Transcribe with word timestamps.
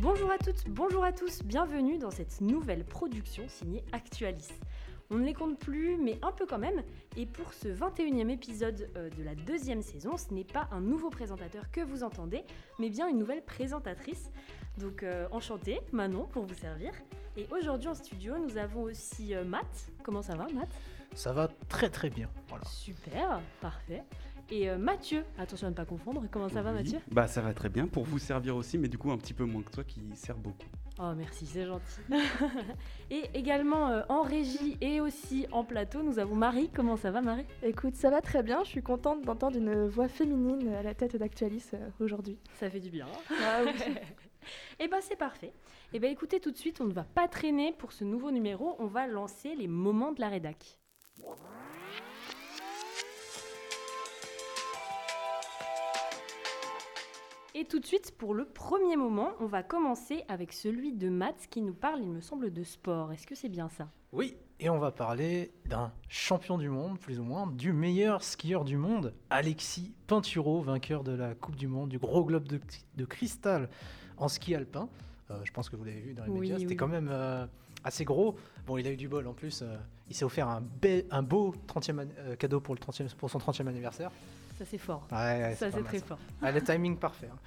Bonjour 0.00 0.30
à 0.30 0.38
toutes, 0.38 0.68
bonjour 0.68 1.04
à 1.04 1.12
tous, 1.12 1.42
bienvenue 1.42 1.98
dans 1.98 2.10
cette 2.10 2.40
nouvelle 2.40 2.84
production 2.84 3.48
signée 3.48 3.84
Actualis. 3.92 4.48
On 5.10 5.16
ne 5.18 5.24
les 5.24 5.34
compte 5.34 5.58
plus, 5.58 5.96
mais 5.98 6.18
un 6.22 6.32
peu 6.32 6.46
quand 6.46 6.58
même. 6.58 6.82
Et 7.16 7.26
pour 7.26 7.52
ce 7.52 7.68
21e 7.68 8.30
épisode 8.30 8.88
euh, 8.96 9.10
de 9.10 9.22
la 9.22 9.34
deuxième 9.34 9.82
saison, 9.82 10.16
ce 10.16 10.32
n'est 10.32 10.44
pas 10.44 10.68
un 10.72 10.80
nouveau 10.80 11.10
présentateur 11.10 11.70
que 11.70 11.82
vous 11.82 12.02
entendez, 12.02 12.44
mais 12.78 12.88
bien 12.88 13.08
une 13.08 13.18
nouvelle 13.18 13.44
présentatrice. 13.44 14.30
Donc 14.78 15.02
euh, 15.02 15.26
enchantée, 15.30 15.80
Manon, 15.92 16.24
pour 16.24 16.44
vous 16.44 16.54
servir. 16.54 16.92
Et 17.36 17.46
aujourd'hui 17.50 17.88
en 17.88 17.94
studio, 17.94 18.34
nous 18.38 18.56
avons 18.58 18.82
aussi 18.82 19.34
euh, 19.34 19.44
Matt. 19.44 19.90
Comment 20.02 20.22
ça 20.22 20.34
va, 20.34 20.46
Matt? 20.52 20.68
Ça 21.14 21.32
va 21.32 21.48
très 21.68 21.90
très 21.90 22.10
bien. 22.10 22.28
Voilà. 22.48 22.64
Super, 22.64 23.40
parfait. 23.60 24.02
Et 24.50 24.68
euh, 24.68 24.76
Mathieu, 24.76 25.24
attention 25.38 25.66
à 25.66 25.70
ne 25.70 25.74
pas 25.74 25.84
confondre, 25.84 26.24
comment 26.30 26.48
ça 26.48 26.62
va. 26.62 26.72
Mathieu? 26.72 26.98
Bah 27.10 27.26
ça 27.26 27.40
va 27.40 27.54
très 27.54 27.68
bien 27.68 27.86
pour 27.86 28.04
vous 28.04 28.18
servir 28.18 28.56
aussi, 28.56 28.76
mais 28.76 28.88
du 28.88 28.98
coup 28.98 29.10
un 29.10 29.16
petit 29.18 29.32
peu 29.34 29.44
moins 29.44 29.62
que 29.62 29.70
toi 29.70 29.84
qui 29.84 30.00
sert 30.14 30.36
beaucoup. 30.36 30.66
Oh 30.98 31.12
merci, 31.16 31.46
c'est 31.46 31.64
gentil. 31.64 32.00
et 33.10 33.22
également 33.32 33.88
euh, 33.88 34.02
en 34.10 34.22
régie 34.22 34.76
et 34.82 35.00
aussi 35.00 35.46
en 35.52 35.64
plateau, 35.64 36.02
nous 36.02 36.18
avons 36.18 36.34
Marie. 36.34 36.68
Comment 36.74 36.96
ça 36.96 37.10
va 37.10 37.22
Marie? 37.22 37.46
Écoute, 37.62 37.94
ça 37.96 38.10
va 38.10 38.20
très 38.20 38.42
bien. 38.42 38.62
Je 38.64 38.68
suis 38.68 38.82
contente 38.82 39.22
d'entendre 39.24 39.56
une 39.56 39.86
voix 39.86 40.08
féminine 40.08 40.68
à 40.74 40.82
la 40.82 40.94
tête 40.94 41.16
d'Actualis 41.16 41.64
euh, 41.72 41.88
aujourd'hui. 42.00 42.36
Ça 42.58 42.68
fait 42.68 42.80
du 42.80 42.90
bien. 42.90 43.06
hein? 43.06 43.34
Ah 43.42 43.60
oui. 43.64 43.72
Et 44.80 44.88
ben 44.88 45.00
c'est 45.00 45.16
parfait. 45.16 45.52
Et 45.92 45.98
ben 45.98 46.10
écoutez 46.10 46.40
tout 46.40 46.50
de 46.50 46.56
suite, 46.56 46.80
on 46.80 46.84
ne 46.84 46.92
va 46.92 47.04
pas 47.04 47.28
traîner 47.28 47.72
pour 47.72 47.92
ce 47.92 48.04
nouveau 48.04 48.30
numéro, 48.30 48.76
on 48.78 48.86
va 48.86 49.06
lancer 49.06 49.54
les 49.54 49.68
moments 49.68 50.12
de 50.12 50.20
la 50.20 50.28
rédac. 50.28 50.78
Et 57.54 57.66
tout 57.66 57.78
de 57.78 57.84
suite, 57.84 58.16
pour 58.16 58.32
le 58.32 58.46
premier 58.46 58.96
moment, 58.96 59.32
on 59.38 59.46
va 59.46 59.62
commencer 59.62 60.24
avec 60.28 60.54
celui 60.54 60.94
de 60.94 61.10
Matt 61.10 61.48
qui 61.50 61.60
nous 61.60 61.74
parle, 61.74 62.00
il 62.00 62.08
me 62.08 62.22
semble, 62.22 62.50
de 62.50 62.64
sport. 62.64 63.12
Est-ce 63.12 63.26
que 63.26 63.34
c'est 63.34 63.50
bien 63.50 63.68
ça? 63.68 63.88
Oui, 64.10 64.38
et 64.58 64.70
on 64.70 64.78
va 64.78 64.90
parler 64.90 65.52
d'un 65.66 65.92
champion 66.08 66.56
du 66.56 66.70
monde, 66.70 66.98
plus 66.98 67.20
ou 67.20 67.24
moins, 67.24 67.46
du 67.46 67.74
meilleur 67.74 68.24
skieur 68.24 68.64
du 68.64 68.78
monde, 68.78 69.12
Alexis 69.28 69.94
Pinturo, 70.06 70.62
vainqueur 70.62 71.04
de 71.04 71.12
la 71.12 71.34
Coupe 71.34 71.56
du 71.56 71.68
Monde 71.68 71.90
du 71.90 71.98
gros 71.98 72.24
globe 72.24 72.48
de 72.48 73.04
cristal 73.04 73.68
en 74.22 74.28
ski 74.28 74.54
alpin. 74.54 74.88
Euh, 75.30 75.38
je 75.44 75.52
pense 75.52 75.68
que 75.70 75.76
vous 75.76 75.84
l'avez 75.84 76.00
vu 76.00 76.14
dans 76.14 76.24
les 76.24 76.30
Oui, 76.30 76.40
médias, 76.40 76.56
c'était 76.58 76.70
oui. 76.70 76.76
quand 76.76 76.88
même 76.88 77.08
euh, 77.10 77.46
assez 77.84 78.04
gros. 78.04 78.36
Bon, 78.66 78.78
il 78.78 78.86
a 78.86 78.90
eu 78.90 78.96
du 78.96 79.08
bol 79.08 79.26
en 79.26 79.32
plus, 79.34 79.62
euh, 79.62 79.76
il 80.08 80.14
s'est 80.16 80.24
offert 80.24 80.48
un, 80.48 80.60
be- 80.60 81.04
un 81.10 81.22
beau 81.22 81.54
30e 81.68 82.00
an- 82.00 82.08
euh, 82.18 82.36
cadeau 82.36 82.60
pour, 82.60 82.74
le 82.74 82.80
30e, 82.80 83.12
pour 83.16 83.30
son 83.30 83.38
30e 83.38 83.66
anniversaire. 83.68 84.10
Ça 84.58 84.64
c'est 84.64 84.78
fort. 84.78 85.06
Ouais, 85.10 85.16
ouais, 85.16 85.54
ça 85.56 85.70
c'est 85.70 85.82
très 85.82 85.98
ça. 85.98 86.06
fort. 86.06 86.18
Ah, 86.42 86.52
le 86.52 86.60
timing 86.64 86.96
parfait. 86.96 87.28
hein. 87.32 87.38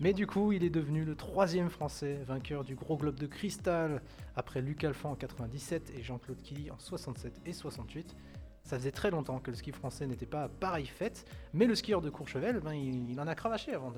Mais 0.00 0.12
du 0.12 0.26
coup, 0.28 0.52
il 0.52 0.62
est 0.62 0.70
devenu 0.70 1.04
le 1.04 1.16
troisième 1.16 1.68
Français 1.70 2.20
vainqueur 2.26 2.62
du 2.64 2.76
Gros 2.76 2.96
Globe 2.96 3.16
de 3.16 3.26
Cristal 3.26 4.00
après 4.36 4.62
Luc 4.62 4.84
Alphand 4.84 5.10
en 5.10 5.14
97 5.16 5.92
et 5.98 6.02
Jean-Claude 6.04 6.40
Killy 6.42 6.70
en 6.70 6.78
67 6.78 7.40
et 7.46 7.52
68. 7.52 8.14
Ça 8.62 8.78
faisait 8.78 8.92
très 8.92 9.10
longtemps 9.10 9.38
que 9.40 9.50
le 9.50 9.56
ski 9.56 9.72
français 9.72 10.06
n'était 10.06 10.26
pas 10.26 10.44
à 10.44 10.48
pareille 10.48 10.86
fête, 10.86 11.24
mais 11.52 11.66
le 11.66 11.74
skieur 11.74 12.00
de 12.00 12.10
Courchevel, 12.10 12.60
ben, 12.60 12.74
il, 12.74 13.10
il 13.10 13.20
en 13.20 13.26
a 13.26 13.34
cravaché 13.34 13.74
avant 13.74 13.92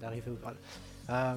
d'arriver 0.00 0.30
au 0.30 0.34
Graal. 0.34 0.56
Euh, 1.10 1.36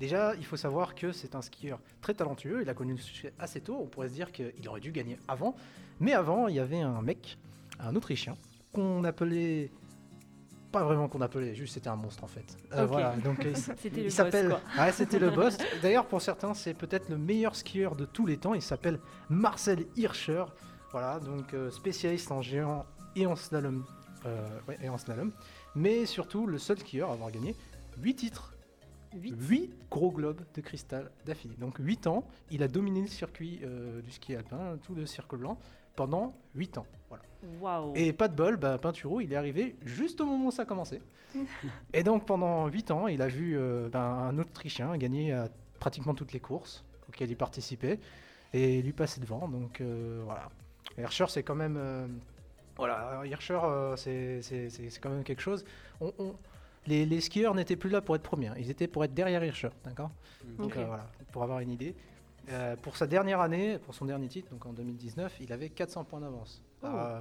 déjà, 0.00 0.34
il 0.36 0.44
faut 0.44 0.56
savoir 0.56 0.94
que 0.94 1.12
c'est 1.12 1.34
un 1.34 1.42
skieur 1.42 1.80
très 2.00 2.14
talentueux, 2.14 2.62
il 2.62 2.68
a 2.68 2.74
connu 2.74 2.92
le 2.92 2.98
succès 2.98 3.32
assez 3.38 3.60
tôt, 3.60 3.78
on 3.82 3.86
pourrait 3.86 4.08
se 4.08 4.14
dire 4.14 4.32
qu'il 4.32 4.68
aurait 4.68 4.80
dû 4.80 4.92
gagner 4.92 5.18
avant, 5.28 5.54
mais 6.00 6.12
avant, 6.12 6.48
il 6.48 6.56
y 6.56 6.60
avait 6.60 6.80
un 6.80 7.02
mec, 7.02 7.38
un 7.80 7.94
Autrichien, 7.96 8.34
qu'on 8.72 9.04
appelait 9.04 9.70
pas 10.72 10.84
vraiment 10.84 11.06
qu'on 11.06 11.20
appelait, 11.20 11.54
juste 11.54 11.74
c'était 11.74 11.90
un 11.90 11.96
monstre 11.96 12.24
en 12.24 12.28
fait. 12.28 12.56
Euh. 12.72 12.86
Voilà, 12.86 13.14
donc 13.16 13.46
il 13.94 14.10
s'appelle. 14.10 14.56
Ouais, 14.78 14.90
c'était 14.92 15.18
le 15.18 15.28
boss. 15.38 15.58
D'ailleurs, 15.82 16.06
pour 16.06 16.22
certains, 16.22 16.54
c'est 16.54 16.72
peut-être 16.72 17.10
le 17.10 17.18
meilleur 17.18 17.54
skieur 17.54 17.94
de 17.94 18.06
tous 18.06 18.24
les 18.24 18.38
temps. 18.38 18.54
Il 18.54 18.62
s'appelle 18.62 18.98
Marcel 19.28 19.84
Hirscher. 19.96 20.44
Voilà, 20.90 21.20
donc 21.20 21.52
euh, 21.52 21.70
spécialiste 21.70 22.32
en 22.32 22.40
géant 22.40 22.86
et 23.16 23.26
en 23.26 23.36
slalom. 23.36 23.84
euh, 24.24 24.48
ouais, 24.66 24.78
et 24.82 24.88
en 24.88 24.96
slalom. 24.96 25.32
Mais 25.74 26.06
surtout, 26.06 26.46
le 26.46 26.56
seul 26.56 26.78
skieur 26.78 27.10
à 27.10 27.12
avoir 27.14 27.30
gagné 27.30 27.54
8 27.98 28.14
titres, 28.14 28.51
Huit. 29.14 29.34
8 29.38 29.70
gros 29.90 30.10
globes 30.10 30.40
de 30.54 30.60
cristal 30.60 31.10
d'affilée. 31.26 31.54
Donc 31.58 31.76
8 31.78 32.06
ans, 32.06 32.24
il 32.50 32.62
a 32.62 32.68
dominé 32.68 33.00
le 33.02 33.06
circuit 33.08 33.60
euh, 33.64 34.00
du 34.02 34.10
ski 34.10 34.34
alpin, 34.34 34.78
tout 34.82 34.94
le 34.94 35.06
cirque 35.06 35.34
blanc, 35.36 35.58
pendant 35.96 36.34
8 36.54 36.78
ans. 36.78 36.86
Voilà. 37.08 37.22
Et 37.94 38.12
pas 38.12 38.28
de 38.28 38.34
bol, 38.36 38.56
bah, 38.56 38.78
Pinturo, 38.78 39.20
il 39.20 39.32
est 39.32 39.36
arrivé 39.36 39.76
juste 39.84 40.20
au 40.20 40.26
moment 40.26 40.46
où 40.46 40.50
ça 40.50 40.62
a 40.62 40.64
commencé. 40.64 41.00
et 41.92 42.02
donc 42.02 42.26
pendant 42.26 42.66
8 42.68 42.90
ans, 42.90 43.08
il 43.08 43.20
a 43.22 43.28
vu 43.28 43.56
euh, 43.58 43.88
ben, 43.88 44.00
un 44.00 44.38
Autrichien 44.38 44.96
gagner 44.96 45.32
à 45.32 45.48
pratiquement 45.80 46.14
toutes 46.14 46.32
les 46.32 46.40
courses 46.40 46.84
auxquelles 47.08 47.30
il 47.30 47.36
participait 47.36 47.98
et 48.52 48.80
lui 48.82 48.92
passer 48.92 49.20
devant. 49.20 49.48
Donc 49.48 49.80
euh, 49.80 50.22
voilà. 50.24 50.48
Hirscher, 50.98 51.26
c'est 51.28 51.42
quand 51.42 51.54
même. 51.54 51.76
euh, 51.78 52.06
voilà, 52.76 53.22
Hirscher, 53.24 53.58
euh, 53.64 53.96
c'est 53.96 54.40
quand 55.00 55.10
même 55.10 55.24
quelque 55.24 55.42
chose. 55.42 55.64
On- 56.00 56.12
on- 56.18 56.34
les, 56.86 57.06
les 57.06 57.20
skieurs 57.20 57.54
n'étaient 57.54 57.76
plus 57.76 57.90
là 57.90 58.00
pour 58.00 58.16
être 58.16 58.22
premiers, 58.22 58.50
ils 58.58 58.70
étaient 58.70 58.88
pour 58.88 59.04
être 59.04 59.14
derrière 59.14 59.42
Hirscher, 59.44 59.70
d'accord 59.84 60.10
donc 60.58 60.72
Ok. 60.72 60.76
euh, 60.78 60.84
voilà, 60.86 61.06
pour 61.32 61.42
avoir 61.42 61.60
une 61.60 61.70
idée. 61.70 61.94
Euh, 62.48 62.74
pour 62.76 62.96
sa 62.96 63.06
dernière 63.06 63.40
année, 63.40 63.78
pour 63.78 63.94
son 63.94 64.04
dernier 64.04 64.26
titre, 64.28 64.50
donc 64.50 64.66
en 64.66 64.72
2019, 64.72 65.36
il 65.40 65.52
avait 65.52 65.68
400 65.68 66.04
points 66.04 66.20
d'avance. 66.20 66.62
Oh. 66.82 66.86
Euh, 66.86 67.20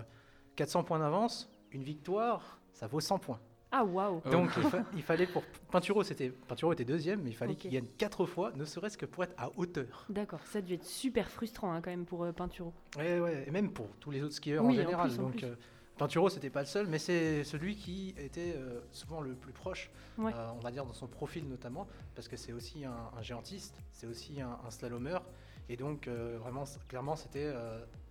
400 0.55 0.83
points 0.83 0.97
d'avance, 0.99 1.51
une 1.71 1.83
victoire, 1.83 2.59
ça 2.73 2.87
vaut 2.87 2.99
100 2.99 3.19
points. 3.19 3.39
Ah 3.73 3.85
waouh. 3.85 4.19
Donc 4.31 4.49
il, 4.57 4.63
fa- 4.63 4.83
il 4.95 5.01
fallait 5.03 5.27
pour 5.27 5.43
Pinturo, 5.71 6.03
c'était 6.03 6.29
Pinturo 6.29 6.73
était 6.73 6.83
deuxième, 6.83 7.21
mais 7.21 7.29
il 7.29 7.35
fallait 7.35 7.53
Ok. 7.53 7.59
qu'il 7.59 7.71
gagne 7.71 7.85
4 7.99 8.25
fois, 8.25 8.51
ne 8.55 8.65
serait-ce 8.65 8.97
que 8.97 9.05
pour 9.05 9.23
être 9.23 9.33
à 9.37 9.49
hauteur. 9.57 10.07
D'accord, 10.09 10.41
ça 10.47 10.57
a 10.57 10.61
dû 10.61 10.73
être 10.73 10.83
super 10.83 11.29
frustrant 11.29 11.71
hein, 11.71 11.81
quand 11.81 11.91
même 11.91 12.05
pour 12.05 12.23
euh, 12.23 12.31
Pinturo. 12.33 12.73
Ouais, 12.97 13.19
ouais, 13.19 13.45
et 13.47 13.51
même 13.51 13.71
pour 13.71 13.87
tous 13.99 14.09
les 14.11 14.23
autres 14.23 14.33
skieurs 14.33 14.65
Oui, 14.65 14.71
en 14.71 14.73
en 14.73 14.83
général. 14.83 15.07
plus, 15.09 15.19
en 15.19 15.23
donc 15.23 15.35
plus. 15.37 15.45
euh, 15.45 15.55
Pinturo, 16.01 16.29
c'était 16.29 16.49
pas 16.49 16.61
le 16.61 16.65
seul, 16.65 16.87
mais 16.87 16.97
c'est 16.97 17.43
celui 17.43 17.75
qui 17.75 18.15
était 18.17 18.55
euh, 18.57 18.79
souvent 18.91 19.21
le 19.21 19.35
plus 19.35 19.53
proche, 19.53 19.91
Ouais. 20.17 20.31
euh, 20.33 20.49
on 20.55 20.59
va 20.59 20.71
dire 20.71 20.83
dans 20.83 20.93
son 20.95 21.05
profil 21.05 21.47
notamment, 21.47 21.87
parce 22.15 22.27
que 22.27 22.35
c'est 22.37 22.53
aussi 22.53 22.83
un, 22.85 23.11
un 23.15 23.21
géantiste, 23.21 23.75
c'est 23.91 24.07
aussi 24.07 24.41
un, 24.41 24.57
un 24.65 24.71
slalomeur, 24.71 25.23
et 25.69 25.77
donc 25.77 26.07
euh, 26.07 26.39
vraiment, 26.41 26.63
clairement, 26.87 27.15
c'était 27.15 27.53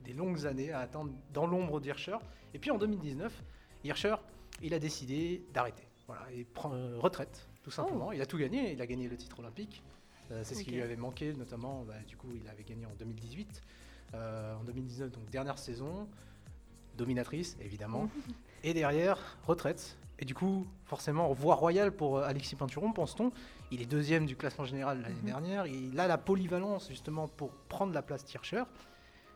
des 0.04 0.12
longues 0.12 0.46
années 0.46 0.70
à 0.70 0.78
attendre 0.78 1.10
dans 1.32 1.48
l'ombre 1.48 1.80
d'Hirscher. 1.80 2.16
Et 2.54 2.60
puis 2.60 2.70
en 2.70 2.78
2019, 2.78 3.42
Hirscher, 3.82 4.14
il 4.62 4.72
a 4.72 4.78
décidé 4.78 5.44
d'arrêter, 5.52 5.82
voilà, 6.06 6.22
et 6.32 6.44
prend 6.44 6.70
retraite, 7.00 7.48
tout 7.64 7.72
simplement. 7.72 8.12
Il 8.12 8.22
a 8.22 8.26
tout 8.26 8.38
gagné, 8.38 8.72
il 8.72 8.80
a 8.80 8.86
gagné 8.86 9.08
le 9.08 9.16
titre 9.16 9.40
olympique. 9.40 9.82
C'est 10.44 10.54
ce 10.54 10.62
qui 10.62 10.70
lui 10.70 10.80
avait 10.80 10.94
manqué, 10.94 11.32
notamment, 11.32 11.82
bah, 11.82 11.94
du 12.06 12.16
coup, 12.16 12.28
il 12.40 12.48
avait 12.48 12.62
gagné 12.62 12.86
en 12.86 12.94
2018. 13.00 13.62
Euh, 14.14 14.56
en 14.56 14.64
2019, 14.64 15.12
donc 15.12 15.30
dernière 15.30 15.58
saison, 15.58 16.08
dominatrice 17.04 17.56
évidemment, 17.62 18.08
et 18.62 18.74
derrière 18.74 19.18
retraite. 19.46 19.96
Et 20.22 20.26
du 20.26 20.34
coup, 20.34 20.66
forcément, 20.84 21.32
voie 21.32 21.54
royale 21.54 21.92
pour 21.92 22.18
euh, 22.18 22.24
Alexis 22.24 22.54
Peinturon, 22.54 22.92
pense-t-on. 22.92 23.32
Il 23.70 23.80
est 23.80 23.86
deuxième 23.86 24.26
du 24.26 24.36
classement 24.36 24.66
général 24.66 25.00
l'année 25.00 25.14
Mhm. 25.22 25.24
dernière. 25.26 25.66
Il 25.66 25.98
a 25.98 26.06
la 26.06 26.18
polyvalence 26.18 26.88
justement 26.90 27.26
pour 27.26 27.52
prendre 27.68 27.94
la 27.94 28.02
place 28.02 28.22
Hirscher. 28.30 28.64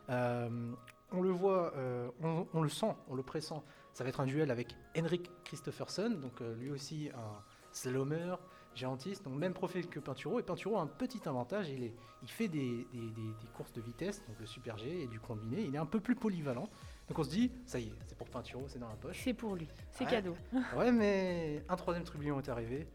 Euh, 0.09 0.71
on 1.11 1.21
le 1.21 1.31
voit, 1.31 1.73
euh, 1.75 2.09
on, 2.21 2.45
on 2.53 2.61
le 2.61 2.69
sent, 2.69 2.93
on 3.09 3.15
le 3.15 3.23
pressent. 3.23 3.63
Ça 3.93 4.03
va 4.03 4.09
être 4.09 4.19
un 4.19 4.27
duel 4.27 4.51
avec 4.51 4.75
Henrik 4.95 5.31
Christopherson, 5.43 6.11
donc 6.21 6.39
euh, 6.41 6.53
lui 6.55 6.69
aussi 6.69 7.09
un 7.15 7.41
slalomer, 7.71 8.35
géantiste, 8.75 9.23
donc 9.23 9.35
même 9.39 9.53
profil 9.53 9.87
que 9.87 9.99
Pinturo. 9.99 10.39
Et 10.39 10.43
Pinturo 10.43 10.77
a 10.77 10.81
un 10.81 10.87
petit 10.87 11.21
avantage, 11.27 11.69
il, 11.69 11.83
est, 11.83 11.93
il 12.21 12.29
fait 12.29 12.47
des, 12.49 12.85
des- 12.93 12.99
des- 13.09 13.33
des 13.41 13.47
courses 13.55 13.71
de 13.73 13.81
vitesse, 13.81 14.21
donc 14.27 14.35
le 14.39 14.45
super 14.45 14.77
G 14.77 15.01
et 15.03 15.07
du 15.07 15.19
combiné. 15.19 15.61
Il 15.63 15.73
est 15.73 15.79
un 15.79 15.85
peu 15.87 15.99
plus 15.99 16.15
polyvalent. 16.15 16.69
Donc 17.07 17.19
on 17.19 17.23
se 17.23 17.29
dit, 17.29 17.51
ça 17.65 17.79
y 17.79 17.83
est, 17.83 17.93
c'est 18.05 18.17
pour 18.17 18.27
Pinturo, 18.27 18.63
c'est 18.67 18.79
dans 18.79 18.87
la 18.89 18.95
poche. 18.95 19.21
C'est 19.23 19.33
pour 19.33 19.55
lui, 19.55 19.67
c'est 19.91 20.05
Ouais. 20.05 20.09
cadeau. 20.11 20.35
Ouais, 20.75 20.91
mais 20.91 21.63
un 21.69 21.75
troisième 21.75 22.03
trublion 22.03 22.39
est 22.39 22.49
arrivé. 22.49 22.87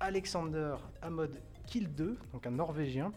Alexander 0.00 0.76
Amod 1.00 1.40
Kill 1.66 1.92
2, 1.94 2.18
donc 2.32 2.46
un 2.46 2.50
Norvégien, 2.50 3.12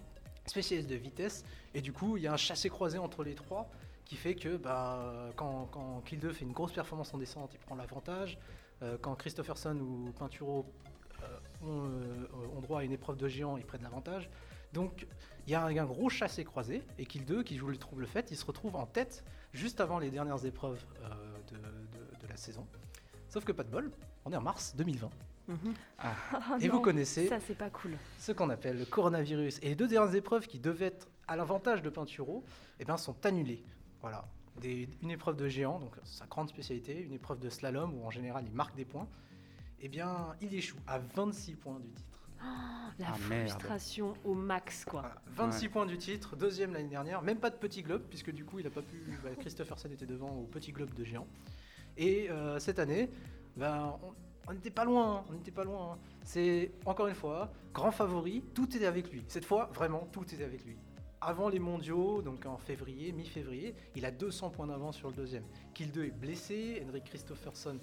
spécialiste 0.45 0.89
de 0.89 0.95
vitesse. 0.95 1.44
Et 1.74 1.81
du 1.81 1.91
coup, 1.91 2.18
il 2.18 2.24
y 2.24 2.27
a 2.27 2.33
un 2.33 2.38
chassé-croisé 2.38 2.97
entre 2.97 3.24
les 3.24 3.36
trois 3.36 3.69
qui 4.06 4.15
fait 4.15 4.33
que 4.33 4.57
bah, 4.57 5.30
quand, 5.36 5.68
quand 5.71 6.01
Kill 6.06 6.19
2 6.19 6.31
fait 6.31 6.45
une 6.45 6.53
grosse 6.53 6.71
performance 6.71 7.13
en 7.13 7.18
descente, 7.18 7.51
il 7.53 7.59
prend 7.59 7.75
l'avantage. 7.75 8.39
Euh, 8.81 8.97
quand 9.00 9.13
Christopherson 9.15 9.77
ou 9.77 10.12
Pinturo 10.18 10.65
euh, 11.21 11.27
ont, 11.68 11.85
euh, 11.89 12.57
ont 12.57 12.62
droit 12.62 12.80
à 12.80 12.83
une 12.83 12.94
épreuve 12.94 13.18
de 13.18 13.27
géant, 13.27 13.57
ils 13.57 13.65
prennent 13.65 13.83
l'avantage. 13.83 14.30
Donc 14.74 15.07
il 15.48 15.51
y 15.51 15.56
a 15.56 15.63
un, 15.66 15.86
gros 15.86 16.10
chassé-croisé. 16.10 16.83
Et 16.98 17.06
Kill 17.06 17.25
2, 17.25 17.44
qui 17.44 17.57
joue 17.57 17.68
le 17.69 17.77
trouble 17.77 18.06
fait, 18.06 18.30
il 18.31 18.38
se 18.38 18.45
retrouve 18.45 18.75
en 18.75 18.86
tête 18.86 19.24
juste 19.54 19.81
avant 19.81 19.98
les 20.00 20.12
dernières 20.12 20.45
épreuves 20.45 20.83
euh, 21.04 21.10
de- 21.51 21.57
de- 21.57 22.21
de 22.21 22.27
la 22.27 22.38
saison. 22.38 22.68
Sauf 23.30 23.44
que 23.45 23.51
pas 23.51 23.63
de 23.63 23.69
bol, 23.71 23.92
on 24.25 24.31
est 24.31 24.36
en 24.36 24.42
mars 24.42 24.75
2020. 24.75 25.10
Mhm. 25.48 25.74
Ah 25.98 26.13
Et 26.62 26.68
non. 26.68 26.75
vous 26.75 26.81
connaissez 26.81 27.27
Ça, 27.27 27.39
c'est 27.39 27.57
pas 27.57 27.71
cool. 27.71 27.98
ce 28.19 28.31
qu'on 28.31 28.50
appelle 28.51 28.77
le 28.77 28.86
coronavirus. 28.86 29.57
Et 29.63 29.69
les 29.69 29.75
deux 29.75 29.88
dernières 29.88 30.13
épreuves 30.13 30.45
qui 30.48 30.60
devaient 30.60 30.86
être 30.88 31.07
à 31.27 31.36
l'avantage 31.36 31.81
de 31.81 31.89
Pinturo 31.89 32.44
eh 32.80 32.86
ben, 32.86 32.98
sont 32.98 33.16
annulées. 33.25 33.63
Voilà. 34.01 34.25
Des- 34.62 34.88
une 35.01 35.10
épreuve 35.10 35.36
de 35.38 35.48
géant, 35.48 35.80
donc 35.80 35.95
sa 36.04 36.27
grande 36.27 36.50
spécialité, 36.50 37.01
une 37.01 37.13
épreuve 37.13 37.39
de 37.39 37.50
slalom 37.50 37.95
où 37.98 38.06
en 38.06 38.12
général 38.12 38.44
il 38.45 38.54
marque 38.54 38.75
des 38.75 38.86
points. 38.86 39.07
Eh 39.81 39.88
bien, 39.88 40.36
il 40.42 40.54
échoue 40.54 40.77
à 40.86 41.00
26 41.00 41.56
points 41.56 41.80
du 41.80 41.89
titre. 41.89 42.08
La 42.97 43.07
Ah, 43.13 43.18
merde. 43.30 43.50
frustration 43.50 44.13
au 44.25 44.33
max, 44.33 44.83
quoi. 44.86 45.01
Voilà, 45.01 45.21
26 45.51 45.69
points 45.69 45.86
du 45.86 45.97
titre, 45.97 46.36
deuxième 46.36 46.74
l'année 46.74 46.89
dernière, 46.89 47.21
même 47.21 47.39
pas 47.39 47.50
de 47.50 47.56
petit 47.56 47.81
globe, 47.81 48.03
puisque 48.09 48.31
du 48.31 48.44
coup 48.45 48.59
il 48.59 48.68
a 48.68 48.69
pas 48.69 48.81
pu. 48.81 48.97
bah, 49.24 49.30
Christopherson 49.39 49.89
était 49.91 50.06
devant 50.06 50.30
au 50.30 50.44
petit 50.45 50.71
globe 50.74 50.94
de 50.94 51.03
géant. 51.06 51.27
Et 51.97 52.30
euh, 52.30 52.59
cette 52.59 52.80
année, 52.80 53.09
ben, 53.56 53.97
on- 54.47 54.53
n'était 54.53 54.71
pas 54.71 54.83
loin, 54.83 55.18
hein, 55.18 55.24
on 55.30 55.33
n'était 55.33 55.51
pas 55.51 55.63
loin. 55.63 55.94
hein. 55.94 55.97
C'est 56.24 56.71
encore 56.86 57.07
une 57.07 57.15
fois, 57.15 57.51
grand 57.74 57.91
favori, 57.91 58.44
tout 58.53 58.75
était 58.75 58.85
avec 58.88 59.12
lui. 59.12 59.24
Cette 59.27 59.45
fois, 59.45 59.69
vraiment, 59.74 60.07
tout 60.12 60.24
était 60.33 60.44
avec 60.44 60.65
lui. 60.65 60.75
Avant 61.21 61.50
les 61.50 61.59
mondiaux, 61.59 62.21
donc 62.21 62.45
en 62.45 62.57
février, 62.57 63.12
mi-février, 63.12 63.75
il 63.95 64.06
a 64.06 64.12
200 64.12 64.50
points 64.50 64.68
d'avance 64.68 64.97
sur 64.97 65.09
le 65.09 65.13
deuxième. 65.15 65.44
Kill 65.74 65.92
2 65.92 66.06
est 66.06 66.12
blessé, 66.12 66.83
Henrik 66.88 67.03
Christopherson 67.06 67.77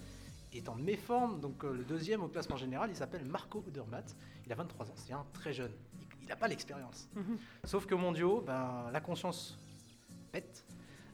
est 0.52 0.68
en 0.68 0.74
méforme, 0.74 1.40
donc 1.40 1.62
euh, 1.64 1.72
le 1.72 1.84
deuxième 1.84 2.22
au 2.22 2.28
classement 2.28 2.56
général, 2.56 2.88
il 2.90 2.96
s'appelle 2.96 3.24
Marco 3.26 3.62
Odermatt. 3.66 4.16
Il 4.46 4.52
a 4.52 4.54
23 4.54 4.86
ans, 4.86 4.94
c'est 4.94 5.12
un 5.12 5.26
très 5.32 5.52
jeune. 5.52 5.72
Il 6.22 6.28
n'a 6.28 6.36
pas 6.36 6.48
l'expérience. 6.48 7.08
Mhm. 7.14 7.38
Sauf 7.64 7.86
que 7.86 7.94
mondiaux, 7.94 8.42
ben, 8.46 8.90
la 8.92 9.00
conscience 9.00 9.58
pète. 10.32 10.64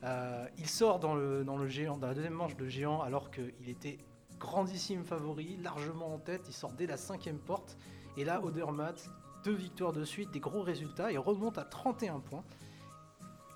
Euh, 0.04 0.46
il 0.58 0.68
sort 0.68 0.98
dans 0.98 1.14
le, 1.14 1.44
dans 1.44 1.56
le 1.56 1.68
géant, 1.68 1.96
dans 1.96 2.08
la 2.08 2.14
deuxième 2.14 2.34
manche 2.34 2.56
de 2.56 2.68
géant, 2.68 3.00
alors 3.00 3.30
qu'il 3.30 3.68
était 3.68 3.98
grandissime 4.38 5.04
favori, 5.04 5.56
largement 5.58 6.14
en 6.14 6.18
tête. 6.18 6.42
Il 6.48 6.52
sort 6.52 6.72
dès 6.72 6.86
la 6.86 6.96
cinquième 6.96 7.38
porte. 7.38 7.76
Et 8.16 8.24
là, 8.24 8.42
Odermatt, 8.42 9.08
deux 9.44 9.54
victoires 9.54 9.92
de 9.92 10.04
suite, 10.04 10.30
des 10.30 10.40
gros 10.40 10.62
résultats, 10.62 11.12
et 11.12 11.16
remonte 11.16 11.56
à 11.58 11.64
31 11.64 12.20
points. 12.20 12.44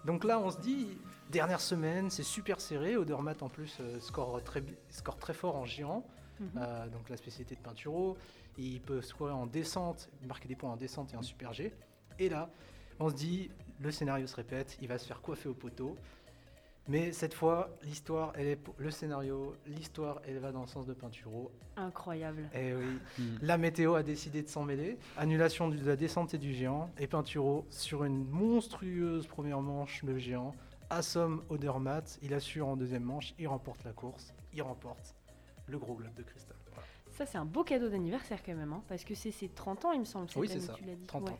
Donc 0.04 0.24
là, 0.24 0.38
on 0.38 0.50
se 0.50 0.60
dit, 0.60 0.96
dernière 1.30 1.60
semaine, 1.60 2.10
c'est 2.10 2.22
super 2.22 2.60
serré. 2.60 2.96
Odermatt, 2.96 3.42
en 3.42 3.48
plus, 3.48 3.78
euh, 3.80 3.98
score, 3.98 4.42
très, 4.44 4.62
score 4.88 5.16
très 5.16 5.34
fort 5.34 5.56
en 5.56 5.64
géant. 5.64 6.06
Mhm. 6.38 6.50
Euh, 6.58 6.88
donc 6.88 7.08
la 7.08 7.16
spécialité 7.16 7.56
de 7.56 7.60
Pinturo. 7.60 8.16
Il 8.58 8.80
peut 8.80 9.02
scorer 9.02 9.32
en 9.32 9.46
descente, 9.46 10.08
marquer 10.26 10.48
des 10.48 10.56
points 10.56 10.70
en 10.72 10.76
descente 10.76 11.12
et 11.12 11.16
en 11.16 11.22
super 11.22 11.52
G. 11.52 11.72
Et 12.18 12.28
là, 12.28 12.50
on 13.00 13.10
se 13.10 13.14
dit, 13.14 13.50
le 13.80 13.90
scénario 13.90 14.26
se 14.26 14.36
répète, 14.36 14.78
il 14.80 14.88
va 14.88 14.96
se 14.98 15.06
faire 15.06 15.20
coiffer 15.20 15.48
au 15.48 15.54
poteau. 15.54 15.96
Mais 16.88 17.10
cette 17.12 17.34
fois, 17.34 17.76
l'histoire, 17.82 18.32
elle 18.36 18.46
est 18.46 18.56
pour- 18.56 18.76
le 18.78 18.92
scénario, 18.92 19.56
l'histoire, 19.66 20.20
elle 20.26 20.38
va 20.38 20.52
dans 20.52 20.60
le 20.60 20.66
sens 20.68 20.86
de 20.86 20.94
Pinturo. 20.94 21.50
Incroyable. 21.76 22.48
Et 22.54 22.72
oui, 22.74 22.84
Hmm. 23.18 23.38
la 23.42 23.58
météo 23.58 23.94
a 23.96 24.04
décidé 24.04 24.42
de 24.42 24.48
s'en 24.48 24.62
mêler. 24.62 24.96
Annulation 25.16 25.68
de 25.68 25.84
la 25.84 25.96
descente 25.96 26.32
et 26.34 26.38
du 26.38 26.54
géant. 26.54 26.88
Et 26.98 27.08
Pinturo, 27.08 27.66
sur 27.70 28.04
une 28.04 28.24
monstrueuse 28.28 29.26
première 29.26 29.60
manche, 29.60 30.02
le 30.04 30.16
géant, 30.16 30.54
assomme 30.88 31.42
Odermatt. 31.48 32.18
Il 32.22 32.32
assure 32.32 32.68
en 32.68 32.76
deuxième 32.76 33.02
manche, 33.02 33.34
il 33.38 33.48
remporte 33.48 33.82
la 33.84 33.92
course, 33.92 34.32
il 34.54 34.62
remporte 34.62 35.16
le 35.66 35.78
gros 35.78 35.94
globe 35.96 36.14
de 36.14 36.22
cristal. 36.22 36.55
Ça, 37.16 37.24
c'est 37.26 37.38
un 37.38 37.44
beau 37.44 37.64
cadeau 37.64 37.88
d'anniversaire 37.88 38.42
quand 38.44 38.54
même, 38.54 38.72
hein, 38.72 38.82
parce 38.88 39.04
que 39.04 39.14
c'est 39.14 39.30
ses 39.30 39.48
30 39.48 39.84
ans, 39.86 39.92
il 39.92 40.00
me 40.00 40.04
semble, 40.04 40.28
cette 40.28 40.36
Oui, 40.36 40.48
c'est 40.48 40.60
ça, 40.60 40.74
tu 40.74 40.84
l'as 40.84 40.94
dit. 40.94 41.06
30 41.06 41.24
Ouais. 41.24 41.30
ans. 41.30 41.38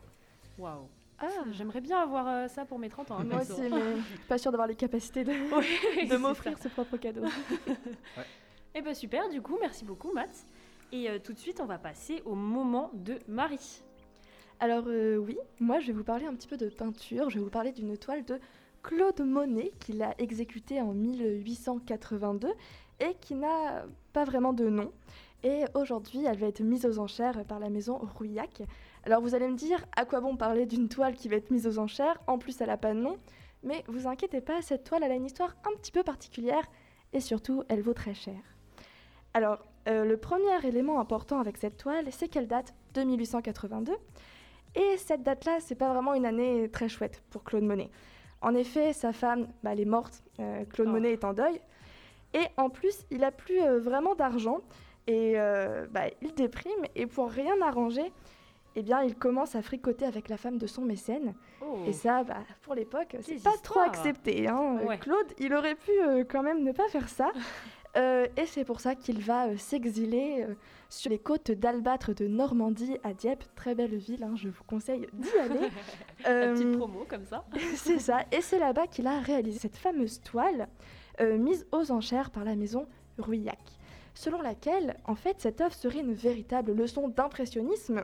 Waouh. 0.57 0.87
Ah, 1.19 1.27
J'aimerais 1.51 1.81
bien 1.81 1.99
avoir 1.99 2.27
euh, 2.27 2.47
ça 2.47 2.65
pour 2.65 2.79
mes 2.79 2.89
30 2.89 3.11
ans. 3.11 3.17
hein, 3.19 3.23
moi 3.23 3.41
aussi, 3.41 3.61
mais 3.61 3.95
pas 4.27 4.37
sûr 4.37 4.51
d'avoir 4.51 4.67
les 4.67 4.75
capacités 4.75 5.23
de, 5.23 5.31
Oui, 6.01 6.07
de 6.07 6.17
m'offrir 6.17 6.57
ce 6.57 6.67
propre 6.67 6.97
cadeau. 6.97 7.21
Eh 8.75 8.81
ben 8.81 8.93
super, 8.93 9.27
du 9.29 9.41
coup, 9.41 9.57
merci 9.59 9.83
beaucoup, 9.85 10.11
Matt. 10.13 10.29
Et 10.91 11.09
euh, 11.09 11.17
tout 11.17 11.33
de 11.33 11.39
suite, 11.39 11.59
on 11.61 11.65
va 11.65 11.79
passer 11.79 12.21
au 12.25 12.35
moment 12.35 12.91
de 12.93 13.17
Marie. 13.27 13.81
Alors 14.59 14.83
euh, 14.87 15.17
oui, 15.17 15.37
moi 15.59 15.79
je 15.79 15.87
vais 15.87 15.93
vous 15.93 16.03
parler 16.03 16.25
un 16.27 16.35
petit 16.35 16.47
peu 16.47 16.57
de 16.57 16.69
peinture. 16.69 17.29
Je 17.31 17.39
vais 17.39 17.43
vous 17.43 17.49
parler 17.49 17.71
d'une 17.71 17.97
toile 17.97 18.23
de 18.25 18.39
Claude 18.83 19.19
Monet 19.21 19.71
qu'il 19.79 20.03
a 20.03 20.13
exécutée 20.19 20.79
en 20.79 20.93
1882 20.93 22.53
et 22.99 23.15
qui 23.19 23.33
n'a 23.35 23.85
pas 24.13 24.25
vraiment 24.25 24.53
de 24.53 24.69
nom. 24.69 24.91
Et 25.43 25.65
aujourd'hui, 25.75 26.25
elle 26.25 26.37
va 26.37 26.47
être 26.47 26.61
mise 26.61 26.85
aux 26.85 26.99
enchères 26.99 27.45
par 27.45 27.59
la 27.59 27.69
maison 27.69 27.97
Rouillac. 28.17 28.63
Alors 29.03 29.21
vous 29.21 29.35
allez 29.35 29.47
me 29.47 29.55
dire, 29.55 29.85
à 29.95 30.05
quoi 30.05 30.19
bon 30.19 30.35
parler 30.35 30.65
d'une 30.65 30.89
toile 30.89 31.13
qui 31.15 31.29
va 31.29 31.35
être 31.35 31.51
mise 31.51 31.67
aux 31.67 31.79
enchères? 31.79 32.17
En 32.27 32.37
plus, 32.37 32.59
elle 32.59 32.67
n'a 32.67 32.77
pas 32.77 32.93
de 32.93 32.99
nom. 32.99 33.17
Mais 33.63 33.83
vous 33.87 34.07
inquiétez 34.07 34.41
pas, 34.41 34.61
cette 34.61 34.83
toile, 34.83 35.03
elle 35.03 35.11
a 35.11 35.15
une 35.15 35.25
histoire 35.25 35.55
un 35.65 35.75
petit 35.77 35.91
peu 35.91 36.03
particulière 36.03 36.63
et 37.13 37.19
surtout, 37.19 37.63
elle 37.69 37.81
vaut 37.81 37.93
très 37.93 38.13
cher. 38.13 38.35
Alors, 39.33 39.59
euh, 39.87 40.05
le 40.05 40.17
premier 40.17 40.65
élément 40.65 40.99
important 40.99 41.39
avec 41.39 41.57
cette 41.57 41.77
toile, 41.77 42.05
c'est 42.11 42.27
qu'elle 42.27 42.47
date 42.47 42.73
de 42.93 43.03
1882. 43.03 43.93
Et 44.75 44.97
cette 44.97 45.23
date-là, 45.23 45.57
c'est 45.59 45.75
pas 45.75 45.93
vraiment 45.93 46.13
une 46.13 46.25
année 46.25 46.69
très 46.69 46.89
chouette 46.89 47.23
pour 47.29 47.43
Claude 47.43 47.63
Monet. 47.63 47.89
En 48.41 48.53
effet, 48.53 48.93
sa 48.93 49.13
femme, 49.13 49.47
bah, 49.63 49.71
elle 49.73 49.79
est 49.79 49.85
morte. 49.85 50.23
euh, 50.39 50.65
Claude 50.65 50.87
Oh. 50.89 50.91
Monet 50.91 51.13
est 51.13 51.23
en 51.23 51.33
deuil. 51.33 51.59
Et 52.33 52.45
en 52.57 52.69
plus, 52.69 53.05
il 53.09 53.23
a 53.23 53.31
plus 53.31 53.61
euh, 53.61 53.79
vraiment 53.79 54.13
d'argent. 54.15 54.59
Et 55.07 55.33
euh, 55.37 55.85
bah, 55.89 56.03
il 56.21 56.33
déprime. 56.33 56.85
Et 56.95 57.07
pour 57.07 57.29
rien 57.29 57.55
arranger, 57.61 58.11
eh 58.75 58.83
bien, 58.83 59.01
il 59.03 59.15
commence 59.15 59.55
à 59.55 59.61
fricoter 59.61 60.05
avec 60.05 60.29
la 60.29 60.37
femme 60.37 60.57
de 60.57 60.67
son 60.67 60.81
mécène. 60.83 61.33
Oh. 61.61 61.79
Et 61.87 61.93
ça, 61.93 62.23
bah, 62.23 62.43
pour 62.61 62.75
l'époque, 62.75 63.15
c'est 63.21 63.41
pas 63.41 63.57
trop 63.63 63.79
accepté. 63.79 64.47
hein. 64.47 64.79
Ouais. 64.85 64.97
Claude, 64.97 65.27
il 65.39 65.53
aurait 65.53 65.75
pu 65.75 65.91
euh, 66.05 66.23
quand 66.29 66.43
même 66.43 66.63
ne 66.63 66.71
pas 66.71 66.87
faire 66.89 67.09
ça. 67.09 67.31
Euh, 67.95 68.27
et 68.37 68.45
c'est 68.45 68.65
pour 68.65 68.79
ça 68.79 68.93
qu'il 68.93 69.21
va 69.21 69.47
euh, 69.47 69.57
s'exiler 69.57 70.45
euh, 70.47 70.53
sur 70.87 71.09
les 71.09 71.17
côtes 71.17 71.49
d'Albâtre 71.49 72.13
de 72.13 72.27
Normandie 72.27 72.95
à 73.03 73.13
Dieppe. 73.13 73.43
Très 73.55 73.73
belle 73.73 73.95
ville, 73.95 74.23
hein, 74.23 74.33
je 74.35 74.49
vous 74.49 74.63
conseille 74.67 75.07
d'y 75.13 75.29
aller. 75.39 75.67
La 76.23 76.29
Euh, 76.29 76.53
petite 76.53 76.77
promo 76.77 77.05
comme 77.09 77.25
ça. 77.25 77.43
c'est 77.75 77.97
ça. 77.97 78.19
Et 78.31 78.41
c'est 78.41 78.59
là-bas 78.59 78.85
qu'il 78.85 79.07
a 79.07 79.19
réalisé 79.19 79.57
cette 79.57 79.77
fameuse 79.77 80.21
toile 80.21 80.67
euh, 81.21 81.39
mise 81.39 81.65
aux 81.71 81.91
enchères 81.91 82.29
par 82.29 82.43
la 82.43 82.55
maison 82.55 82.85
Rouillac. 83.17 83.57
Selon 84.17 84.41
laquelle, 84.41 84.95
en 85.05 85.13
fait, 85.13 85.35
cette 85.37 85.61
œuvre 85.61 85.75
serait 85.75 85.99
une 85.99 86.13
véritable 86.15 86.73
leçon 86.73 87.07
d'impressionnisme. 87.07 88.03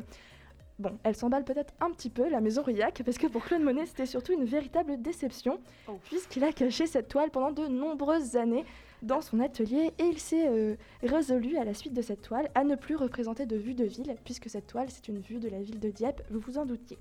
Bon, 0.77 0.99
elle 1.03 1.15
s'emballe 1.15 1.43
peut-être 1.43 1.73
un 1.81 1.89
petit 1.89 2.11
peu, 2.11 2.29
la 2.29 2.39
maison 2.39 2.61
Rouillac, 2.61 3.01
parce 3.03 3.17
que 3.17 3.25
pour 3.25 3.43
Claude 3.43 3.63
Monet, 3.63 3.87
c'était 3.87 4.05
surtout 4.05 4.31
une 4.33 4.45
véritable 4.45 5.01
déception, 5.01 5.59
Oh. 5.87 5.93
puisqu'il 6.03 6.43
a 6.43 6.51
caché 6.53 6.85
cette 6.85 7.07
toile 7.07 7.31
pendant 7.31 7.51
de 7.51 7.67
nombreuses 7.67 8.35
années 8.35 8.63
dans 9.01 9.21
son 9.21 9.39
atelier, 9.39 9.91
et 9.97 10.03
il 10.03 10.19
s'est 10.19 10.47
euh, 10.47 10.75
résolu, 11.01 11.57
à 11.57 11.63
la 11.63 11.73
suite 11.73 11.93
de 11.93 12.01
cette 12.03 12.21
toile, 12.21 12.47
à 12.53 12.63
ne 12.63 12.75
plus 12.75 12.95
représenter 12.95 13.47
de 13.47 13.55
vue 13.55 13.73
de 13.73 13.83
ville, 13.85 14.15
puisque 14.23 14.51
cette 14.51 14.67
toile, 14.67 14.91
c'est 14.91 15.07
une 15.07 15.19
vue 15.19 15.39
de 15.39 15.49
la 15.49 15.61
ville 15.61 15.79
de 15.79 15.89
Dieppe, 15.89 16.21
vous 16.29 16.39
vous 16.39 16.59
en 16.59 16.67
doutiez. 16.67 16.99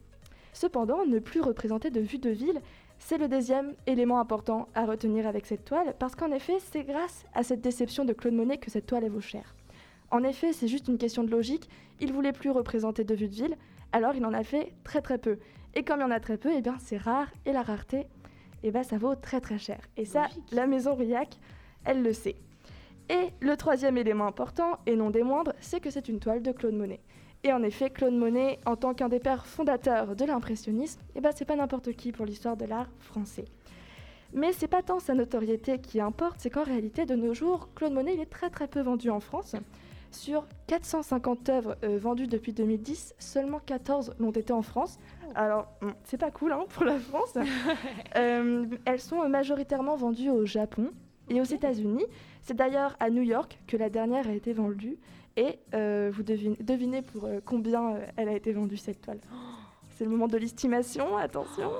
Cependant, 0.54 1.04
ne 1.04 1.18
plus 1.18 1.40
représenter 1.40 1.90
de 1.90 2.00
vue 2.00 2.18
de 2.18 2.30
ville, 2.30 2.60
c'est 3.04 3.18
le 3.18 3.26
deuxième 3.28 3.74
élément 3.86 4.20
important 4.20 4.68
à 4.74 4.86
retenir 4.86 5.26
avec 5.26 5.44
cette 5.46 5.64
toile, 5.64 5.94
parce 5.98 6.14
qu'en 6.14 6.30
effet, 6.30 6.58
c'est 6.60 6.84
grâce 6.84 7.24
à 7.34 7.42
cette 7.42 7.60
déception 7.60 8.04
de 8.04 8.12
Claude 8.12 8.34
Monet 8.34 8.58
que 8.58 8.70
cette 8.70 8.86
toile 8.86 9.04
est 9.04 9.08
vaut 9.08 9.20
cher. 9.20 9.56
En 10.10 10.22
effet, 10.22 10.52
c'est 10.52 10.68
juste 10.68 10.86
une 10.86 10.98
question 10.98 11.24
de 11.24 11.30
logique, 11.30 11.68
il 12.00 12.12
voulait 12.12 12.32
plus 12.32 12.50
représenter 12.50 13.02
de 13.02 13.14
vue 13.14 13.28
de 13.28 13.34
ville, 13.34 13.56
alors 13.90 14.14
il 14.14 14.24
en 14.24 14.32
a 14.32 14.44
fait 14.44 14.72
très 14.84 15.02
très 15.02 15.18
peu. 15.18 15.38
Et 15.74 15.82
comme 15.82 15.98
il 15.98 16.02
y 16.02 16.06
en 16.06 16.12
a 16.12 16.20
très 16.20 16.36
peu, 16.36 16.50
eh 16.54 16.62
bien 16.62 16.76
c'est 16.78 16.96
rare, 16.96 17.28
et 17.44 17.52
la 17.52 17.62
rareté, 17.62 18.06
eh 18.62 18.70
ben 18.70 18.84
ça 18.84 18.98
vaut 18.98 19.16
très 19.16 19.40
très 19.40 19.58
cher. 19.58 19.80
Et 19.96 20.04
ça, 20.04 20.28
Logique. 20.28 20.44
la 20.52 20.66
maison 20.68 20.94
Rouillac, 20.94 21.40
elle 21.84 22.02
le 22.02 22.12
sait. 22.12 22.36
Et 23.10 23.30
le 23.40 23.56
troisième 23.56 23.98
élément 23.98 24.28
important, 24.28 24.78
et 24.86 24.94
non 24.94 25.10
des 25.10 25.24
moindres, 25.24 25.54
c'est 25.60 25.80
que 25.80 25.90
c'est 25.90 26.08
une 26.08 26.20
toile 26.20 26.40
de 26.40 26.52
Claude 26.52 26.74
Monet. 26.74 27.00
Et 27.44 27.52
en 27.52 27.62
effet, 27.62 27.90
Claude 27.90 28.14
Monet, 28.14 28.60
en 28.66 28.76
tant 28.76 28.94
qu'un 28.94 29.08
des 29.08 29.18
pères 29.18 29.46
fondateurs 29.46 30.14
de 30.14 30.24
l'impressionnisme, 30.24 31.00
eh 31.16 31.20
ben 31.20 31.32
c'est 31.34 31.44
pas 31.44 31.56
n'importe 31.56 31.92
qui 31.92 32.12
pour 32.12 32.24
l'histoire 32.24 32.56
de 32.56 32.64
l'art 32.64 32.88
français. 33.00 33.46
Mais 34.32 34.52
c'est 34.52 34.68
pas 34.68 34.82
tant 34.82 35.00
sa 35.00 35.14
notoriété 35.14 35.78
qui 35.78 36.00
importe, 36.00 36.36
c'est 36.38 36.50
qu'en 36.50 36.62
réalité, 36.62 37.04
de 37.04 37.16
nos 37.16 37.34
jours, 37.34 37.68
Claude 37.74 37.92
Monet 37.92 38.14
il 38.14 38.20
est 38.20 38.30
très 38.30 38.48
très 38.48 38.68
peu 38.68 38.80
vendu 38.80 39.10
en 39.10 39.20
France. 39.20 39.56
Sur 40.12 40.46
450 40.68 41.48
œuvres 41.48 41.76
euh, 41.84 41.98
vendues 41.98 42.28
depuis 42.28 42.52
2010, 42.52 43.14
seulement 43.18 43.58
14 43.58 44.14
l'ont 44.20 44.30
été 44.30 44.52
en 44.52 44.62
France. 44.62 44.98
Alors, 45.34 45.66
hum, 45.80 45.94
c'est 46.04 46.18
pas 46.18 46.30
cool 46.30 46.52
hein, 46.52 46.64
pour 46.68 46.84
la 46.84 46.98
France. 46.98 47.34
Euh, 48.16 48.66
elles 48.84 49.00
sont 49.00 49.26
majoritairement 49.26 49.96
vendues 49.96 50.28
au 50.28 50.44
Japon 50.44 50.90
et 51.30 51.40
aux. 51.40 51.44
États-Unis. 51.44 52.04
C'est 52.42 52.54
d'ailleurs 52.54 52.94
à 53.00 53.08
New 53.08 53.22
York 53.22 53.58
que 53.66 53.78
la 53.78 53.88
dernière 53.88 54.28
a 54.28 54.32
été 54.32 54.52
vendue. 54.52 54.98
Et 55.36 55.58
euh, 55.74 56.10
vous 56.12 56.22
devinez, 56.22 56.56
devinez 56.60 57.02
pour 57.02 57.24
euh, 57.24 57.40
combien 57.44 57.94
euh, 57.94 58.06
elle 58.16 58.28
a 58.28 58.34
été 58.34 58.52
vendue 58.52 58.76
cette 58.76 59.00
toile. 59.00 59.20
C'est 59.90 60.04
le 60.04 60.10
moment 60.10 60.26
de 60.28 60.36
l'estimation, 60.36 61.16
attention. 61.16 61.70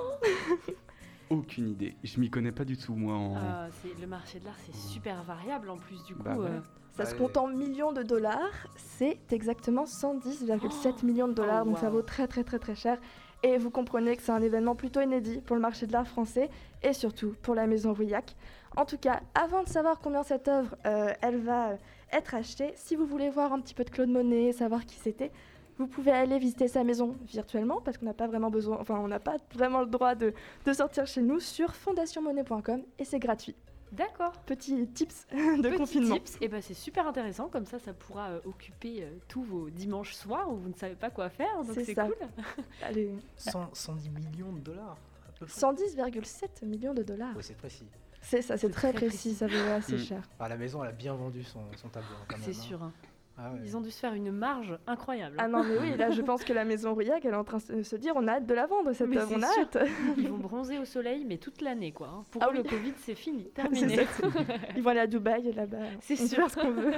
Aucune 1.29 1.69
idée. 1.69 1.95
Je 2.03 2.19
m'y 2.19 2.29
connais 2.29 2.51
pas 2.51 2.65
du 2.65 2.77
tout, 2.77 2.93
moi. 2.95 3.15
En... 3.15 3.35
Euh, 3.35 3.67
c'est- 3.81 3.99
le 3.99 4.07
marché 4.07 4.39
de 4.39 4.45
l'art, 4.45 4.57
c'est 4.65 4.75
super 4.75 5.23
variable 5.23 5.69
en 5.69 5.77
plus, 5.77 6.03
du 6.03 6.15
coup. 6.15 6.23
Bah 6.23 6.35
ouais. 6.37 6.47
euh, 6.47 6.59
Ça 6.95 7.05
se 7.05 7.15
compte 7.15 7.37
en 7.37 7.47
millions 7.47 7.91
de 7.91 8.03
dollars. 8.03 8.67
C'est 8.75 9.17
exactement 9.31 9.85
110,7 9.85 11.03
millions 11.05 11.27
de 11.27 11.33
dollars. 11.33 11.63
Oh, 11.65 11.69
donc 11.69 11.79
ça 11.79 11.89
vaut 11.89 12.01
très 12.03 12.27
très 12.27 12.43
très 12.43 12.59
très 12.59 12.75
cher. 12.75 12.99
Et 13.41 13.57
vous 13.57 13.71
comprenez 13.71 14.15
que 14.15 14.21
c'est 14.21 14.31
un 14.31 14.41
événement 14.41 14.75
plutôt 14.75 15.01
inédit 15.01 15.41
pour 15.41 15.55
le 15.55 15.61
marché 15.61 15.85
de 15.87 15.91
l'art 15.91 16.07
français 16.07 16.49
et 16.81 16.93
surtout 16.93 17.35
pour 17.41 17.55
la 17.55 17.67
maison 17.67 17.93
Rouillac. 17.93 18.35
En 18.77 18.85
tout 18.85 18.97
cas, 18.97 19.21
avant 19.35 19.63
de 19.63 19.67
savoir 19.69 19.99
combien 19.99 20.23
cette 20.23 20.47
œuvre 20.47 20.75
euh, 20.85 21.11
elle 21.21 21.37
va 21.41 21.71
être 22.13 22.35
acheté. 22.35 22.71
Si 22.75 22.95
vous 22.95 23.05
voulez 23.05 23.29
voir 23.29 23.51
un 23.53 23.59
petit 23.59 23.73
peu 23.73 23.83
de 23.83 23.89
Claude 23.89 24.09
Monet, 24.09 24.51
savoir 24.53 24.85
qui 24.85 24.95
c'était, 24.95 25.31
vous 25.77 25.87
pouvez 25.87 26.11
aller 26.11 26.37
visiter 26.37 26.67
sa 26.67 26.83
maison 26.83 27.15
virtuellement 27.25 27.81
parce 27.81 27.97
qu'on 27.97 28.05
n'a 28.05 28.13
pas 28.13 28.27
vraiment 28.27 28.51
besoin, 28.51 28.77
enfin 28.79 28.95
on 28.99 29.07
n'a 29.07 29.19
pas 29.19 29.37
vraiment 29.53 29.81
le 29.81 29.87
droit 29.87 30.13
de, 30.15 30.33
de 30.65 30.73
sortir 30.73 31.05
chez 31.07 31.21
nous 31.21 31.39
sur 31.39 31.73
fondationmonet.com 31.75 32.83
et 32.99 33.05
c'est 33.05 33.19
gratuit. 33.19 33.55
D'accord. 33.91 34.31
Petit 34.45 34.87
tips 34.87 35.27
de 35.31 35.61
Petit 35.69 35.77
confinement. 35.77 36.15
tips, 36.15 36.37
et 36.41 36.47
ben 36.47 36.61
c'est 36.61 36.73
super 36.73 37.07
intéressant, 37.07 37.47
comme 37.47 37.65
ça 37.65 37.77
ça 37.79 37.93
pourra 37.93 38.29
euh, 38.29 38.39
occuper 38.45 39.03
euh, 39.03 39.09
tous 39.27 39.43
vos 39.43 39.69
dimanches 39.69 40.13
soirs 40.15 40.51
où 40.51 40.55
vous 40.55 40.69
ne 40.69 40.73
savez 40.75 40.95
pas 40.95 41.09
quoi 41.11 41.29
faire, 41.29 41.63
donc 41.63 41.75
C'est 41.83 41.93
cool. 41.95 42.15
Allez, 42.83 43.11
100 43.37 43.69
110 43.73 44.09
millions 44.09 44.51
de 44.53 44.59
dollars. 44.59 44.97
à 45.27 45.31
peu 45.39 45.45
près. 45.45 45.53
110,7 45.61 46.65
millions 46.65 46.93
de 46.95 47.03
dollars. 47.03 47.35
Ouais, 47.35 47.43
c'est 47.43 47.57
précis. 47.57 47.85
C'est 48.23 48.41
ça, 48.41 48.57
c'est 48.57 48.69
très, 48.69 48.91
très 48.93 49.07
précis, 49.07 49.33
ça 49.35 49.45
vaut 49.47 49.71
assez 49.75 49.95
Mm. 49.95 49.99
cher. 49.99 50.21
Ah, 50.39 50.49
la 50.49 50.57
maison, 50.57 50.83
elle 50.83 50.89
a 50.89 50.93
bien 50.93 51.13
vendu 51.13 51.43
son, 51.43 51.59
son 51.75 51.89
tableau. 51.89 52.07
hein, 52.19 52.25
quand 52.27 52.37
même, 52.37 52.45
C'est 52.45 52.57
hein. 52.57 52.63
sûr. 52.63 52.81
hein. 52.83 52.91
Ah 53.35 53.51
ouais. 53.51 53.59
Ils 53.65 53.75
ont 53.75 53.81
dû 53.81 53.89
se 53.89 53.99
faire 53.99 54.13
une 54.13 54.31
marge 54.31 54.77
incroyable. 54.85 55.35
Ah 55.39 55.47
non, 55.47 55.63
mais 55.63 55.75
oui, 55.79 55.97
là 55.97 56.11
je 56.11 56.21
pense 56.21 56.43
que 56.43 56.53
la 56.53 56.65
maison 56.65 56.93
Rouillac, 56.93 57.25
elle 57.25 57.33
est 57.33 57.35
en 57.35 57.43
train 57.43 57.57
de 57.67 57.81
se 57.81 57.95
dire 57.95 58.13
on 58.15 58.27
a 58.27 58.33
hâte 58.33 58.45
de 58.45 58.53
la 58.53 58.67
vendre 58.67 58.93
cette 58.93 59.07
Mais 59.09 59.17
œuvre, 59.17 59.29
c'est 59.29 59.35
on 59.37 59.41
a 59.41 59.59
hâte. 59.59 59.77
Ils 60.17 60.29
vont 60.29 60.37
bronzer 60.37 60.77
au 60.77 60.85
soleil, 60.85 61.25
mais 61.25 61.37
toute 61.39 61.61
l'année, 61.61 61.91
quoi. 61.91 62.23
Pour 62.29 62.43
Ah 62.43 62.49
eux, 62.49 62.51
oui. 62.51 62.57
le 62.59 62.63
Covid, 62.69 62.93
c'est 62.97 63.15
fini, 63.15 63.45
C'est 63.55 63.63
terminé. 63.63 64.05
ça. 64.05 64.27
Ils 64.75 64.83
vont 64.83 64.91
aller 64.91 64.99
à 64.99 65.07
Dubaï 65.07 65.51
là-bas. 65.51 65.77
C'est 66.01 66.15
sûr. 66.15 66.37
faire 66.37 66.49
ce 66.51 66.57
qu'on 66.57 66.71
veut. 66.71 66.91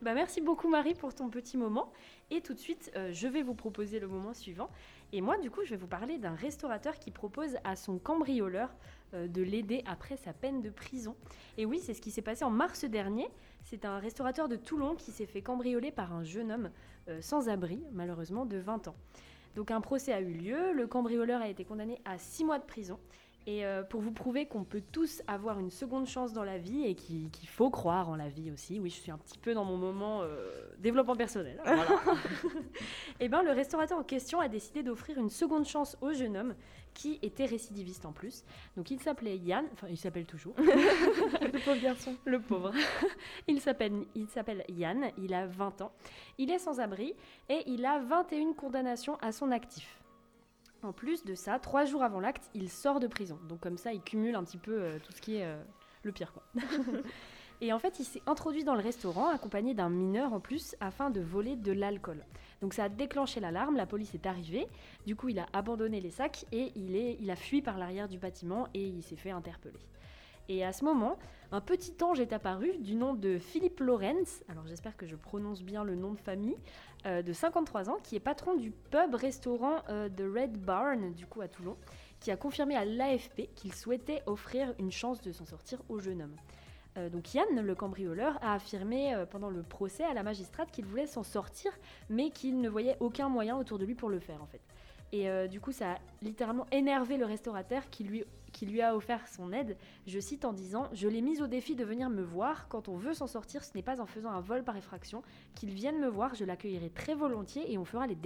Bah, 0.00 0.12
merci 0.14 0.40
beaucoup 0.40 0.68
Marie 0.68 0.94
pour 0.94 1.14
ton 1.14 1.28
petit 1.28 1.56
moment. 1.58 1.92
Et 2.30 2.40
tout 2.40 2.54
de 2.54 2.58
suite, 2.58 2.90
euh, 2.96 3.10
je 3.12 3.28
vais 3.28 3.42
vous 3.42 3.54
proposer 3.54 4.00
le 4.00 4.08
moment 4.08 4.32
suivant. 4.34 4.70
Et 5.12 5.20
moi, 5.20 5.36
du 5.38 5.50
coup, 5.50 5.60
je 5.64 5.70
vais 5.70 5.76
vous 5.76 5.86
parler 5.86 6.16
d'un 6.18 6.34
restaurateur 6.34 6.98
qui 6.98 7.10
propose 7.10 7.56
à 7.64 7.76
son 7.76 7.98
cambrioleur 7.98 8.70
de 9.14 9.42
l'aider 9.42 9.82
après 9.86 10.16
sa 10.16 10.32
peine 10.32 10.60
de 10.60 10.70
prison. 10.70 11.16
Et 11.56 11.66
oui, 11.66 11.80
c'est 11.80 11.94
ce 11.94 12.00
qui 12.00 12.10
s'est 12.10 12.22
passé 12.22 12.44
en 12.44 12.50
mars 12.50 12.84
dernier. 12.84 13.28
C'est 13.64 13.86
un 13.86 13.98
restaurateur 13.98 14.48
de 14.48 14.56
Toulon 14.56 14.94
qui 14.94 15.10
s'est 15.10 15.26
fait 15.26 15.40
cambrioler 15.40 15.90
par 15.90 16.12
un 16.12 16.22
jeune 16.22 16.52
homme 16.52 16.70
euh, 17.08 17.20
sans 17.22 17.48
abri, 17.48 17.82
malheureusement, 17.92 18.44
de 18.44 18.58
20 18.58 18.88
ans. 18.88 18.96
Donc 19.56 19.70
un 19.70 19.80
procès 19.80 20.12
a 20.12 20.20
eu 20.20 20.32
lieu, 20.32 20.72
le 20.72 20.86
cambrioleur 20.86 21.40
a 21.40 21.48
été 21.48 21.64
condamné 21.64 22.00
à 22.04 22.18
6 22.18 22.44
mois 22.44 22.58
de 22.58 22.64
prison. 22.64 22.98
Et 23.46 23.66
euh, 23.66 23.82
pour 23.82 24.00
vous 24.00 24.10
prouver 24.10 24.46
qu'on 24.46 24.64
peut 24.64 24.82
tous 24.92 25.22
avoir 25.26 25.58
une 25.58 25.70
seconde 25.70 26.06
chance 26.06 26.32
dans 26.32 26.44
la 26.44 26.56
vie 26.56 26.84
et 26.84 26.94
qu'il 26.94 27.30
faut 27.46 27.68
croire 27.68 28.08
en 28.08 28.16
la 28.16 28.28
vie 28.28 28.50
aussi, 28.50 28.80
oui, 28.80 28.88
je 28.88 28.96
suis 28.96 29.10
un 29.10 29.18
petit 29.18 29.38
peu 29.38 29.52
dans 29.52 29.64
mon 29.64 29.76
moment 29.76 30.22
euh, 30.22 30.50
développement 30.78 31.14
personnel. 31.14 31.60
Voilà. 31.62 31.86
et 33.20 33.28
ben, 33.28 33.42
le 33.42 33.50
restaurateur 33.50 33.98
en 33.98 34.02
question 34.02 34.40
a 34.40 34.48
décidé 34.48 34.82
d'offrir 34.82 35.18
une 35.18 35.28
seconde 35.30 35.66
chance 35.66 35.96
au 36.00 36.12
jeune 36.12 36.36
homme 36.36 36.54
qui 36.94 37.18
était 37.22 37.44
récidiviste 37.44 38.06
en 38.06 38.12
plus. 38.12 38.44
Donc 38.76 38.90
il 38.90 39.00
s'appelait 39.00 39.36
Yann, 39.36 39.66
enfin 39.72 39.88
il 39.90 39.98
s'appelle 39.98 40.24
toujours, 40.26 40.54
Le 40.58 41.64
pauvre 41.64 41.80
garçon. 41.82 42.16
le 42.24 42.40
pauvre. 42.40 42.72
il 43.48 43.60
s'appelle 43.60 44.04
il 44.14 44.28
s'appelle 44.28 44.64
Yann, 44.68 45.10
il 45.18 45.34
a 45.34 45.46
20 45.46 45.82
ans. 45.82 45.92
Il 46.38 46.50
est 46.50 46.58
sans 46.58 46.80
abri 46.80 47.14
et 47.48 47.62
il 47.66 47.84
a 47.84 47.98
21 47.98 48.52
condamnations 48.54 49.16
à 49.20 49.32
son 49.32 49.50
actif. 49.50 50.00
En 50.82 50.92
plus 50.92 51.24
de 51.24 51.34
ça, 51.34 51.58
trois 51.58 51.84
jours 51.86 52.02
avant 52.02 52.20
l'acte, 52.20 52.50
il 52.54 52.68
sort 52.70 53.00
de 53.00 53.06
prison. 53.06 53.38
Donc 53.48 53.60
comme 53.60 53.78
ça, 53.78 53.92
il 53.92 54.02
cumule 54.02 54.34
un 54.34 54.44
petit 54.44 54.58
peu 54.58 54.72
euh, 54.82 54.98
tout 55.02 55.12
ce 55.12 55.20
qui 55.20 55.36
est 55.36 55.44
euh, 55.46 55.62
le 56.02 56.12
pire. 56.12 56.32
Quoi. 56.32 56.42
Et 57.60 57.72
en 57.72 57.78
fait, 57.78 57.98
il 58.00 58.04
s'est 58.04 58.20
introduit 58.26 58.64
dans 58.64 58.74
le 58.74 58.82
restaurant 58.82 59.28
accompagné 59.30 59.72
d'un 59.72 59.88
mineur 59.88 60.32
en 60.34 60.40
plus 60.40 60.76
afin 60.80 61.08
de 61.08 61.20
voler 61.20 61.56
de 61.56 61.72
l'alcool. 61.72 62.22
Donc 62.64 62.72
ça 62.72 62.84
a 62.84 62.88
déclenché 62.88 63.40
l'alarme, 63.40 63.76
la 63.76 63.84
police 63.84 64.14
est 64.14 64.24
arrivée. 64.24 64.66
Du 65.04 65.16
coup, 65.16 65.28
il 65.28 65.38
a 65.38 65.44
abandonné 65.52 66.00
les 66.00 66.08
sacs 66.08 66.46
et 66.50 66.72
il, 66.76 67.30
a 67.30 67.36
fui 67.36 67.60
par 67.60 67.76
l'arrière 67.76 68.08
du 68.08 68.18
bâtiment 68.18 68.68
et 68.72 68.86
il 68.86 69.02
s'est 69.02 69.16
fait 69.16 69.32
interpeller. 69.32 69.78
Et 70.48 70.64
à 70.64 70.72
ce 70.72 70.82
moment, 70.82 71.18
un 71.52 71.60
petit 71.60 71.92
ange 72.02 72.20
est 72.20 72.32
apparu 72.32 72.78
du 72.78 72.94
nom 72.94 73.12
de 73.12 73.36
Philippe 73.36 73.80
Lorenz, 73.80 74.42
alors 74.48 74.66
j'espère 74.66 74.96
que 74.96 75.04
je 75.04 75.14
prononce 75.14 75.62
bien 75.62 75.84
le 75.84 75.94
nom 75.94 76.12
de 76.12 76.18
famille, 76.18 76.56
euh, 77.04 77.20
de 77.20 77.34
53 77.34 77.90
ans, 77.90 77.98
qui 78.02 78.16
est 78.16 78.20
patron 78.20 78.54
du 78.54 78.70
pub-restaurant 78.70 79.82
euh, 79.90 80.08
The 80.08 80.22
Red 80.22 80.56
Barn, 80.56 81.12
du 81.12 81.26
coup 81.26 81.42
à 81.42 81.48
Toulon, 81.48 81.76
qui 82.18 82.30
a 82.30 82.38
confirmé 82.38 82.76
à 82.76 82.86
l'AFP 82.86 83.50
qu'il 83.54 83.74
souhaitait 83.74 84.22
offrir 84.24 84.74
une 84.78 84.90
chance 84.90 85.20
de 85.20 85.32
s'en 85.32 85.44
sortir 85.44 85.82
au 85.90 85.98
jeune 85.98 86.22
homme. 86.22 86.36
Euh, 86.96 87.08
donc 87.08 87.34
Yann, 87.34 87.60
le 87.60 87.74
cambrioleur, 87.74 88.38
a 88.42 88.54
affirmé 88.54 89.14
euh, 89.14 89.26
pendant 89.26 89.50
le 89.50 89.62
procès 89.62 90.04
à 90.04 90.14
la 90.14 90.22
magistrate 90.22 90.70
qu'il 90.70 90.84
voulait 90.84 91.06
s'en 91.06 91.22
sortir, 91.22 91.72
mais 92.08 92.30
qu'il 92.30 92.60
ne 92.60 92.68
voyait 92.68 92.96
aucun 93.00 93.28
moyen 93.28 93.56
autour 93.56 93.78
de 93.78 93.84
lui 93.84 93.94
pour 93.94 94.08
le 94.08 94.20
faire 94.20 94.42
en 94.42 94.46
fait. 94.46 94.60
Et 95.12 95.28
euh, 95.28 95.46
du 95.46 95.60
coup, 95.60 95.72
ça 95.72 95.92
a 95.92 95.98
littéralement 96.22 96.66
énervé 96.72 97.16
le 97.16 97.24
restaurateur 97.24 97.88
qui 97.90 98.02
lui, 98.04 98.24
qui 98.52 98.66
lui 98.66 98.82
a 98.82 98.96
offert 98.96 99.28
son 99.28 99.52
aide. 99.52 99.76
Je 100.06 100.18
cite 100.18 100.44
en 100.44 100.52
disant 100.52 100.88
Je 100.92 101.06
l'ai 101.06 101.20
mis 101.20 101.40
au 101.40 101.46
défi 101.46 101.76
de 101.76 101.84
venir 101.84 102.10
me 102.10 102.22
voir. 102.22 102.68
Quand 102.68 102.88
on 102.88 102.96
veut 102.96 103.14
s'en 103.14 103.28
sortir, 103.28 103.62
ce 103.62 103.70
n'est 103.76 103.82
pas 103.82 104.00
en 104.00 104.06
faisant 104.06 104.30
un 104.30 104.40
vol 104.40 104.64
par 104.64 104.76
effraction. 104.76 105.22
Qu'il 105.54 105.70
vienne 105.70 106.00
me 106.00 106.08
voir, 106.08 106.34
je 106.34 106.44
l'accueillerai 106.44 106.90
très 106.90 107.14
volontiers 107.14 107.72
et 107.72 107.78
on 107.78 107.84
fera 107.84 108.06
les, 108.06 108.16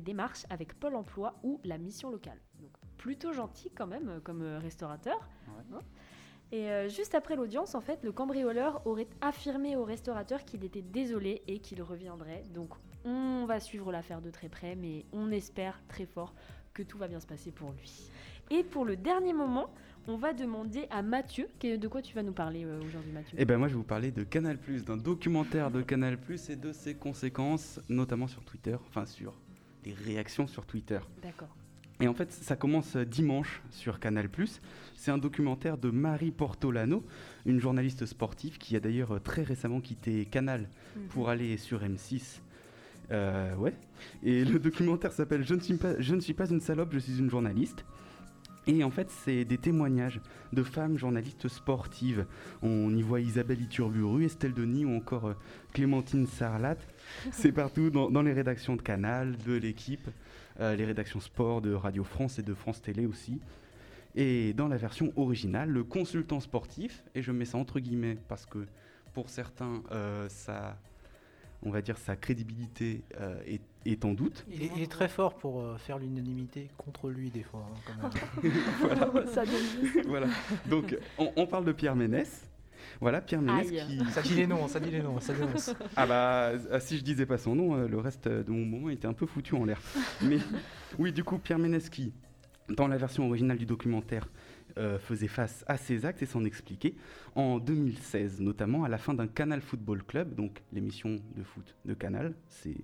démarches 0.00 0.46
avec 0.48 0.72
Pôle 0.78 0.96
emploi 0.96 1.34
ou 1.42 1.60
la 1.64 1.76
mission 1.76 2.10
locale. 2.10 2.40
Donc, 2.60 2.70
plutôt 2.96 3.32
gentil 3.32 3.70
quand 3.70 3.86
même 3.86 4.20
comme 4.24 4.42
restaurateur. 4.42 5.28
Hein? 5.48 5.80
Et 6.50 6.70
euh, 6.70 6.88
juste 6.88 7.14
après 7.14 7.36
l'audience, 7.36 7.74
en 7.74 7.80
fait, 7.80 8.02
le 8.02 8.12
cambrioleur 8.12 8.80
aurait 8.86 9.08
affirmé 9.20 9.76
au 9.76 9.84
restaurateur 9.84 10.44
qu'il 10.44 10.64
était 10.64 10.82
désolé 10.82 11.42
et 11.46 11.58
qu'il 11.58 11.82
reviendrait. 11.82 12.42
Donc, 12.54 12.70
on 13.04 13.44
va 13.46 13.60
suivre 13.60 13.92
l'affaire 13.92 14.22
de 14.22 14.30
très 14.30 14.48
près, 14.48 14.74
mais 14.74 15.04
on 15.12 15.30
espère 15.30 15.80
très 15.88 16.06
fort 16.06 16.34
que 16.72 16.82
tout 16.82 16.96
va 16.96 17.08
bien 17.08 17.20
se 17.20 17.26
passer 17.26 17.50
pour 17.50 17.72
lui. 17.72 18.10
Et 18.50 18.64
pour 18.64 18.86
le 18.86 18.96
dernier 18.96 19.34
moment, 19.34 19.70
on 20.06 20.16
va 20.16 20.32
demander 20.32 20.86
à 20.90 21.02
Mathieu, 21.02 21.48
de 21.60 21.88
quoi 21.88 22.00
tu 22.00 22.14
vas 22.14 22.22
nous 22.22 22.32
parler 22.32 22.64
euh, 22.64 22.80
aujourd'hui, 22.80 23.12
Mathieu? 23.12 23.38
Et 23.38 23.44
ben 23.44 23.58
moi 23.58 23.68
je 23.68 23.74
vais 23.74 23.78
vous 23.78 23.84
parler 23.84 24.10
de 24.10 24.22
Canal+, 24.24 24.58
d'un 24.86 24.96
documentaire 24.96 25.70
de 25.70 25.82
Canal+, 25.82 26.18
et 26.48 26.56
de 26.56 26.72
ses 26.72 26.94
conséquences, 26.94 27.78
notamment 27.90 28.26
sur 28.26 28.42
Twitter, 28.44 28.76
enfin 28.86 29.04
sur 29.04 29.34
les 29.84 29.92
réactions 29.92 30.46
sur 30.46 30.64
Twitter. 30.64 31.00
D'accord. 31.22 31.54
Et 32.00 32.06
en 32.06 32.14
fait, 32.14 32.30
ça 32.32 32.54
commence 32.54 32.96
dimanche 32.96 33.60
sur 33.70 33.98
Canal+. 33.98 34.28
C'est 34.94 35.10
un 35.10 35.18
documentaire 35.18 35.78
de 35.78 35.90
Marie 35.90 36.30
Portolano, 36.30 37.04
une 37.44 37.58
journaliste 37.60 38.06
sportive 38.06 38.58
qui 38.58 38.76
a 38.76 38.80
d'ailleurs 38.80 39.20
très 39.22 39.42
récemment 39.42 39.80
quitté 39.80 40.24
Canal 40.26 40.68
pour 41.10 41.28
aller 41.28 41.56
sur 41.56 41.82
M6. 41.82 42.40
Euh, 43.10 43.54
ouais. 43.56 43.74
Et 44.22 44.44
le 44.44 44.58
documentaire 44.58 45.12
s'appelle 45.12 45.42
je, 45.44 45.54
ne 45.54 45.60
suis 45.60 45.74
pas- 45.74 45.98
je 45.98 46.14
ne 46.14 46.20
suis 46.20 46.34
pas 46.34 46.48
une 46.48 46.60
salope, 46.60 46.90
je 46.92 46.98
suis 47.00 47.18
une 47.18 47.30
journaliste. 47.30 47.84
Et 48.66 48.84
en 48.84 48.90
fait, 48.90 49.08
c'est 49.24 49.46
des 49.46 49.56
témoignages 49.56 50.20
de 50.52 50.62
femmes 50.62 50.98
journalistes 50.98 51.48
sportives. 51.48 52.26
On 52.60 52.94
y 52.94 53.00
voit 53.00 53.20
Isabelle 53.20 53.62
Iturburu, 53.62 54.24
Estelle 54.26 54.52
Denis 54.52 54.84
ou 54.84 54.94
encore 54.94 55.28
euh, 55.28 55.34
Clémentine 55.72 56.26
Sarlat. 56.26 56.76
C'est 57.32 57.52
partout 57.62 57.88
dans, 57.88 58.10
dans 58.10 58.20
les 58.20 58.34
rédactions 58.34 58.76
de 58.76 58.82
Canal, 58.82 59.36
de 59.46 59.54
l'équipe, 59.54 60.06
les 60.58 60.84
rédactions 60.84 61.20
sport 61.20 61.60
de 61.60 61.72
Radio 61.72 62.04
France 62.04 62.38
et 62.38 62.42
de 62.42 62.54
France 62.54 62.82
Télé 62.82 63.06
aussi. 63.06 63.40
Et 64.14 64.52
dans 64.52 64.68
la 64.68 64.76
version 64.76 65.12
originale, 65.16 65.68
le 65.70 65.84
consultant 65.84 66.40
sportif, 66.40 67.04
et 67.14 67.22
je 67.22 67.30
mets 67.30 67.44
ça 67.44 67.58
entre 67.58 67.78
guillemets 67.78 68.18
parce 68.28 68.46
que 68.46 68.66
pour 69.12 69.30
certains, 69.30 69.82
euh, 69.92 70.28
ça, 70.28 70.76
on 71.62 71.70
va 71.70 71.82
dire 71.82 71.98
sa 71.98 72.16
crédibilité 72.16 73.02
euh, 73.20 73.40
est, 73.46 73.60
est 73.84 74.04
en 74.04 74.14
doute. 74.14 74.44
Il 74.50 74.62
est, 74.62 74.70
il 74.76 74.82
est 74.82 74.90
très 74.90 75.08
fort 75.08 75.36
pour 75.36 75.60
euh, 75.60 75.76
faire 75.76 75.98
l'unanimité 75.98 76.68
contre 76.76 77.10
lui 77.10 77.30
des 77.30 77.42
fois. 77.42 77.68
hein, 77.70 78.10
quand 78.42 78.42
même. 78.42 78.52
donne 79.34 80.04
voilà. 80.08 80.26
Donc 80.66 80.96
on, 81.18 81.32
on 81.36 81.46
parle 81.46 81.64
de 81.64 81.72
Pierre 81.72 81.94
Ménès. 81.96 82.47
Voilà, 83.00 83.20
Pierre 83.20 83.42
Ménès 83.42 83.70
qui... 83.70 83.98
ça 84.10 84.22
dit 84.22 84.34
les 84.34 84.46
noms, 84.46 84.66
ça 84.66 84.80
dit 84.80 84.90
les 84.90 85.02
noms, 85.02 85.20
ça 85.20 85.32
dénonce. 85.32 85.74
Ah 85.96 86.06
bah, 86.06 86.50
euh, 86.70 86.80
si 86.80 86.98
je 86.98 87.04
disais 87.04 87.26
pas 87.26 87.38
son 87.38 87.54
nom, 87.54 87.76
euh, 87.76 87.88
le 87.88 87.98
reste 87.98 88.28
de 88.28 88.50
mon 88.50 88.64
moment 88.64 88.90
était 88.90 89.06
un 89.06 89.12
peu 89.12 89.26
foutu 89.26 89.54
en 89.54 89.64
l'air. 89.64 89.80
Mais 90.22 90.38
oui, 90.98 91.12
du 91.12 91.22
coup, 91.22 91.38
Pierre 91.38 91.58
Ménès 91.58 91.88
qui, 91.88 92.12
dans 92.68 92.88
la 92.88 92.96
version 92.96 93.26
originale 93.26 93.58
du 93.58 93.66
documentaire, 93.66 94.28
euh, 94.78 94.98
faisait 94.98 95.28
face 95.28 95.64
à 95.66 95.76
ses 95.76 96.06
actes 96.06 96.22
et 96.22 96.26
s'en 96.26 96.44
expliquait 96.44 96.94
en 97.34 97.58
2016, 97.58 98.40
notamment 98.40 98.84
à 98.84 98.88
la 98.88 98.98
fin 98.98 99.14
d'un 99.14 99.26
Canal 99.26 99.60
Football 99.60 100.02
Club, 100.02 100.34
donc 100.34 100.62
l'émission 100.72 101.16
de 101.36 101.42
foot 101.42 101.74
de 101.84 101.94
Canal, 101.94 102.34
c'est 102.48 102.76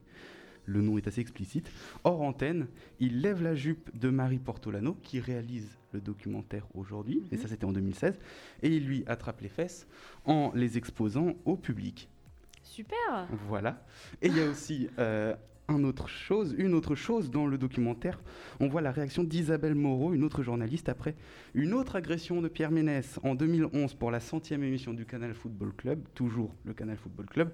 le 0.67 0.81
nom 0.81 0.99
est 0.99 1.07
assez 1.07 1.21
explicite. 1.21 1.71
Hors 2.05 2.23
antenne, 2.23 2.67
il 3.01 3.21
lève 3.21 3.43
la 3.43 3.55
jupe 3.55 3.97
de 3.99 4.11
Marie 4.11 4.39
Portolano, 4.39 4.97
qui 5.03 5.21
réalise 5.21 5.79
le 5.93 6.01
documentaire 6.01 6.67
aujourd'hui, 6.75 7.23
et 7.31 7.37
ça 7.37 7.49
c'était 7.49 7.65
en 7.65 7.73
2016, 7.73 8.19
et 8.63 8.69
il 8.69 8.85
lui 8.87 9.05
attrape 9.07 9.41
les 9.41 9.49
fesses 9.49 9.87
en 10.25 10.53
les 10.55 10.77
exposant 10.77 11.35
au 11.45 11.57
public. 11.57 12.09
Super 12.63 13.29
Voilà. 13.49 13.85
Et 14.23 14.29
il 14.29 14.37
y 14.37 14.41
a 14.41 14.49
aussi 14.49 14.89
euh, 14.99 15.35
un 15.69 15.85
autre 15.85 16.09
chose, 16.09 16.55
une 16.59 16.75
autre 16.75 16.95
chose 16.95 17.31
dans 17.31 17.47
le 17.47 17.59
documentaire. 17.59 18.21
On 18.61 18.69
voit 18.69 18.81
la 18.81 18.91
réaction 18.91 19.25
d'Isabelle 19.25 19.75
Moreau, 19.75 20.13
une 20.13 20.25
autre 20.25 20.43
journaliste, 20.43 20.89
après 20.89 21.15
une 21.55 21.73
autre 21.73 21.97
agression 21.97 22.43
de 22.43 22.49
Pierre 22.49 22.71
Ménès 22.71 23.19
en 23.23 23.35
2011 23.35 23.95
pour 23.95 24.11
la 24.11 24.21
centième 24.21 24.63
émission 24.63 24.93
du 24.93 25.07
Canal 25.07 25.35
Football 25.35 25.73
Club, 25.77 26.01
toujours 26.15 26.55
le 26.65 26.75
Canal 26.75 26.97
Football 26.97 27.27
Club. 27.27 27.53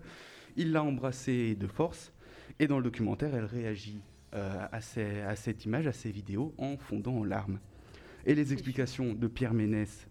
Il 0.57 0.73
l'a 0.73 0.83
embrassée 0.83 1.55
de 1.55 1.67
force 1.67 2.13
et 2.59 2.67
dans 2.67 2.79
le 2.79 2.85
documentaire, 2.85 3.35
elle 3.35 3.45
réagit 3.45 4.01
euh, 4.35 4.67
à, 4.71 4.81
ces- 4.81 5.21
à 5.23 5.35
cette 5.37 5.65
image, 5.65 5.87
à 5.87 5.93
ces 5.93 6.11
vidéos, 6.11 6.55
en 6.59 6.77
fondant 6.77 7.17
en 7.19 7.25
larmes. 7.25 7.59
Et 8.27 8.35
les 8.35 8.53
explications 8.53 9.13
de 9.15 9.27
Pierre 9.27 9.55
Ménès 9.55 10.07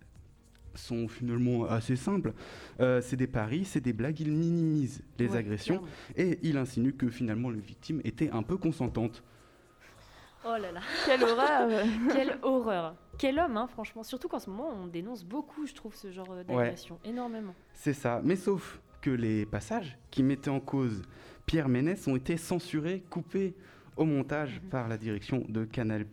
sont 0.76 1.08
finalement 1.08 1.66
assez 1.66 1.96
simples. 1.96 2.34
Euh, 2.80 3.02
c'est 3.02 3.16
des 3.18 3.28
paris, 3.28 3.66
c'est 3.66 3.82
des 3.82 3.94
blagues, 3.94 4.20
il 4.20 4.32
minimise 4.32 5.02
les 5.18 5.30
Ouais, 5.30 5.38
agressions 5.38 5.80
clairement. 5.80 6.32
et 6.34 6.40
il 6.44 6.58
insinue 6.58 6.94
que 6.94 7.10
finalement 7.10 7.50
les 7.50 7.60
victimes 7.60 8.02
étaient 8.04 8.30
un 8.32 8.44
peu 8.44 8.58
consentantes. 8.58 9.24
Oh 10.46 10.56
là 10.60 10.72
là, 10.72 10.80
Quelle 11.06 11.24
horreur 11.24 11.70
quelle 12.14 12.40
horreur. 12.44 12.96
Quel 13.18 13.40
homme, 13.40 13.58
hein, 13.58 13.68
franchement. 13.68 14.04
Surtout 14.04 14.30
qu'en 14.30 14.40
ce 14.40 14.50
moment, 14.50 14.70
on 14.74 14.88
dénonce 14.88 15.26
beaucoup, 15.26 15.66
je 15.68 15.74
trouve, 15.74 15.94
ce 15.96 16.12
genre 16.12 16.32
euh, 16.32 16.44
d'agression. 16.44 16.98
Énormément. 17.04 17.54
C'est 17.74 17.94
ça, 17.94 18.22
mais 18.24 18.36
sauf 18.38 18.80
que 19.02 19.10
les 19.10 19.46
passages 19.46 19.98
qui 20.12 20.24
mettaient 20.24 20.50
en 20.50 20.60
cause 20.62 21.02
Pierre 21.50 21.68
Ménès 21.68 22.08
ont 22.08 22.16
été 22.16 22.38
censurés, 22.38 23.02
coupés 23.10 23.56
au 23.98 24.06
montage 24.06 24.62
Mhm. 24.64 24.70
par 24.70 24.88
la 24.88 25.00
direction 25.00 25.44
de 25.50 25.66
Canal+. 25.66 26.06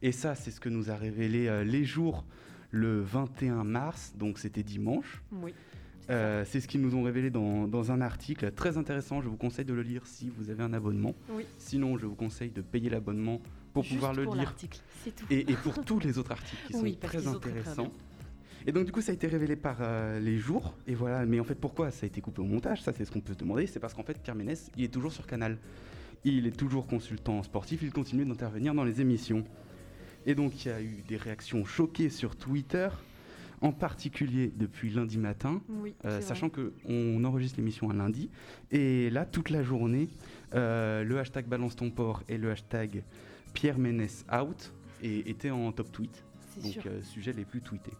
Et 0.00 0.12
ça, 0.12 0.36
c'est 0.36 0.52
ce 0.52 0.60
que 0.60 0.68
nous 0.68 0.92
a 0.92 0.94
révélé 0.94 1.48
euh, 1.48 1.64
les 1.64 1.84
jours 1.84 2.24
le 2.70 3.00
21 3.00 3.64
mars, 3.64 4.12
donc 4.16 4.38
c'était 4.38 4.62
dimanche. 4.62 5.20
Oui. 5.32 5.52
c'est. 6.06 6.12
Euh, 6.12 6.44
ce 6.44 6.58
qu'ils 6.68 6.80
nous 6.82 6.94
ont 6.94 7.02
révélé 7.02 7.30
dans, 7.30 7.66
dans 7.66 7.90
un 7.90 8.00
article 8.00 8.52
très 8.52 8.78
intéressant. 8.78 9.20
Je 9.22 9.28
vous 9.28 9.36
conseille 9.36 9.64
de 9.64 9.74
le 9.74 9.82
lire 9.82 10.06
si 10.06 10.30
vous 10.38 10.50
avez 10.50 10.62
un 10.62 10.72
abonnement. 10.72 11.16
Oui. 11.30 11.44
Sinon, 11.58 11.98
je 11.98 12.06
vous 12.06 12.14
conseille 12.14 12.50
de 12.50 12.62
payer 12.62 12.90
l'abonnement 12.90 13.40
pour 13.74 13.82
Juste 13.82 13.96
pouvoir 13.96 14.14
le 14.14 14.22
pour 14.22 14.34
lire. 14.36 14.44
l'article, 14.44 14.78
C'est 15.02 15.16
tout. 15.16 15.24
Et, 15.30 15.50
et 15.50 15.56
pour 15.56 15.84
tous 15.84 15.98
les 15.98 16.16
autres 16.16 16.30
articles 16.30 16.62
qui 16.68 16.76
Oui, 16.80 16.92
sont 16.92 16.98
très 17.00 17.08
très, 17.08 17.18
très 17.22 17.26
intéressants. 17.28 17.82
bien. 17.82 17.92
Et 18.68 18.72
donc 18.72 18.84
du 18.84 18.92
coup 18.92 19.00
ça 19.00 19.12
a 19.12 19.14
été 19.14 19.26
révélé 19.26 19.56
par 19.56 19.78
euh, 19.80 20.20
les 20.20 20.36
jours. 20.36 20.74
Et 20.86 20.94
voilà. 20.94 21.24
Mais 21.24 21.40
en 21.40 21.44
fait 21.44 21.54
pourquoi 21.54 21.90
ça 21.90 22.04
a 22.04 22.06
été 22.06 22.20
coupé 22.20 22.42
au 22.42 22.44
montage? 22.44 22.82
Ça 22.82 22.92
c'est 22.92 23.06
ce 23.06 23.10
qu'on 23.10 23.22
peut 23.22 23.32
se 23.32 23.38
demander. 23.38 23.66
C'est 23.66 23.80
parce 23.80 23.94
qu'en 23.94 24.02
fait 24.02 24.20
Pierre 24.22 24.34
Ménès 24.34 24.70
il 24.76 24.84
est 24.84 24.92
toujours 24.92 25.10
sur 25.10 25.26
Canal. 25.26 25.56
Il 26.24 26.46
est 26.46 26.54
toujours 26.54 26.86
consultant 26.86 27.42
sportif. 27.42 27.80
Il 27.82 27.92
continue 27.92 28.26
d'intervenir 28.26 28.74
dans 28.74 28.84
les 28.84 29.00
émissions. 29.00 29.42
Et 30.26 30.34
donc 30.34 30.66
il 30.66 30.68
y 30.68 30.70
a 30.70 30.82
eu 30.82 31.02
des 31.08 31.16
réactions 31.16 31.64
choquées 31.64 32.10
sur 32.10 32.36
Twitter 32.36 32.90
en 33.62 33.72
particulier 33.72 34.52
depuis 34.54 34.90
lundi 34.90 35.16
matin 35.16 35.62
Oui, 35.70 35.94
euh, 36.04 36.20
sachant 36.20 36.50
qu'on 36.50 37.24
enregistre 37.24 37.56
l'émission 37.56 37.88
un 37.88 37.94
lundi. 37.94 38.28
Et 38.70 39.08
là 39.08 39.24
toute 39.24 39.48
la 39.48 39.62
journée 39.62 40.10
euh, 40.54 41.04
le 41.04 41.18
hashtag 41.18 41.46
balance 41.46 41.74
ton 41.74 41.90
port 41.90 42.22
et 42.28 42.36
le 42.36 42.50
hashtag 42.50 43.02
Pierre 43.54 43.78
Ménès 43.78 44.26
out 44.30 44.74
et 45.02 45.30
étaient 45.30 45.50
en 45.50 45.72
top 45.72 45.90
tweet. 45.90 46.22
Donc 46.62 46.84
euh, 46.84 47.02
sujet 47.02 47.32
les 47.32 47.46
plus 47.46 47.62
tweetés. 47.62 47.94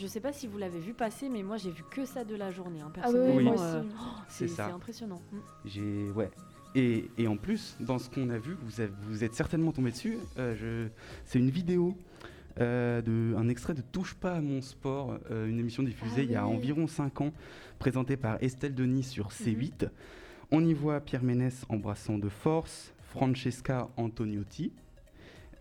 Je 0.00 0.06
sais 0.06 0.20
pas 0.20 0.32
si 0.32 0.46
vous 0.46 0.56
l'avez 0.58 0.78
vu 0.78 0.94
passer, 0.94 1.28
mais 1.28 1.42
moi 1.42 1.56
j'ai 1.58 1.70
vu 1.70 1.82
que 1.90 2.04
ça 2.06 2.24
de 2.24 2.34
la 2.34 2.50
journée. 2.50 2.80
hein, 2.80 2.90
Ah 3.02 3.08
oui, 3.10 3.18
oui, 3.18 3.44
personnellement, 3.44 3.52
moi 3.52 3.60
euh, 3.62 3.80
aussi. 3.80 3.88
C'est 4.28 4.48
c'est 4.48 4.54
ça. 4.54 4.66
c'est 4.68 4.72
impressionnant. 4.72 5.20
Mm. 5.32 5.36
J'ai 5.66 6.10
ouais. 6.12 6.30
Et, 6.74 7.10
et 7.18 7.26
en 7.26 7.36
plus, 7.36 7.76
dans 7.80 7.98
ce 7.98 8.08
qu'on 8.08 8.30
a 8.30 8.38
vu, 8.38 8.56
vous, 8.62 8.80
avez- 8.80 8.92
vous 9.02 9.24
êtes 9.24 9.34
certainement 9.34 9.72
tombé 9.72 9.90
dessus. 9.90 10.16
euh, 10.38 10.54
je- 10.54 10.88
c'est 11.24 11.38
une 11.40 11.50
vidéo, 11.50 11.96
euh, 12.60 13.02
de, 13.02 13.34
un 13.36 13.48
extrait 13.48 13.74
de 13.74 13.82
Touche 13.82 14.14
pas 14.14 14.34
à 14.36 14.40
mon 14.40 14.62
sport, 14.62 15.18
euh, 15.30 15.48
une 15.48 15.58
émission 15.58 15.82
diffusée 15.82 16.20
Ah 16.20 16.22
il 16.22 16.30
y 16.30 16.36
a 16.36 16.46
oui. 16.46 16.54
environ 16.54 16.86
5 16.86 17.20
ans, 17.20 17.32
présentée 17.78 18.16
par 18.16 18.42
Estelle 18.42 18.74
Denis 18.74 19.02
sur 19.02 19.28
C8. 19.32 19.88
On 20.52 20.64
y 20.64 20.72
voit 20.72 21.00
Pierre 21.00 21.22
Ménès 21.24 21.64
embrassant 21.68 22.18
de 22.18 22.28
force 22.28 22.92
Francesca 23.02 23.88
Antoniotti. 23.96 24.72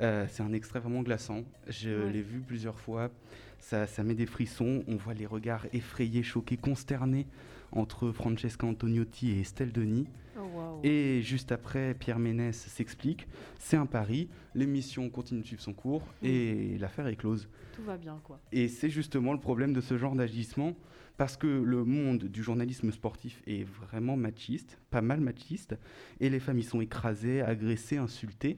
Euh, 0.01 0.25
c'est 0.29 0.43
un 0.43 0.53
extrait 0.53 0.79
vraiment 0.79 1.01
glaçant. 1.01 1.43
Je 1.67 1.89
Ouais. 1.89 2.11
l'ai 2.11 2.21
vu 2.21 2.39
plusieurs 2.39 2.79
fois. 2.79 3.09
Ça, 3.59 3.87
ça 3.87 4.03
met 4.03 4.15
des 4.15 4.25
frissons. 4.25 4.83
On 4.87 4.95
voit 4.95 5.13
les 5.13 5.25
regards 5.25 5.65
effrayés, 5.73 6.23
choqués, 6.23 6.57
consternés 6.57 7.27
entre 7.71 8.11
Francesca 8.11 8.65
Antoniotti 8.65 9.31
et 9.31 9.41
Estelle 9.41 9.71
Denis. 9.71 10.07
Oh. 10.39 10.79
Et 10.83 11.21
juste 11.21 11.51
après, 11.51 11.93
Pierre 11.93 12.19
Ménès 12.19 12.55
s'explique. 12.55 13.27
C'est 13.59 13.77
un 13.77 13.85
pari. 13.85 14.29
L'émission 14.55 15.09
continue 15.09 15.41
de 15.41 15.45
suivre 15.45 15.61
son 15.61 15.73
cours 15.73 16.03
et 16.23 16.77
l'affaire 16.79 17.07
est 17.07 17.15
close. 17.15 17.49
Tout 17.73 17.83
va 17.83 17.97
bien, 17.97 18.19
quoi. 18.23 18.39
Et 18.51 18.67
c'est 18.67 18.89
justement 18.89 19.33
le 19.33 19.39
problème 19.39 19.73
de 19.73 19.81
ce 19.81 19.97
genre 19.97 20.15
d'agissement, 20.15 20.75
parce 21.17 21.35
que 21.35 21.47
le 21.47 21.83
monde 21.83 22.23
du 22.23 22.41
journalisme 22.41 22.91
sportif 22.91 23.41
est 23.45 23.65
vraiment 23.65 24.15
machiste, 24.15 24.79
pas 24.89 25.01
mal 25.01 25.19
machiste, 25.19 25.77
et 26.21 26.29
les 26.29 26.39
femmes 26.39 26.59
y 26.59 26.63
sont 26.63 26.81
écrasées, 26.81 27.41
agressées, 27.41 27.97
insultées. 27.97 28.57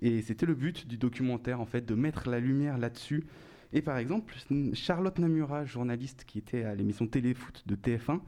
Et 0.00 0.22
c'était 0.22 0.46
le 0.46 0.54
but 0.54 0.86
du 0.86 0.96
documentaire, 0.96 1.60
en 1.60 1.66
fait, 1.66 1.84
de 1.84 1.94
mettre 1.94 2.28
la 2.30 2.40
lumière 2.40 2.78
là-dessus. 2.78 3.24
Et 3.72 3.82
par 3.82 3.98
exemple, 3.98 4.34
Charlotte 4.72 5.18
Namura, 5.18 5.64
journaliste 5.66 6.24
qui 6.26 6.38
était 6.38 6.64
à 6.64 6.74
l'émission 6.74 7.06
Téléfoot 7.06 7.62
de 7.66 7.76
TF1, 7.76 8.20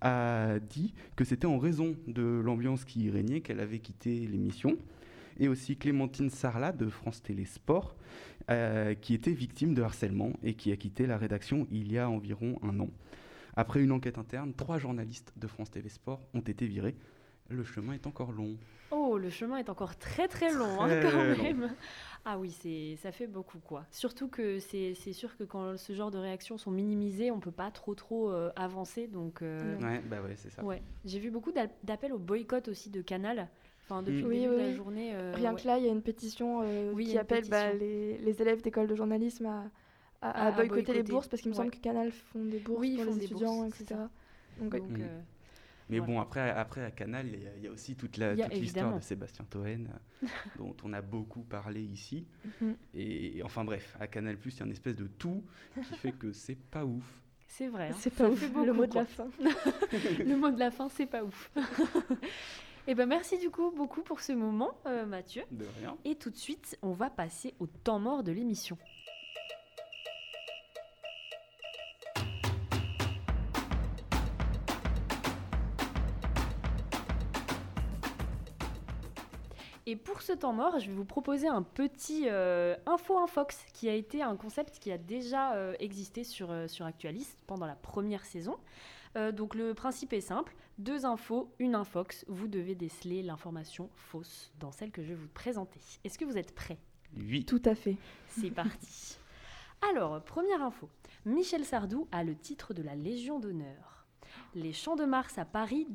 a 0.00 0.58
dit 0.60 0.94
que 1.16 1.24
c'était 1.24 1.46
en 1.46 1.58
raison 1.58 1.96
de 2.06 2.22
l'ambiance 2.22 2.84
qui 2.84 3.04
y 3.04 3.10
régnait 3.10 3.40
qu'elle 3.42 3.60
avait 3.60 3.78
quitté 3.80 4.26
l'émission. 4.26 4.76
Et 5.38 5.48
aussi 5.48 5.76
Clémentine 5.76 6.30
Sarlat 6.30 6.72
de 6.72 6.88
France 6.88 7.22
Télé 7.22 7.44
Sport, 7.44 7.94
euh, 8.50 8.94
qui 8.94 9.12
était 9.12 9.32
victime 9.32 9.74
de 9.74 9.82
harcèlement 9.82 10.32
et 10.42 10.54
qui 10.54 10.72
a 10.72 10.76
quitté 10.76 11.06
la 11.06 11.18
rédaction 11.18 11.66
il 11.70 11.92
y 11.92 11.98
a 11.98 12.08
environ 12.08 12.58
un 12.62 12.80
an. 12.80 12.88
Après 13.54 13.82
une 13.82 13.92
enquête 13.92 14.16
interne, 14.16 14.54
trois 14.54 14.78
journalistes 14.78 15.34
de 15.36 15.46
France 15.46 15.70
TV 15.70 15.90
Sport 15.90 16.22
ont 16.32 16.40
été 16.40 16.66
virés. 16.66 16.94
Le 17.50 17.64
chemin 17.64 17.92
est 17.92 18.06
encore 18.06 18.32
long. 18.32 18.56
Oh, 18.90 19.18
le 19.18 19.30
chemin 19.30 19.58
est 19.58 19.68
encore 19.68 19.96
très 19.96 20.26
très 20.26 20.52
long, 20.52 20.80
hein, 20.80 20.88
Très 20.88 21.02
quand 21.02 21.22
long. 21.22 21.42
même. 21.42 21.74
Ah 22.28 22.38
oui, 22.38 22.50
c'est 22.50 22.96
ça 22.96 23.12
fait 23.12 23.28
beaucoup, 23.28 23.58
quoi. 23.60 23.84
Surtout 23.92 24.26
que 24.26 24.58
c'est 24.58 24.94
c'est 24.94 25.12
sûr 25.12 25.36
que 25.36 25.44
quand 25.44 25.76
ce 25.78 25.92
genre 25.92 26.10
de 26.10 26.18
réactions 26.18 26.58
sont 26.58 26.72
minimisées, 26.72 27.30
on 27.30 27.38
peut 27.38 27.52
pas 27.52 27.70
trop 27.70 27.94
trop 27.94 28.30
euh, 28.32 28.50
avancer. 28.56 29.06
Donc, 29.06 29.42
euh. 29.42 29.78
Ouais, 29.78 30.00
bah 30.10 30.20
ouais, 30.20 30.34
c'est 30.34 30.50
ça. 30.50 30.64
ouais. 30.64 30.82
J'ai 31.04 31.20
vu 31.20 31.30
beaucoup 31.30 31.52
d'app- 31.52 31.76
d'appels 31.84 32.12
au 32.12 32.18
boycott 32.18 32.66
aussi 32.66 32.90
de 32.90 33.00
Canal. 33.00 33.48
Enfin, 33.84 34.02
depuis 34.02 34.24
Mm. 34.24 34.26
le 34.26 34.28
Oui, 34.28 34.40
début 34.40 34.48
oui, 34.48 34.56
de 34.56 34.60
la 34.62 34.68
oui. 34.70 34.74
journée. 34.74 35.14
euh, 35.14 35.32
Rien 35.36 35.54
ouais. 35.54 35.60
que 35.62 35.66
là, 35.68 35.78
il 35.78 35.84
y 35.84 35.88
a 35.88 35.92
une 35.92 36.02
pétition 36.02 36.62
euh, 36.64 36.90
Oui, 36.92 37.04
qui 37.06 37.12
une 37.12 37.18
appelle 37.18 37.48
bah, 37.48 37.72
les, 37.72 38.18
les 38.18 38.42
élèves 38.42 38.60
d'école 38.60 38.88
de 38.88 38.96
journalisme 38.96 39.46
à, 39.46 39.70
à- 40.20 40.30
à 40.30 40.44
À- 40.46 40.48
à 40.48 40.50
boycotter, 40.50 40.94
les 40.94 41.04
bourses 41.04 41.28
parce 41.28 41.40
qu'il 41.40 41.52
me 41.52 41.54
ouais. 41.56 41.62
semble 41.62 41.70
que 41.70 41.78
Canal 41.78 42.10
font 42.10 42.44
des 42.44 42.58
bourses 42.58 42.84
pour 42.96 43.04
font 43.04 43.12
les 43.12 43.18
des 43.18 43.24
étudiants, 43.26 43.62
bourses, 43.62 43.80
etc. 43.80 44.00
Donc. 44.60 44.74
Donc. 44.74 44.98
Mais 45.88 45.98
Voilà. 45.98 46.12
bon, 46.14 46.20
après, 46.20 46.50
après 46.50 46.84
à 46.84 46.90
Canal, 46.90 47.26
il 47.28 47.42
y 47.42 47.46
a- 47.46 47.56
il 47.56 47.62
y, 47.64 47.66
a 47.68 47.70
aussi 47.70 47.94
toute 47.94 48.16
l'histoire 48.16 48.96
de 48.96 49.02
Sébastien 49.02 49.44
Toen, 49.48 49.88
euh, 50.22 50.26
dont 50.58 50.76
on 50.82 50.92
a 50.92 51.00
beaucoup 51.00 51.42
parlé 51.42 51.82
ici. 51.82 52.26
Mhm. 52.60 52.76
Et 52.94 53.40
enfin 53.44 53.64
bref, 53.64 53.96
à 54.00 54.06
Canal, 54.08 54.36
il 54.44 54.52
y 54.52 54.60
a 54.62 54.64
une 54.64 54.72
espèce 54.72 54.96
de 54.96 55.06
tout 55.06 55.44
qui 55.76 55.94
fait 55.96 56.12
que 56.12 56.32
c'est 56.32 56.56
pas 56.56 56.84
ouf. 56.84 57.04
c'est 57.46 57.68
vrai. 57.68 57.90
hein. 57.90 57.96
c'est 57.98 58.12
Ça 58.12 58.24
pas 58.24 58.34
fait 58.36 58.46
ouf, 58.46 58.52
beaucoup, 58.52 58.66
le 58.66 58.72
mot 58.72 58.86
de 58.86 58.92
quoi. 58.92 59.02
la 59.02 59.06
fin. 59.06 59.28
Le 60.24 60.36
mot 60.36 60.50
de 60.50 60.58
la 60.58 60.70
fin, 60.72 60.88
c'est 60.88 61.06
pas 61.06 61.22
ouf. 61.22 61.50
Et 62.88 62.94
ben 62.94 63.06
merci 63.06 63.38
du 63.38 63.50
coup 63.50 63.72
beaucoup 63.72 64.02
pour 64.02 64.20
ce 64.20 64.32
moment, 64.32 64.70
euh, 64.86 65.06
Mathieu. 65.06 65.42
De 65.50 65.66
rien. 65.80 65.96
Et 66.04 66.14
tout 66.14 66.30
de 66.30 66.36
suite, 66.36 66.78
on 66.82 66.92
va 66.92 67.10
passer 67.10 67.54
au 67.58 67.66
temps 67.66 67.98
mort 67.98 68.22
de 68.22 68.30
l'émission. 68.32 68.78
Et 79.88 79.94
pour 79.94 80.20
ce 80.20 80.32
temps 80.32 80.52
mort, 80.52 80.80
je 80.80 80.88
vais 80.88 80.92
vous 80.92 81.04
proposer 81.04 81.46
un 81.46 81.62
petit 81.62 82.24
euh, 82.26 82.74
info 82.86 83.18
infox 83.18 83.64
qui 83.72 83.88
a 83.88 83.94
été 83.94 84.20
un 84.20 84.36
concept 84.36 84.80
qui 84.80 84.90
a 84.90 84.98
déjà 84.98 85.54
euh, 85.54 85.74
existé 85.78 86.24
sur, 86.24 86.50
euh, 86.50 86.66
sur 86.66 86.84
Actualis 86.86 87.28
pendant 87.46 87.66
la 87.66 87.76
première 87.76 88.24
saison. 88.24 88.56
Euh, 89.16 89.30
donc 89.30 89.54
le 89.54 89.74
principe 89.74 90.12
est 90.12 90.20
simple, 90.20 90.56
deux 90.78 91.06
infos, 91.06 91.54
une 91.60 91.76
infox, 91.76 92.24
vous 92.26 92.48
devez 92.48 92.74
déceler 92.74 93.22
l'information 93.22 93.88
fausse 93.94 94.52
dans 94.58 94.72
celle 94.72 94.90
que 94.90 95.02
je 95.02 95.10
vais 95.10 95.14
vous 95.14 95.28
présenter. 95.28 95.78
Est-ce 96.02 96.18
que 96.18 96.24
vous 96.24 96.36
êtes 96.36 96.52
prêts? 96.52 96.78
8. 97.16 97.44
Tout 97.44 97.62
à 97.64 97.76
fait. 97.76 97.96
C'est 98.28 98.50
parti. 98.50 99.18
Alors, 99.90 100.20
première 100.24 100.62
info. 100.62 100.90
Michel 101.24 101.64
Sardou 101.64 102.08
a 102.10 102.24
le 102.24 102.34
titre 102.34 102.74
de 102.74 102.82
la 102.82 102.96
Légion 102.96 103.38
d'honneur. 103.38 103.95
Les 104.56 104.72
Champs 104.72 104.96
de 104.96 105.04
Mars 105.04 105.36
à 105.36 105.44
Paris 105.44 105.86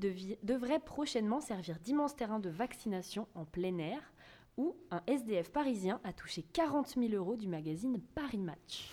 devraient 0.43 0.79
prochainement 0.79 1.41
servir 1.41 1.79
d'immenses 1.79 2.15
terrains 2.15 2.39
de 2.39 2.51
vaccination 2.51 3.27
en 3.33 3.43
plein 3.43 3.75
air, 3.79 4.13
où 4.55 4.75
un 4.91 5.01
SDF 5.07 5.49
parisien 5.49 5.99
a 6.03 6.13
touché 6.13 6.43
40 6.53 6.89
000 6.89 7.11
euros 7.13 7.37
du 7.37 7.47
magazine 7.47 7.99
Paris 8.13 8.37
Match. 8.37 8.91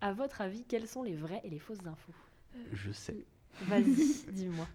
À 0.00 0.14
votre 0.14 0.40
avis, 0.40 0.64
quelles 0.64 0.88
sont 0.88 1.02
les 1.02 1.16
vraies 1.16 1.42
et 1.44 1.50
les 1.50 1.58
fausses 1.58 1.84
infos? 1.84 2.14
Je 2.72 2.92
sais. 2.92 3.26
Vas-y, 3.64 4.24
dis-moi. 4.32 4.66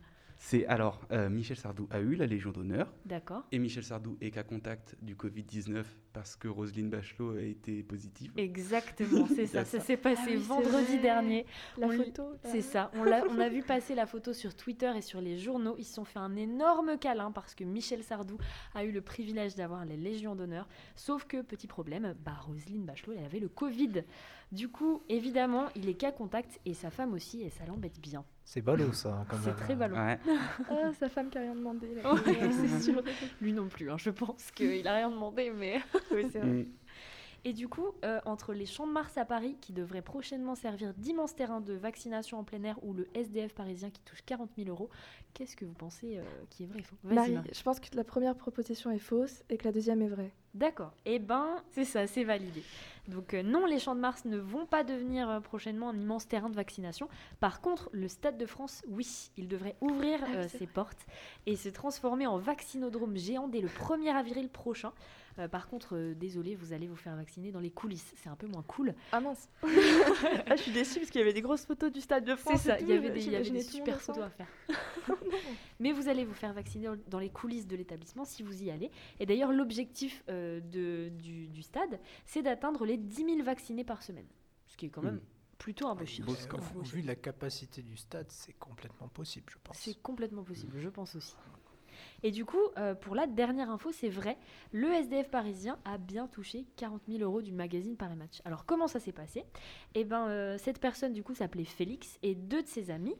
C'est 0.41 0.65
alors, 0.67 1.02
euh, 1.12 1.30
Michel 1.30 1.58
Sardou 1.58 1.88
a 1.91 1.99
eu 1.99 2.15
la 2.15 2.25
Légion 2.25 2.52
d'honneur. 2.52 2.91
D'accord 3.06 3.43
Et 3.52 3.60
Michel 3.60 3.84
Sardou 3.84 4.17
est 4.21 4.32
qu'à 4.32 4.43
contact 4.43 4.95
du 5.02 5.13
Covid-19 5.15 5.84
parce 6.13 6.38
que 6.38 6.47
Roselyne 6.47 6.89
Bachelot 6.89 7.36
a 7.36 7.41
été 7.41 7.84
positive. 7.84 8.32
Exactement, 8.38 9.28
c'est 9.28 9.45
ça. 9.47 9.65
Ça 9.65 9.80
ça. 9.80 9.86
s'est 9.86 9.97
passé 9.97 10.21
Ah 10.25 10.30
oui, 10.30 10.38
vendredi 10.38 10.97
dernier. 10.99 11.45
La 11.78 11.88
On 11.88 11.91
photo. 11.91 12.23
C'est 12.45 12.62
ça. 12.62 12.89
On 12.95 13.39
a 13.39 13.49
vu 13.49 13.63
passer 13.63 13.95
la 13.95 14.06
photo 14.06 14.32
sur 14.32 14.56
Twitter 14.56 14.91
et 14.95 15.02
sur 15.02 15.19
les 15.19 15.38
journaux. 15.38 15.75
Ils 15.78 15.84
se 15.84 15.95
sont 15.95 16.06
fait 16.06 16.19
un 16.19 16.36
énorme 16.38 16.97
câlin 16.97 17.32
parce 17.32 17.54
que 17.54 17.65
Michel 17.65 18.02
Sardou 18.02 18.38
a 18.73 18.86
eu 18.86 18.91
le 18.93 19.02
privilège 19.02 19.56
d'avoir 19.56 19.86
la 19.86 19.97
Légion 19.97 20.36
d'honneur. 20.36 20.69
Sauf 20.95 21.25
que, 21.25 21.41
petit 21.41 21.67
problème, 21.67 22.15
bah, 22.23 22.38
Roselyne 22.47 22.86
Bachelot, 22.86 23.13
elle 23.17 23.25
avait 23.25 23.39
le 23.41 23.49
Covid. 23.49 24.04
Du 24.51 24.67
coup, 24.69 25.03
évidemment, 25.09 25.67
il 25.75 25.88
est 25.89 25.93
qu'à 25.93 26.12
contact 26.12 26.59
et 26.65 26.73
sa 26.73 26.89
femme 26.89 27.13
aussi, 27.13 27.43
et 27.43 27.49
ça 27.51 27.65
l'embête 27.67 27.99
bien. 28.01 28.23
C'est 28.45 28.62
ballot 28.62 28.93
ça, 28.93 29.23
quand 29.29 29.38
C'est 29.43 29.47
même. 29.51 29.55
très 29.57 29.75
ballot. 29.75 29.95
Ouais. 29.95 30.19
Ah, 30.69 30.91
sa 30.99 31.07
femme 31.07 31.29
qui 31.29 31.38
a 31.38 31.41
rien 31.41 31.53
demandé. 31.55 31.88
là. 31.95 32.13
Ouais, 32.13 32.21
c'est 32.51 32.81
sûr. 32.81 33.03
Lui 33.41 33.53
non 33.53 33.67
plus, 33.67 33.91
hein. 33.91 33.97
je 33.99 34.09
pense 34.09 34.49
qu'il 34.51 34.88
a 34.88 34.95
rien 34.95 35.12
demandé, 35.12 35.51
mais. 35.55 35.79
Oui, 36.12 36.25
c'est 36.31 36.39
vrai. 36.39 36.47
Mm. 36.49 36.65
Et 37.45 37.54
du 37.54 37.67
coup, 37.67 37.88
euh, 38.04 38.19
entre 38.25 38.54
les 38.54 38.65
Champs 38.65 38.88
de 38.88 38.91
Mars 38.91 39.17
à 39.17 39.25
Paris, 39.25 39.58
qui 39.62 39.73
devraient 39.73 40.02
prochainement 40.02 40.56
servir 40.56 40.93
d'immenses 40.95 41.36
terrains 41.36 41.62
de 41.62 41.73
vaccination 41.73 42.39
en 42.39 42.43
plein 42.43 42.63
air, 42.63 42.78
ou 42.84 42.93
le 42.93 43.08
SDF 43.13 43.54
parisien 43.54 43.89
qui 43.89 44.02
touche 44.02 44.21
40 44.25 44.49
000 44.58 44.69
euros, 44.69 44.89
qu'est-ce 45.34 45.56
que 45.56 45.65
vous 45.65 45.73
pensez 45.73 46.17
euh, 46.17 46.23
qui 46.49 46.63
est 46.63 46.67
vrai 46.67 46.82
faux 46.82 46.95
Marie, 47.04 47.34
Marie. 47.34 47.49
je 47.54 47.63
pense 47.63 47.80
que 47.80 47.95
la 47.95 48.04
première 48.04 48.36
proposition 48.36 48.91
est 48.91 48.99
fausse 48.99 49.43
et 49.49 49.58
que 49.58 49.65
la 49.65 49.71
deuxième 49.71 50.02
est 50.02 50.08
vraie. 50.08 50.32
D'accord. 50.56 50.93
Eh 51.06 51.19
ben, 51.19 51.58
c'est 51.71 51.86
ça, 51.86 52.08
c'est 52.08 52.23
validé. 52.23 52.63
Donc 53.08 53.34
euh, 53.34 53.43
non, 53.43 53.65
les 53.65 53.80
Champs 53.80 53.95
de 53.95 53.99
Mars 53.99 54.25
ne 54.25 54.38
vont 54.38 54.65
pas 54.65 54.84
devenir 54.84 55.30
euh, 55.30 55.39
prochainement 55.39 55.89
un 55.89 55.97
immense 55.97 56.28
terrain 56.28 56.49
de 56.49 56.56
vaccination. 56.56 57.08
Par 57.39 57.62
contre, 57.62 57.89
le 57.91 58.08
Stade 58.08 58.38
de 58.38 58.45
France, 58.45 58.84
oui, 58.88 59.32
il 59.38 59.47
devrait 59.47 59.75
ouvrir 59.82 60.19
Ah 60.23 60.28
oui, 60.30 60.36
euh, 60.38 60.47
ses 60.47 60.67
portes 60.67 61.06
et 61.45 61.56
se 61.56 61.69
transformer 61.69 62.28
en 62.28 62.38
vaccinodrome 62.38 63.15
géant 63.15 63.47
dès 63.47 63.62
le 63.62 63.67
1er 63.67 64.13
avril 64.13 64.49
prochain. 64.49 64.91
Euh, 65.39 65.47
par 65.47 65.67
contre, 65.67 65.95
euh, 65.95 66.13
désolé, 66.13 66.56
vous 66.56 66.73
allez 66.73 66.88
vous 66.88 66.95
faire 66.95 67.15
vacciner 67.15 67.52
dans 67.52 67.60
les 67.62 67.71
coulisses. 67.71 68.13
C'est 68.17 68.30
un 68.30 68.36
peu 68.36 68.47
moins 68.47 68.63
cool. 68.63 68.93
Ah 69.12 69.19
mince 69.21 69.49
ah, 69.63 70.56
Je 70.56 70.62
suis 70.62 70.71
déçue 70.71 70.99
parce 70.99 71.10
qu'il 71.12 71.19
y 71.19 71.23
avait 71.23 71.34
des 71.34 71.41
grosses 71.41 71.65
photos 71.65 71.91
du 71.91 72.02
Stade 72.02 72.25
de 72.25 72.32
C'est 72.32 72.38
France. 72.38 72.62
ça, 72.62 72.80
et 72.80 72.84
il 72.84 72.89
y 72.89 72.93
avait 72.93 73.10
des, 73.10 73.25
y 73.25 73.36
avait 73.36 73.62
super 73.62 74.02
photos 74.02 74.23
à 74.25 74.30
faire. 74.30 74.47
Mais 75.80 75.91
vous 75.93 76.08
allez 76.10 76.25
vous 76.25 76.34
faire 76.34 76.54
vacciner 76.54 76.89
dans- 77.08 77.19
les 77.19 77.30
coulisses 77.30 77.67
de 77.67 77.75
l'établissement 77.75 78.25
si 78.25 78.43
vous 78.43 78.63
y 78.63 78.69
allez. 78.71 78.91
Et 79.19 79.25
d'ailleurs, 79.25 79.52
l'objectif 79.52 80.23
euh, 80.30 80.60
du, 80.60 81.47
du 81.47 81.62
stade, 81.63 81.99
c'est 82.25 82.41
d'atteindre 82.41 82.86
les 82.86 82.97
10 82.97 83.15
000 83.25 83.43
vaccinés 83.43 83.84
par 83.84 84.04
semaine. 84.04 84.28
Ce 84.67 84.78
qui 84.78 84.88
est 84.88 84.89
quand 84.89 85.02
même 85.02 85.15
Mm. 85.15 85.21
plutôt 85.58 85.88
un 85.88 85.95
beau 85.95 86.04
Au 86.04 86.06
chiffre. 86.06 86.32
vu 86.84 87.02
de 87.02 87.08
la 87.08 87.15
capacité 87.15 87.82
du 87.82 87.97
stade, 87.97 88.28
c'est 88.30 88.54
complètement 88.54 89.08
possible, 89.08 89.45
je 89.52 89.58
pense. 89.63 89.78
C'est 89.78 90.02
complètement 90.02 90.43
possible, 90.43 90.78
je 90.80 90.89
pense 90.89 91.15
aussi. 91.15 91.36
Et 92.23 92.32
du 92.32 92.45
coup, 92.45 92.58
euh, 92.77 92.95
pour 92.95 93.15
la 93.15 93.27
dernière 93.27 93.69
info, 93.69 93.91
c'est 93.91 94.10
vrai, 94.10 94.38
le 94.71 94.88
SDF 94.91 95.29
parisien 95.29 95.79
a 95.86 95.97
bien 95.97 96.27
touché 96.27 96.65
40 96.75 97.01
000 97.08 97.23
euros 97.23 97.41
du 97.41 97.51
magazine 97.51 97.95
Paris 97.95 98.15
Match. 98.15 98.41
Alors 98.45 98.65
comment 98.65 98.88
ça 98.88 98.99
s'est 98.99 99.12
passé? 99.12 99.45
Eh 99.95 100.03
ben, 100.03 100.27
euh, 100.27 100.58
cette 100.58 100.79
personne 100.79 101.13
du 101.13 101.23
coup 101.23 101.34
s'appelait 101.34 101.65
Félix 101.65 102.19
et 102.23 102.36
deux 102.36 102.62
de 102.62 102.67
ses 102.67 102.91
amis 102.91 103.15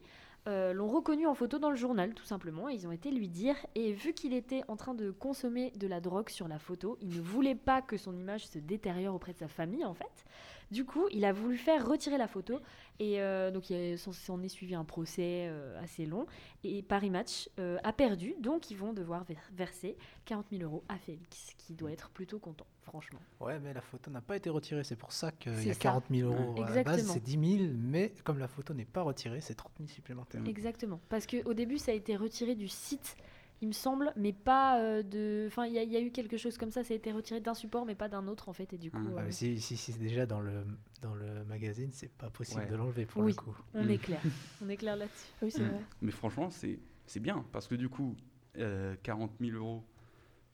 euh, 0.47 0.73
l'ont 0.73 0.88
reconnu 0.88 1.27
en 1.27 1.35
photo 1.35 1.59
dans 1.59 1.69
le 1.69 1.75
journal, 1.75 2.13
tout 2.13 2.25
simplement. 2.25 2.69
Ils 2.69 2.88
ont 2.88 2.91
été 2.91 3.12
lui 3.12 3.27
dire 3.27 3.55
et 3.75 3.91
vu 3.91 4.13
qu'il 4.13 4.33
était 4.33 4.63
en 4.67 4.77
train 4.77 4.93
de 4.93 5.12
consommer 5.12 5.71
de 5.75 5.85
la 5.85 5.99
drogue 5.99 6.29
sur 6.29 6.47
la 6.47 6.59
photo, 6.59 6.97
il 7.01 7.09
ne 7.09 7.21
voulait 7.21 7.55
pas 7.55 7.81
que 7.81 7.97
son 7.97 8.15
image 8.17 8.47
se 8.47 8.57
détériore 8.57 9.15
auprès 9.15 9.33
de 9.33 9.38
sa 9.38 9.47
famille 9.47 9.85
en 9.85 9.93
fait. 9.93 10.25
Du 10.71 10.86
coup, 10.86 11.08
il 11.12 11.25
a 11.25 11.34
voulu 11.34 11.58
faire 11.58 11.88
retirer 11.88 12.17
la 12.17 12.27
photo 12.27 12.60
et 12.99 13.21
euh, 13.21 13.49
donc 13.49 13.69
il 13.69 13.97
s'en 13.97 14.41
est 14.43 14.49
suivi 14.49 14.75
un 14.75 14.84
procès 14.84 15.47
euh, 15.47 15.82
assez 15.82 16.05
long 16.05 16.25
et 16.63 16.84
Paris 16.84 17.10
Match 17.10 17.49
euh, 17.60 17.77
a 17.84 17.91
perdu, 17.93 18.36
donc 18.39 18.69
ils 18.69 18.77
vont 18.77 18.93
devoir 18.93 19.23
ver- 19.23 19.38
verser 19.53 19.97
40 20.25 20.47
000 20.51 20.63
euros 20.63 20.84
à 20.89 20.97
Félix, 20.97 21.53
qui 21.58 21.73
doit 21.73 21.91
être 21.91 22.10
plutôt 22.10 22.38
content, 22.39 22.67
franchement. 22.84 23.19
Ouais, 23.39 23.58
mais 23.60 23.73
la 23.73 23.82
photo 23.82 24.12
n'a 24.12 24.21
pas 24.21 24.36
été 24.36 24.49
retirée, 24.49 24.84
c'est 24.84 24.95
pour 24.97 25.12
ça 25.12 25.32
qu'il 25.32 25.53
y 25.65 25.71
a 25.71 25.73
ça. 25.73 25.79
40 25.79 26.03
000 26.12 26.29
euros. 26.32 26.53
Ouais. 26.53 26.63
À 26.67 26.75
la 26.75 26.84
base, 26.84 27.05
c'est 27.08 27.23
10 27.23 27.58
000, 27.58 27.71
mais 27.75 28.13
comme 28.23 28.38
la 28.38 28.47
photo 28.47 28.73
n'est 28.73 28.86
pas 28.86 29.01
retirée, 29.01 29.41
c'est 29.41 29.55
30 29.55 29.71
000 29.77 29.89
supplémentaires. 29.89 30.41
Exactement, 30.45 30.99
parce 31.10 31.25
qu'au 31.25 31.53
début 31.53 31.77
ça 31.79 31.91
a 31.91 31.95
été 31.95 32.15
retiré 32.15 32.53
du 32.55 32.67
site, 32.67 33.15
il 33.61 33.67
me 33.67 33.73
semble, 33.73 34.13
mais 34.15 34.31
pas 34.33 34.79
euh, 34.81 35.03
de... 35.03 35.45
Enfin, 35.47 35.65
il 35.65 35.73
y, 35.73 35.79
a- 35.79 35.83
il 35.83 35.91
y 35.91 35.97
a 35.97 36.01
eu 36.01 36.11
quelque 36.11 36.37
chose 36.37 36.57
comme 36.57 36.71
ça, 36.71 36.83
ça 36.83 36.93
a 36.93 36.97
été 36.97 37.11
retiré 37.11 37.39
d'un 37.41 37.53
support, 37.53 37.85
mais 37.85 37.95
pas 37.95 38.07
d'un 38.09 38.27
autre 38.27 38.47
en 38.49 38.53
fait, 38.53 38.71
et 38.73 38.77
du 38.77 38.89
coup, 38.91 38.97
Ah, 39.15 39.19
euh, 39.19 39.23
mais 39.25 39.31
si, 39.31 39.59
si, 39.59 39.75
si 39.77 39.91
c'est 39.91 39.99
déjà 39.99 40.25
dans 40.25 40.39
le, 40.39 40.65
dans 41.01 41.13
le 41.13 41.43
magazine, 41.45 41.89
c'est 41.91 42.11
pas 42.11 42.29
possible 42.29 42.61
Ouais. 42.61 42.67
de 42.67 42.75
l'enlever 42.75 43.05
pour 43.05 43.23
Oui. 43.23 43.31
le 43.31 43.35
coup. 43.35 43.57
on 43.73 43.83
Mm. 43.83 43.89
est 43.89 43.97
clair. 43.97 44.21
on 44.63 44.69
est 44.69 44.77
clair 44.77 44.95
là-dessus. 44.95 45.27
Oui, 45.41 45.51
c'est 45.51 45.61
Mm. 45.63 45.67
vrai. 45.69 45.81
Mais 46.01 46.11
franchement, 46.11 46.49
c'est 46.49 46.79
c'est 47.05 47.19
bien 47.19 47.43
parce 47.51 47.67
que 47.67 47.75
du 47.75 47.89
coup, 47.89 48.15
euh, 48.57 48.95
40 49.03 49.31
000 49.39 49.57
euros 49.57 49.83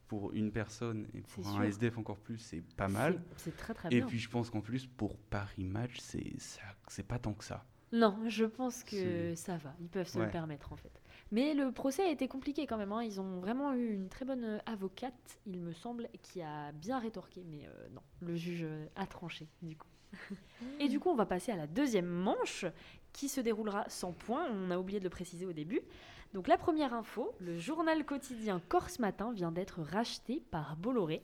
pour 0.07 0.31
une 0.33 0.51
personne 0.51 1.07
et 1.13 1.21
pour 1.21 1.47
un 1.47 1.53
sûr. 1.53 1.63
SDF 1.63 1.97
encore 1.97 2.17
plus, 2.19 2.37
c'est 2.37 2.61
pas 2.75 2.87
mal. 2.87 3.21
C'est- 3.37 3.55
très 3.57 3.73
très 3.73 3.87
Et 3.89 3.97
bien. 3.97 4.05
puis 4.07 4.19
je 4.19 4.29
pense 4.29 4.49
qu'en 4.49 4.61
plus 4.61 4.85
pour 4.85 5.17
Paris 5.17 5.63
Match, 5.63 5.97
c'est 5.99 6.39
ça- 6.39 6.61
c'est 6.87 7.05
pas 7.05 7.19
tant 7.19 7.33
que 7.33 7.43
ça. 7.43 7.65
Non, 7.91 8.17
je 8.27 8.45
pense 8.45 8.83
que 8.83 9.33
ça 9.35 9.57
va. 9.57 9.73
Ils 9.79 9.87
peuvent 9.89 10.07
se 10.07 10.17
Ouais. 10.19 10.25
le 10.25 10.31
permettre 10.31 10.71
en 10.73 10.75
fait. 10.75 10.91
Mais 11.31 11.53
le 11.53 11.71
procès 11.71 12.03
a 12.03 12.09
été 12.11 12.27
compliqué 12.27 12.67
quand 12.67 12.77
même. 12.77 12.91
hein. 12.91 13.03
Ils 13.03 13.19
ont 13.19 13.39
vraiment 13.39 13.73
eu 13.73 13.93
une 13.93 14.09
très 14.09 14.25
bonne 14.25 14.43
euh, 14.43 14.57
avocate, 14.65 15.39
il 15.45 15.59
me 15.59 15.73
semble, 15.73 16.07
qui 16.21 16.41
a 16.41 16.71
bien 16.71 16.99
rétorqué. 16.99 17.43
Mais 17.47 17.65
euh, 17.65 17.89
non, 17.93 18.01
le 18.21 18.35
juge 18.35 18.63
euh, 18.63 18.85
a 18.95 19.05
tranché 19.07 19.47
du 19.61 19.75
coup. 19.75 19.88
Et 20.79 20.88
du 20.88 20.99
coup, 20.99 21.09
on 21.09 21.15
va 21.15 21.25
passer 21.25 21.51
à 21.51 21.55
la 21.55 21.67
deuxième 21.67 22.05
manche 22.07 22.65
qui 23.11 23.27
se 23.27 23.41
déroulera 23.41 23.85
sans 23.89 24.11
points. 24.11 24.47
On 24.51 24.71
a 24.71 24.77
oublié 24.77 24.99
de 24.99 25.03
le 25.03 25.09
préciser 25.09 25.45
au 25.45 25.53
début. 25.53 25.81
Donc 26.33 26.47
la 26.47 26.57
première 26.57 26.93
info, 26.93 27.33
le 27.39 27.57
journal 27.57 28.05
quotidien 28.05 28.61
Corse 28.67 28.99
Matin 28.99 29.31
vient 29.31 29.51
d'être 29.51 29.81
racheté 29.81 30.43
par 30.51 30.75
Bolloré. 30.75 31.23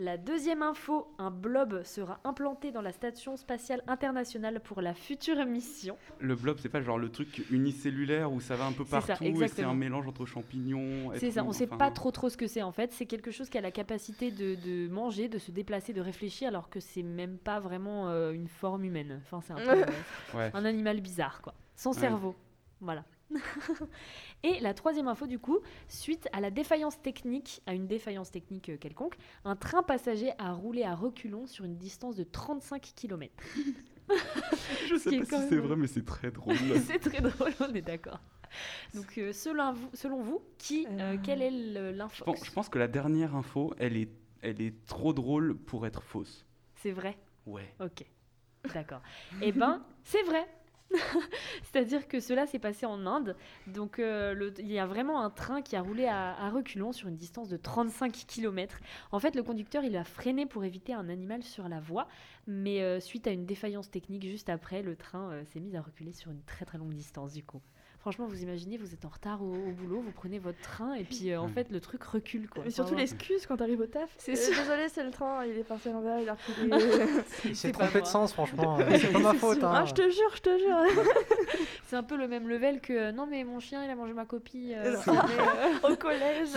La 0.00 0.16
deuxième 0.16 0.62
info, 0.62 1.06
un 1.18 1.30
blob 1.30 1.82
sera 1.84 2.20
implanté 2.24 2.72
dans 2.72 2.80
la 2.80 2.90
station 2.90 3.36
spatiale 3.36 3.82
internationale 3.86 4.58
pour 4.60 4.80
la 4.80 4.94
future 4.94 5.44
mission. 5.44 5.98
Le 6.20 6.34
blob, 6.34 6.56
c'est 6.58 6.70
pas 6.70 6.80
genre 6.80 6.96
le 6.98 7.10
truc 7.10 7.44
unicellulaire 7.50 8.32
où 8.32 8.40
ça 8.40 8.56
va 8.56 8.64
un 8.64 8.72
peu 8.72 8.82
ça, 8.86 9.02
partout 9.02 9.24
et 9.24 9.48
c'est 9.48 9.62
un 9.62 9.74
mélange 9.74 10.08
entre 10.08 10.24
champignons. 10.24 11.12
C'est 11.16 11.32
ça, 11.32 11.44
on 11.44 11.52
sait 11.52 11.66
enfin, 11.66 11.76
pas 11.76 11.90
trop 11.90 12.10
trop 12.10 12.30
ce 12.30 12.38
que 12.38 12.46
c'est 12.46 12.62
en 12.62 12.72
fait. 12.72 12.92
C'est 12.92 13.04
quelque 13.04 13.30
chose 13.30 13.50
qui 13.50 13.58
a 13.58 13.60
la 13.60 13.70
capacité 13.70 14.30
de, 14.30 14.54
de 14.54 14.88
manger, 14.88 15.28
de 15.28 15.36
se 15.36 15.50
déplacer, 15.50 15.92
de 15.92 16.00
réfléchir, 16.00 16.48
alors 16.48 16.70
que 16.70 16.80
c'est 16.80 17.02
même 17.02 17.36
pas 17.36 17.60
vraiment 17.60 18.08
euh, 18.08 18.32
une 18.32 18.48
forme 18.48 18.84
humaine. 18.84 19.20
Enfin, 19.26 19.42
c'est 19.42 19.52
un, 19.52 19.56
peu, 19.74 19.84
Ouais. 20.34 20.50
un 20.54 20.64
animal 20.64 21.00
bizarre, 21.02 21.42
quoi. 21.42 21.52
Sans 21.76 21.92
Ouais. 21.92 22.00
cerveau. 22.00 22.34
Voilà. 22.80 23.04
Et 24.42 24.60
la 24.60 24.74
troisième 24.74 25.08
info, 25.08 25.26
du 25.26 25.38
coup, 25.38 25.58
suite 25.88 26.28
à 26.32 26.40
la 26.40 26.50
défaillance 26.50 27.00
technique, 27.00 27.62
à 27.66 27.74
une 27.74 27.86
défaillance 27.86 28.30
technique 28.30 28.68
euh, 28.70 28.76
quelconque, 28.76 29.16
un 29.44 29.56
train 29.56 29.82
passager 29.82 30.32
a 30.38 30.52
roulé 30.52 30.82
à 30.84 30.94
reculons 30.94 31.46
sur 31.46 31.64
une 31.64 31.76
distance 31.76 32.16
de 32.16 32.24
35 32.24 32.92
km. 32.96 33.32
Je 34.88 34.96
sais 34.96 35.18
pas 35.18 35.24
si 35.42 35.48
c'est 35.48 35.56
vrai, 35.58 35.76
mais 35.76 35.86
c'est 35.86 36.04
très 36.04 36.30
drôle. 36.30 36.56
c'est 36.86 36.98
très 36.98 37.20
drôle, 37.20 37.52
on 37.60 37.72
est 37.74 37.82
d'accord. 37.82 38.20
Donc, 38.94 39.16
euh, 39.18 39.32
selon, 39.32 39.72
vous, 39.72 39.90
selon 39.94 40.22
vous, 40.22 40.42
qui, 40.58 40.86
euh, 40.88 41.14
Euh. 41.14 41.16
quel 41.22 41.40
est 41.42 41.50
le- 41.52 41.92
je, 42.12 42.44
je 42.44 42.50
pense 42.50 42.68
que 42.68 42.78
la 42.78 42.88
dernière 42.88 43.36
info, 43.36 43.72
elle 43.78 43.96
est, 43.96 44.10
elle 44.42 44.60
est 44.60 44.74
trop 44.86 45.12
drôle 45.12 45.56
pour 45.56 45.86
être 45.86 46.02
fausse. 46.02 46.44
C'est 46.74 46.90
vrai? 46.90 47.16
Ouais. 47.46 47.72
Ok, 47.78 48.04
d'accord. 48.74 49.02
Eh 49.40 49.52
ben, 49.52 49.84
c'est 50.02 50.22
vrai. 50.24 50.46
C'est-à-dire 51.62 52.08
que 52.08 52.20
cela 52.20 52.46
s'est 52.46 52.58
passé 52.58 52.86
en 52.86 53.06
Inde. 53.06 53.36
Donc, 53.66 53.98
euh, 53.98 54.50
il 54.58 54.70
y 54.70 54.78
a 54.78 54.86
vraiment 54.86 55.22
un 55.22 55.30
train 55.30 55.62
qui 55.62 55.76
a 55.76 55.82
roulé 55.82 56.06
à, 56.06 56.34
à 56.34 56.50
reculons 56.50 56.92
sur 56.92 57.08
une 57.08 57.16
distance 57.16 57.48
de 57.48 57.56
35 57.56 58.12
km. 58.26 58.80
En 59.12 59.20
fait, 59.20 59.34
le 59.34 59.42
conducteur, 59.42 59.84
il 59.84 59.96
a 59.96 60.04
freiné 60.04 60.46
pour 60.46 60.64
éviter 60.64 60.92
un 60.92 61.08
animal 61.08 61.42
sur 61.42 61.68
la 61.68 61.80
voie. 61.80 62.08
Mais 62.46 62.82
euh, 62.82 63.00
suite 63.00 63.26
à 63.26 63.30
une 63.30 63.46
défaillance 63.46 63.90
technique, 63.90 64.26
juste 64.26 64.48
après, 64.48 64.82
le 64.82 64.96
train 64.96 65.30
euh, 65.30 65.44
s'est 65.44 65.60
mis 65.60 65.76
à 65.76 65.82
reculer 65.82 66.12
sur 66.12 66.30
une 66.30 66.42
très 66.42 66.64
très 66.64 66.78
longue 66.78 66.94
distance, 66.94 67.32
du 67.32 67.44
coup. 67.44 67.60
Franchement, 68.00 68.24
vous 68.26 68.42
imaginez, 68.42 68.78
vous 68.78 68.94
êtes 68.94 69.04
en 69.04 69.10
retard 69.10 69.42
au, 69.42 69.52
au 69.52 69.72
boulot, 69.72 70.00
vous 70.00 70.10
prenez 70.12 70.38
votre 70.38 70.58
train 70.62 70.94
et 70.94 71.04
puis 71.04 71.30
euh, 71.32 71.40
en 71.40 71.48
Mm. 71.48 71.52
fait, 71.52 71.70
le 71.70 71.80
truc 71.80 72.02
recule. 72.02 72.48
Quoi. 72.48 72.62
Mais 72.64 72.70
surtout 72.70 72.94
l'excuse 72.94 73.44
quand 73.46 73.58
t'arrives 73.58 73.80
au 73.80 73.86
taf. 73.86 74.08
C'est 74.16 74.32
Euh. 74.32 74.56
Désolé, 74.62 74.88
c'est 74.88 75.04
le 75.04 75.10
train, 75.10 75.44
il 75.44 75.58
est 75.58 75.64
parti 75.64 75.90
à 75.90 75.92
l'envers, 75.92 76.18
il 76.18 76.28
a 76.28 76.34
reculé. 76.34 76.70
Il 77.44 77.54
s'est 77.54 77.68
C'est 77.68 77.72
trompé 77.72 78.00
de 78.00 78.06
sens, 78.06 78.32
franchement. 78.32 78.78
C'est 78.98 79.12
pas 79.12 79.18
ma 79.18 79.34
faute. 79.34 79.62
hein. 79.62 79.72
ah, 79.74 79.84
je 79.84 79.92
te 79.92 80.02
jure, 80.08 80.34
je 80.34 80.40
te 80.40 80.58
jure. 80.58 81.04
C'est 81.88 81.96
un 81.96 82.02
peu 82.02 82.16
le 82.16 82.26
même 82.26 82.48
level 82.48 82.80
que 82.80 82.92
euh, 82.94 83.12
non 83.12 83.26
mais 83.26 83.44
mon 83.44 83.60
chien 83.60 83.84
il 83.84 83.90
a 83.90 83.94
mangé 83.96 84.12
ma 84.14 84.24
copie. 84.24 84.72
euh, 84.74 84.96
euh, 85.08 85.12
Au 85.92 85.96
collège. 85.96 86.48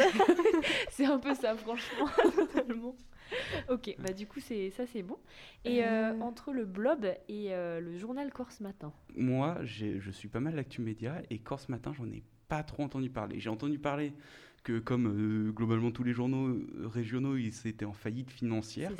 c'est 0.91 1.05
un 1.05 1.17
peu 1.17 1.33
ça 1.33 1.55
franchement 1.55 2.07
totalement. 2.35 2.95
Ok 3.69 3.95
bah 3.99 4.13
du 4.13 4.27
coup 4.27 4.39
c'est 4.39 4.69
ça 4.71 4.85
c'est 4.85 5.03
bon. 5.03 5.17
Et 5.65 5.83
euh, 5.83 6.11
Euh. 6.13 6.19
entre 6.21 6.51
le 6.53 6.65
blob 6.65 7.05
et 7.27 7.53
euh, 7.53 7.79
le 7.79 7.97
journal 7.97 8.31
Corse 8.31 8.59
Matin. 8.61 8.91
Moi, 9.15 9.57
j'ai- 9.63 9.99
je 9.99 10.11
suis 10.11 10.27
pas 10.27 10.39
mal 10.39 10.55
l'actu 10.55 10.81
média 10.81 11.21
et 11.29 11.39
Corse 11.39 11.69
Matin, 11.69 11.93
j'en 11.93 12.05
ai 12.07 12.23
pas 12.47 12.63
trop 12.63 12.83
entendu 12.83 13.09
parler. 13.09 13.39
J'ai 13.39 13.49
entendu 13.49 13.79
parler 13.79 14.13
que, 14.63 14.79
comme 14.79 15.07
euh, 15.07 15.51
globalement 15.51 15.91
tous 15.91 16.03
les 16.03 16.13
journaux 16.13 16.47
euh, 16.47 16.87
régionaux, 16.87 17.35
ils 17.35 17.53
étaient 17.67 17.85
en 17.85 17.93
faillite 17.93 18.31
financière. 18.31 18.91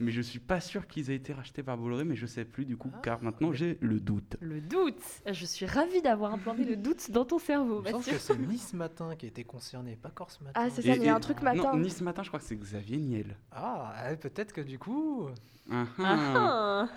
Mais 0.00 0.10
je 0.10 0.20
suis 0.20 0.40
pas 0.40 0.60
sûr 0.60 0.86
qu'ils 0.86 1.10
aient 1.10 1.14
été 1.14 1.32
rachetés 1.32 1.62
par 1.62 1.76
Bolloré, 1.78 2.04
mais 2.04 2.16
je 2.16 2.26
sais 2.26 2.44
plus 2.44 2.64
du 2.64 2.76
coup, 2.76 2.90
Ah. 2.94 3.00
car 3.02 3.22
maintenant 3.22 3.52
j'ai 3.52 3.78
le 3.80 4.00
doute. 4.00 4.36
Le 4.40 4.60
doute. 4.60 5.00
Je 5.30 5.44
suis 5.46 5.66
ravie 5.66 6.02
d'avoir 6.02 6.32
implanté 6.34 6.64
le 6.64 6.76
doute 6.76 7.10
dans 7.10 7.24
ton 7.24 7.38
cerveau 7.38 7.82
Je 7.86 7.90
pense 7.92 8.06
que 8.06 8.18
c'est 8.18 8.38
Nice 8.38 8.74
Matin 8.74 9.14
qui 9.16 9.26
a 9.26 9.28
été 9.28 9.44
concerné, 9.44 9.96
pas 9.96 10.10
Corse 10.10 10.40
Matin. 10.40 10.52
Ah, 10.62 10.68
c'est 10.70 10.82
ça, 10.82 10.88
mais 10.88 10.96
il 10.96 11.04
y 11.04 11.08
a 11.08 11.14
un 11.14 11.20
truc 11.20 11.42
matin. 11.42 11.72
Non, 11.74 11.78
Nice 11.78 12.00
Matin, 12.02 12.22
je 12.22 12.28
crois 12.28 12.40
que 12.40 12.46
c'est 12.46 12.56
Xavier 12.56 12.96
Niel. 12.98 13.36
Ah, 13.52 13.94
euh, 14.06 14.16
peut-être 14.16 14.52
que 14.52 14.60
du 14.60 14.78
coup. 14.78 15.28
Ah, 15.70 15.84
ah. 15.98 16.86
Ah, 16.86 16.88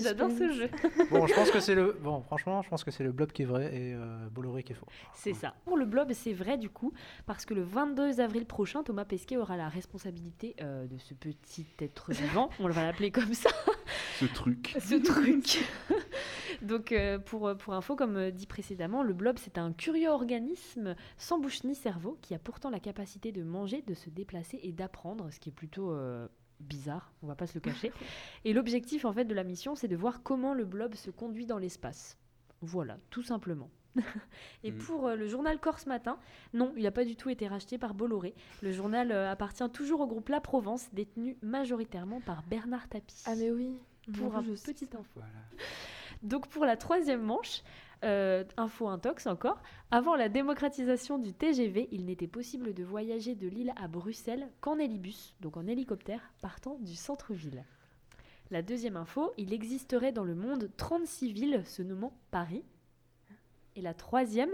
J'adore 0.00 0.30
ce 0.30 0.50
jeu. 0.52 0.70
Bon, 1.10 1.26
je 1.26 1.34
pense 1.34 1.50
que 1.50 1.60
c'est 1.60 1.74
le. 1.74 1.96
Bon, 2.02 2.22
franchement, 2.22 2.62
je 2.62 2.68
pense 2.70 2.82
que 2.84 2.90
c'est 2.90 3.04
le 3.04 3.12
blob 3.12 3.30
qui 3.32 3.42
est 3.42 3.46
vrai 3.46 3.66
et 3.74 3.94
euh, 3.94 4.28
Bolloré 4.30 4.62
qui 4.62 4.72
est 4.72 4.76
faux. 4.76 4.86
C'est 5.14 5.34
ça. 5.34 5.54
Pour 5.66 5.76
le 5.76 5.84
blob, 5.84 6.10
c'est 6.14 6.32
vrai 6.32 6.56
du 6.56 6.70
coup, 6.70 6.92
parce 7.26 7.39
que 7.46 7.54
le 7.54 7.62
22 7.62 8.20
avril 8.20 8.46
prochain, 8.46 8.82
Thomas 8.82 9.04
Pesquet 9.04 9.36
aura 9.36 9.56
la 9.56 9.68
responsabilité 9.68 10.54
euh, 10.60 10.86
de 10.86 10.98
ce 10.98 11.14
petit 11.14 11.66
être 11.78 12.12
vivant, 12.12 12.50
on 12.58 12.68
va 12.68 12.84
l'appeler 12.84 13.10
comme 13.10 13.34
ça, 13.34 13.50
Ce 14.18 14.24
truc. 14.26 14.76
ce 14.80 14.94
truc. 14.96 15.64
Donc, 16.62 16.92
euh, 16.92 17.18
pour, 17.18 17.56
pour 17.56 17.74
info, 17.74 17.96
comme 17.96 18.16
euh, 18.16 18.30
dit 18.30 18.46
précédemment, 18.46 19.02
le 19.02 19.14
blob, 19.14 19.38
c'est 19.38 19.58
un 19.58 19.72
curieux 19.72 20.10
organisme 20.10 20.94
sans 21.16 21.38
bouche 21.38 21.64
ni 21.64 21.74
cerveau 21.74 22.18
qui 22.20 22.34
a 22.34 22.38
pourtant 22.38 22.70
la 22.70 22.80
capacité 22.80 23.32
de 23.32 23.42
manger, 23.42 23.82
de 23.82 23.94
se 23.94 24.10
déplacer 24.10 24.60
et 24.62 24.72
d'apprendre, 24.72 25.30
ce 25.30 25.40
qui 25.40 25.48
est 25.48 25.52
plutôt 25.52 25.92
euh, 25.92 26.28
bizarre, 26.60 27.12
on 27.22 27.26
va 27.26 27.34
pas 27.34 27.46
se 27.46 27.54
le 27.54 27.60
cacher. 27.60 27.92
Et 28.44 28.52
l'objectif 28.52 29.04
en 29.04 29.12
fait 29.12 29.24
de 29.24 29.34
la 29.34 29.44
mission, 29.44 29.74
c'est 29.74 29.88
de 29.88 29.96
voir 29.96 30.22
comment 30.22 30.54
le 30.54 30.64
blob 30.64 30.94
se 30.94 31.10
conduit 31.10 31.46
dans 31.46 31.58
l'espace. 31.58 32.18
Voilà, 32.60 32.98
tout 33.08 33.22
simplement. 33.22 33.70
Et 34.64 34.70
Mm. 34.72 34.78
pour 34.78 35.06
euh, 35.08 35.16
le 35.16 35.26
journal 35.26 35.58
Corse 35.58 35.86
Matin, 35.86 36.18
non, 36.54 36.72
il 36.76 36.84
n'a 36.84 36.90
pas 36.90 37.04
du 37.04 37.16
tout 37.16 37.28
été 37.28 37.48
racheté 37.48 37.78
par 37.78 37.94
Bolloré. 37.94 38.34
Le 38.62 38.72
journal 38.72 39.10
euh, 39.12 39.30
appartient 39.30 39.68
toujours 39.70 40.00
au 40.00 40.06
groupe 40.06 40.28
La 40.28 40.40
Provence, 40.40 40.88
détenu 40.92 41.36
majoritairement 41.42 42.20
par 42.20 42.42
Bernard 42.44 42.88
Tapie. 42.88 43.22
Ah 43.26 43.34
mais 43.36 43.50
oui. 43.50 43.76
pour 44.16 44.36
un 44.36 44.42
petit 44.42 44.88
info. 44.92 45.04
Voilà. 45.16 45.32
Donc 46.22 46.48
pour 46.48 46.64
la 46.66 46.76
troisième 46.76 47.22
manche, 47.22 47.62
euh, 48.04 48.44
info 48.56 48.88
intox 48.88 49.26
encore, 49.26 49.60
avant 49.90 50.16
la 50.16 50.28
démocratisation 50.28 51.18
du 51.18 51.32
TGV, 51.32 51.88
il 51.92 52.04
n'était 52.04 52.26
possible 52.26 52.74
de 52.74 52.84
voyager 52.84 53.34
de 53.34 53.48
Lille 53.48 53.72
à 53.76 53.88
Bruxelles 53.88 54.48
qu'en 54.60 54.78
hélibus, 54.78 55.34
donc 55.40 55.56
en 55.56 55.66
hélicoptère, 55.66 56.32
partant 56.42 56.76
du 56.80 56.94
centre-ville. 56.94 57.64
La 58.50 58.62
deuxième 58.62 58.96
info, 58.96 59.32
il 59.38 59.52
existerait 59.52 60.12
dans 60.12 60.24
le 60.24 60.34
monde 60.34 60.70
36 60.76 61.32
villes 61.32 61.62
se 61.64 61.82
nommant 61.82 62.12
Paris. 62.30 62.64
Et 63.76 63.80
la 63.82 63.94
troisième, 63.94 64.50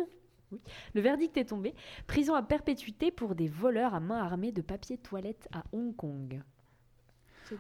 oui, 0.52 0.60
le 0.94 1.00
verdict 1.00 1.36
est 1.36 1.46
tombé, 1.46 1.74
prison 2.06 2.34
à 2.34 2.42
perpétuité 2.42 3.10
pour 3.10 3.34
des 3.34 3.48
voleurs 3.48 3.94
à 3.94 4.00
main 4.00 4.18
armée 4.18 4.52
de 4.52 4.62
papier 4.62 4.98
toilette 4.98 5.48
à 5.52 5.64
Hong 5.72 5.94
Kong. 5.96 6.42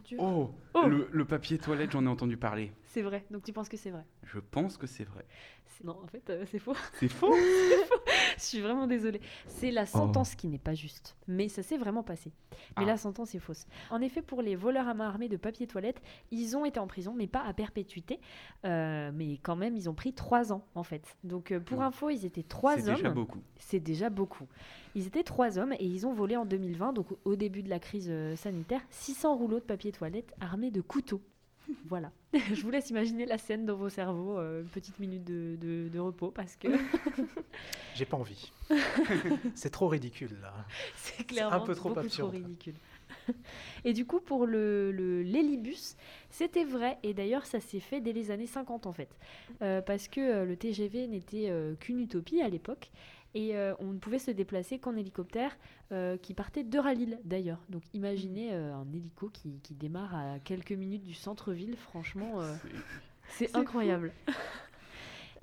Dur. 0.04 0.18
Oh, 0.18 0.50
Oh. 0.74 0.86
Le, 0.86 1.08
le 1.12 1.24
papier 1.24 1.58
toilette, 1.58 1.92
j'en 1.92 2.04
ai 2.04 2.08
entendu 2.08 2.36
parler. 2.36 2.72
C'est 2.96 3.02
vrai, 3.02 3.26
donc 3.30 3.42
tu 3.42 3.52
penses 3.52 3.68
que 3.68 3.76
c'est 3.76 3.90
vrai? 3.90 4.06
Je 4.22 4.38
pense 4.38 4.78
que 4.78 4.86
c'est 4.86 5.04
vrai. 5.04 5.26
C'est- 5.66 5.84
Non, 5.84 5.98
en 6.02 6.06
fait, 6.06 6.30
euh, 6.30 6.46
c'est 6.50 6.58
faux. 6.58 6.72
C'est 6.98 7.08
faux? 7.10 7.34
Je 8.38 8.42
suis 8.42 8.60
vraiment 8.62 8.86
désolée. 8.86 9.20
C'est 9.46 9.70
la 9.70 9.84
sentence 9.84 10.34
qui 10.34 10.46
n'est 10.48 10.56
pas 10.58 10.72
juste. 10.72 11.14
Mais 11.28 11.48
ça 11.50 11.62
s'est 11.62 11.76
vraiment 11.76 12.02
passé. 12.02 12.32
Mais 12.78 12.84
Ah. 12.84 12.86
la 12.86 12.96
sentence 12.96 13.34
est 13.34 13.38
fausse. 13.38 13.66
En 13.90 14.00
effet, 14.00 14.22
pour 14.22 14.40
les 14.40 14.56
voleurs 14.56 14.88
à 14.88 14.94
main 14.94 15.08
armée 15.08 15.28
de 15.28 15.36
papier 15.36 15.66
toilette, 15.66 16.00
ils 16.30 16.56
ont 16.56 16.64
été 16.64 16.80
en 16.80 16.86
prison, 16.86 17.12
mais 17.14 17.26
pas 17.26 17.42
à 17.44 17.52
perpétuité. 17.52 18.18
Euh, 18.64 19.10
mais 19.12 19.34
quand 19.42 19.56
même, 19.56 19.76
ils 19.76 19.90
ont 19.90 19.94
pris 19.94 20.14
trois 20.14 20.50
ans, 20.54 20.64
en 20.74 20.82
fait. 20.82 21.18
Donc, 21.22 21.52
euh, 21.52 21.60
pour 21.60 21.82
info, 21.82 22.08
ils 22.08 22.24
étaient 22.24 22.44
trois 22.44 22.76
C'est 22.78 22.88
hommes. 22.88 22.94
déjà 22.96 23.10
beaucoup. 23.10 23.42
C'est 23.58 23.80
déjà 23.80 24.08
beaucoup. 24.08 24.46
Ils 24.94 25.06
étaient 25.06 25.22
trois 25.22 25.58
hommes 25.58 25.74
et 25.74 25.84
ils 25.84 26.06
ont 26.06 26.14
volé 26.14 26.38
en 26.38 26.46
2020, 26.46 26.94
donc 26.94 27.08
au 27.26 27.36
début 27.36 27.62
de 27.62 27.68
la 27.68 27.78
crise 27.78 28.10
sanitaire, 28.36 28.80
600 28.88 29.36
rouleaux 29.36 29.60
de 29.60 29.64
papier 29.66 29.92
toilette 29.92 30.32
armés 30.40 30.70
de 30.70 30.80
couteaux. 30.80 31.20
Voilà. 31.88 32.10
Je 32.52 32.62
vous 32.62 32.70
laisse 32.70 32.90
imaginer 32.90 33.26
la 33.26 33.38
scène 33.38 33.66
dans 33.66 33.76
vos 33.76 33.88
cerveaux, 33.88 34.38
euh, 34.38 34.62
une 34.62 34.68
petite 34.68 34.98
minute 34.98 35.24
de, 35.24 35.56
de- 35.60 35.88
de 35.88 35.98
repos 35.98 36.30
parce 36.30 36.56
que 36.56 36.68
J'ai 37.94 38.04
pas 38.04 38.16
envie. 38.16 38.52
c'est 39.54 39.70
trop 39.70 39.88
ridicule 39.88 40.36
là. 40.42 40.52
c'est 40.96 41.24
clairement 41.24 41.56
un 41.56 41.60
peu 41.60 41.74
trop 41.74 41.96
absurde. 41.98 42.32
trop 42.32 42.38
ridicule. 42.42 42.74
Et 43.84 43.92
du 43.92 44.04
coup, 44.04 44.20
pour 44.20 44.46
le, 44.46 44.90
le 44.92 45.22
l'hélibus, 45.22 45.96
c'était 46.30 46.64
vrai. 46.64 46.98
Et 47.02 47.14
d'ailleurs, 47.14 47.46
ça 47.46 47.60
s'est 47.60 47.80
fait 47.80 48.00
dès 48.00 48.12
les 48.12 48.30
années 48.30 48.46
50 48.46 48.86
en 48.86 48.92
fait. 48.92 49.08
Euh, 49.62 49.80
parce 49.80 50.08
que 50.08 50.20
euh, 50.20 50.44
le 50.44 50.56
TGV 50.56 51.06
n'était 51.06 51.46
euh, 51.48 51.74
qu'une 51.76 52.00
utopie 52.00 52.40
à 52.42 52.48
l'époque. 52.48 52.90
Et 53.36 53.54
euh, 53.56 53.74
on 53.80 53.92
ne 53.92 53.98
pouvait 53.98 54.18
se 54.18 54.30
déplacer 54.30 54.78
qu'en 54.78 54.96
hélicoptère 54.96 55.56
euh, 55.92 56.16
qui 56.16 56.32
partait 56.32 56.64
de 56.64 56.78
Ralil 56.78 57.18
d'ailleurs. 57.24 57.62
Donc 57.68 57.82
imaginez 57.92 58.52
euh, 58.54 58.74
un 58.74 58.90
hélico 58.92 59.28
qui, 59.28 59.60
qui 59.62 59.74
démarre 59.74 60.14
à 60.14 60.38
quelques 60.38 60.72
minutes 60.72 61.04
du 61.04 61.14
centre-ville. 61.14 61.76
Franchement, 61.76 62.40
C'est- 63.28 63.54
incroyable. 63.54 64.12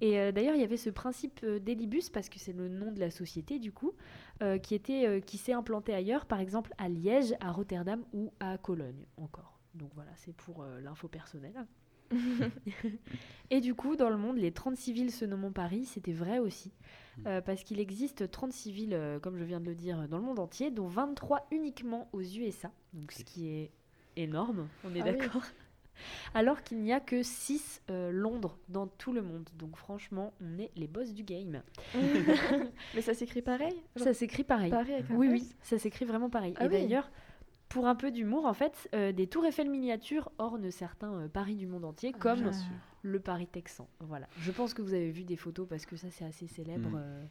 Et 0.01 0.19
euh, 0.19 0.31
d'ailleurs, 0.31 0.55
il 0.55 0.61
y 0.61 0.65
avait 0.65 0.75
ce 0.75 0.89
principe 0.89 1.39
euh, 1.43 1.59
d'Hélibus, 1.59 2.09
parce 2.09 2.27
que 2.27 2.39
c'est 2.39 2.51
le 2.51 2.67
nom 2.67 2.91
de 2.91 2.99
la 2.99 3.11
société 3.11 3.59
du 3.59 3.71
coup, 3.71 3.93
euh, 4.41 4.57
qui, 4.57 4.75
était, 4.75 5.21
qui 5.21 5.37
s'est 5.37 5.53
implanté 5.53 5.93
ailleurs, 5.93 6.25
par 6.25 6.39
exemple 6.39 6.73
à 6.77 6.89
Liège, 6.89 7.33
à 7.39 7.51
Rotterdam 7.51 8.03
ou 8.11 8.31
à 8.39 8.57
Cologne 8.57 9.05
encore. 9.17 9.59
Donc 9.75 9.91
voilà, 9.95 10.11
c'est 10.15 10.35
pour 10.35 10.65
l'info 10.83 11.07
personnelle. 11.07 11.65
Et 13.49 13.61
du 13.61 13.75
coup, 13.75 13.95
dans 13.95 14.09
le 14.09 14.17
monde, 14.17 14.37
les 14.37 14.51
36 14.51 14.93
villes 14.93 15.11
se 15.11 15.25
nommant 15.25 15.51
Paris, 15.51 15.85
c'était 15.85 16.13
vrai 16.13 16.39
aussi. 16.39 16.71
Euh, 17.27 17.41
parce 17.41 17.63
qu'il 17.63 17.79
existe 17.79 18.31
36 18.31 18.71
villes, 18.71 18.93
euh, 18.93 19.19
comme 19.19 19.37
je 19.37 19.43
viens 19.43 19.59
de 19.59 19.65
le 19.65 19.75
dire, 19.75 20.07
dans 20.07 20.17
le 20.17 20.23
monde 20.23 20.39
entier, 20.39 20.71
dont 20.71 20.87
23 20.87 21.45
uniquement 21.51 22.09
aux 22.13 22.21
USA. 22.21 22.71
Donc 22.93 23.11
ce 23.11 23.23
qui 23.23 23.47
est 23.49 23.71
énorme, 24.15 24.67
on 24.83 24.95
est 24.95 25.01
Ah 25.01 25.11
oui. 25.11 25.17
d'accord 25.19 25.43
alors 26.33 26.63
qu'il 26.63 26.79
n'y 26.79 26.91
a 26.91 26.99
que 26.99 27.21
6 27.21 27.83
Londres 28.11 28.57
dans 28.69 28.87
tout 28.87 29.13
le 29.13 29.21
monde. 29.21 29.47
Donc 29.59 29.77
franchement, 29.77 30.33
on 30.41 30.57
est 30.57 30.71
les 30.75 30.87
boss 30.87 31.13
du 31.13 31.23
game. 31.23 31.61
Mais 32.95 33.01
ça 33.01 33.13
s'écrit 33.13 33.43
pareil 33.43 33.75
Genre 33.95 34.05
Ça 34.05 34.13
s'écrit 34.15 34.43
pareil. 34.43 34.73
Avec 34.73 35.11
un 35.11 35.15
Oui, 35.15 35.27
oui, 35.29 35.55
ça 35.61 35.77
s'écrit 35.77 36.05
vraiment 36.05 36.31
pareil. 36.31 36.55
Ah 36.57 36.65
Et 36.65 36.67
oui. 36.67 36.73
d'ailleurs, 36.73 37.11
pour 37.73 37.87
un 37.87 37.95
peu 37.95 38.11
d'humour, 38.11 38.45
en 38.45 38.53
fait, 38.53 38.87
euh, 38.93 39.11
des 39.11 39.25
tours 39.25 39.47
Eiffel 39.47 39.67
miniatures 39.67 40.31
ornent 40.37 40.69
certains 40.69 41.11
euh, 41.13 41.27
paris 41.27 41.55
du 41.55 41.65
monde 41.65 41.85
entier, 41.85 42.11
comme 42.11 42.41
Bien 42.41 42.53
sûr. 42.53 42.71
le 43.01 43.19
Paris 43.19 43.47
texan. 43.47 43.87
Voilà. 43.99 44.27
Je 44.37 44.51
pense 44.51 44.75
que 44.75 44.83
vous 44.83 44.93
avez 44.93 45.09
vu 45.09 45.23
des 45.23 45.37
photos 45.37 45.67
parce 45.67 45.87
que 45.87 45.95
ça, 45.95 46.11
c'est 46.11 46.23
assez 46.23 46.45
célèbre. 46.45 46.91
Mm. 46.91 46.95
euh. 46.97 47.25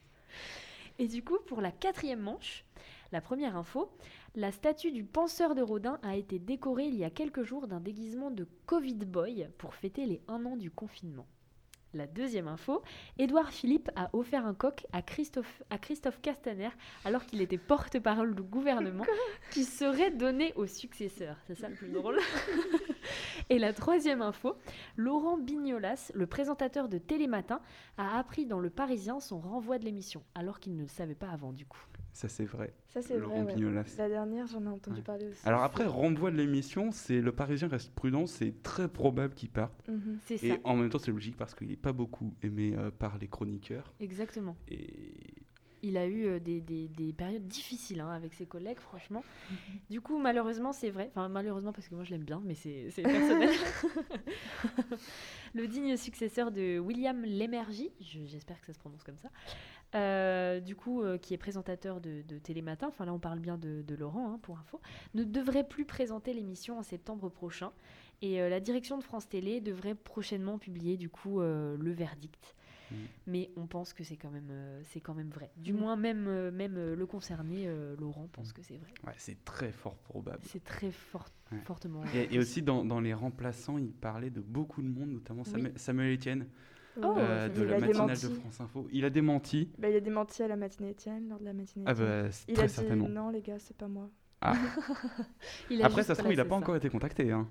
Et 0.98 1.06
du 1.06 1.22
coup, 1.22 1.38
pour 1.46 1.60
la 1.60 1.70
quatrième 1.70 2.18
manche, 2.18 2.64
la 3.12 3.20
première 3.20 3.56
info, 3.56 3.88
la 4.34 4.50
statue 4.50 4.90
du 4.90 5.04
penseur 5.04 5.54
de 5.54 5.62
Rodin 5.62 6.00
a 6.02 6.16
été 6.16 6.40
décorée 6.40 6.86
il 6.86 6.96
y 6.96 7.04
a 7.04 7.10
quelques 7.10 7.44
jours 7.44 7.68
d'un 7.68 7.80
déguisement 7.80 8.32
de 8.32 8.48
Covid 8.66 8.96
Boy 8.96 9.48
pour 9.58 9.76
fêter 9.76 10.06
les 10.06 10.20
un 10.26 10.44
an 10.44 10.56
du 10.56 10.72
confinement. 10.72 11.26
La 11.94 12.06
deuxième 12.06 12.48
info, 12.48 12.82
Édouard 13.18 13.50
Philippe 13.50 13.90
a 13.96 14.08
offert 14.14 14.46
un 14.46 14.54
coq 14.54 14.86
à 14.92 15.02
Christophe, 15.02 15.62
à 15.68 15.76
Christophe 15.76 16.20
Castaner 16.22 16.70
alors 17.04 17.26
qu'il 17.26 17.42
était 17.42 17.58
porte-parole 17.58 18.34
du 18.34 18.42
gouvernement 18.42 19.04
qui 19.50 19.64
serait 19.64 20.10
donné 20.10 20.54
au 20.56 20.66
successeur. 20.66 21.36
C'est 21.46 21.54
ça 21.54 21.68
le 21.68 21.74
plus 21.74 21.90
drôle. 21.90 22.18
Et 23.50 23.58
la 23.58 23.74
troisième 23.74 24.22
info, 24.22 24.56
Laurent 24.96 25.36
Bignolas, 25.36 26.12
le 26.14 26.26
présentateur 26.26 26.88
de 26.88 26.96
Télématin, 26.96 27.60
a 27.98 28.18
appris 28.18 28.46
dans 28.46 28.58
Le 28.58 28.70
Parisien 28.70 29.20
son 29.20 29.38
renvoi 29.38 29.78
de 29.78 29.84
l'émission 29.84 30.22
alors 30.34 30.60
qu'il 30.60 30.74
ne 30.74 30.82
le 30.82 30.88
savait 30.88 31.14
pas 31.14 31.28
avant 31.28 31.52
du 31.52 31.66
coup. 31.66 31.84
Ça, 32.12 32.28
c'est 32.28 32.44
vrai. 32.44 32.74
Ça 32.88 33.00
c'est 33.02 33.16
vrai. 33.16 33.42
ouais. 33.42 33.84
La 33.96 34.08
dernière, 34.08 34.46
j'en 34.46 34.62
ai 34.64 34.68
entendu 34.68 34.98
Ouais. 34.98 35.02
parler 35.02 35.26
aussi. 35.28 35.40
Alors 35.48 35.62
après, 35.62 35.86
renvoi 35.86 36.30
de 36.30 36.36
l'émission, 36.36 36.92
c'est 36.92 37.20
le 37.20 37.32
Parisien 37.32 37.68
reste 37.68 37.92
prudent, 37.94 38.26
c'est 38.26 38.62
très 38.62 38.88
probable 38.88 39.34
qu'il 39.34 39.48
parte. 39.50 39.88
Mhm. 39.88 40.18
C'est 40.26 40.36
ça. 40.36 40.46
Et 40.46 40.60
en 40.64 40.76
même 40.76 40.90
temps, 40.90 40.98
c'est 40.98 41.10
logique 41.10 41.36
parce 41.36 41.54
qu'il 41.54 41.68
n'est 41.68 41.76
pas 41.76 41.92
beaucoup 41.92 42.34
aimé 42.42 42.74
euh, 42.76 42.90
par 42.90 43.18
les 43.18 43.28
chroniqueurs. 43.28 43.94
Exactement. 43.98 44.56
Et 44.68 45.14
Il 45.84 45.96
a 45.96 46.06
eu 46.06 46.26
euh, 46.26 46.38
des, 46.38 46.60
des- 46.60 46.86
des 46.88 47.12
périodes 47.12 47.48
difficiles 47.48 48.00
hein, 48.00 48.10
avec 48.10 48.34
ses 48.34 48.46
collègues, 48.46 48.78
franchement. 48.78 49.24
Du 49.90 50.00
coup, 50.00 50.18
malheureusement, 50.18 50.72
c'est 50.72 50.90
vrai. 50.90 51.08
Enfin, 51.10 51.28
malheureusement, 51.28 51.72
parce 51.72 51.88
que 51.88 51.94
moi, 51.94 52.04
je 52.04 52.10
l'aime 52.10 52.24
bien, 52.24 52.40
mais 52.44 52.54
c'est 52.54 52.88
personnel. 53.02 53.50
le 55.54 55.66
digne 55.66 55.96
successeur 55.96 56.52
de 56.52 56.78
William 56.78 57.22
Lémergie, 57.24 57.90
je- 58.00 58.24
j'espère 58.26 58.60
que 58.60 58.66
ça 58.66 58.72
se 58.72 58.78
prononce 58.78 59.02
comme 59.02 59.18
ça, 59.18 59.28
euh, 59.94 60.60
du 60.60 60.74
coup, 60.76 61.02
euh, 61.02 61.18
qui 61.18 61.34
est 61.34 61.38
présentateur 61.38 62.00
de, 62.00 62.22
de 62.22 62.38
Télématin, 62.38 62.88
enfin 62.88 63.04
là, 63.04 63.12
on 63.12 63.18
parle 63.18 63.38
bien 63.40 63.58
de, 63.58 63.82
de 63.82 63.94
Laurent, 63.94 64.32
hein, 64.32 64.38
pour 64.42 64.58
info, 64.58 64.80
ne 65.14 65.24
devrait 65.24 65.64
plus 65.68 65.84
présenter 65.84 66.32
l'émission 66.32 66.78
en 66.78 66.82
septembre 66.82 67.28
prochain. 67.28 67.72
Et 68.22 68.40
euh, 68.40 68.48
la 68.48 68.60
direction 68.60 68.96
de 68.98 69.02
France 69.02 69.28
Télé 69.28 69.60
devrait 69.60 69.94
prochainement 69.94 70.58
publier, 70.58 70.96
du 70.96 71.08
coup, 71.10 71.40
le 71.40 71.92
verdict. 71.92 72.54
Mm. 72.90 72.94
Mais 73.26 73.50
on 73.56 73.66
pense 73.66 73.92
que 73.92 74.04
c'est 74.04 74.16
quand 74.16 74.30
même, 74.30 74.50
c'est 74.84 75.00
quand 75.00 75.14
même 75.14 75.30
vrai. 75.30 75.50
Du 75.56 75.72
Mm. 75.72 75.76
moins, 75.76 75.96
même, 75.96 76.50
même 76.50 76.74
le 76.94 77.06
concerné, 77.06 77.68
Laurent, 77.98 78.28
pense 78.32 78.52
que 78.52 78.62
c'est 78.62 78.76
vrai. 78.76 78.90
ouais, 79.06 79.14
c'est 79.18 79.44
très 79.44 79.72
fort 79.72 79.96
probable. 79.96 80.40
C'est 80.44 80.64
très 80.64 80.90
fort, 80.90 81.28
Ouais. 81.50 81.58
fortement. 81.64 82.02
Et, 82.14 82.34
et 82.34 82.38
aussi 82.38 82.62
dans, 82.62 82.82
dans 82.84 83.00
les 83.00 83.12
remplaçants, 83.12 83.76
il 83.76 83.92
parlait 83.92 84.30
de 84.30 84.40
beaucoup 84.40 84.80
de 84.82 84.88
monde, 84.88 85.10
notamment 85.10 85.42
Oui. 85.42 85.50
Samuel, 85.50 85.72
Samuel 85.76 86.14
Etienne 86.14 86.46
Oh, 87.00 87.14
euh, 87.16 87.48
de 87.48 87.62
la 87.62 87.78
matinale 87.78 88.06
démenti. 88.08 88.28
de 88.28 88.34
France 88.34 88.60
Info. 88.60 88.86
Il 88.92 89.04
a 89.04 89.10
démenti. 89.10 89.70
Bah, 89.78 89.88
il 89.88 89.96
a 89.96 90.00
démenti 90.00 90.42
à 90.42 90.48
la 90.48 90.56
matinée 90.56 90.90
Étienne, 90.90 91.28
lors 91.30 91.38
de 91.40 91.44
la 91.44 91.52
matinée 91.54 91.84
Ah 91.88 91.94
bah, 91.94 92.24
il 92.48 92.54
très 92.54 92.64
a 92.64 92.66
dit 92.66 92.72
certainement. 92.74 93.08
non 93.08 93.30
les 93.30 93.40
gars, 93.40 93.58
c'est 93.58 93.76
pas 93.76 93.88
moi. 93.88 94.10
Il 95.70 95.82
a 95.82 95.86
Après, 95.86 96.02
ça 96.02 96.14
se 96.14 96.20
trouve, 96.20 96.32
il 96.32 96.36
n'a 96.36 96.44
pas 96.44 96.50
ça. 96.50 96.56
encore 96.56 96.76
été 96.76 96.88
contacté. 96.90 97.30
Hein, 97.30 97.48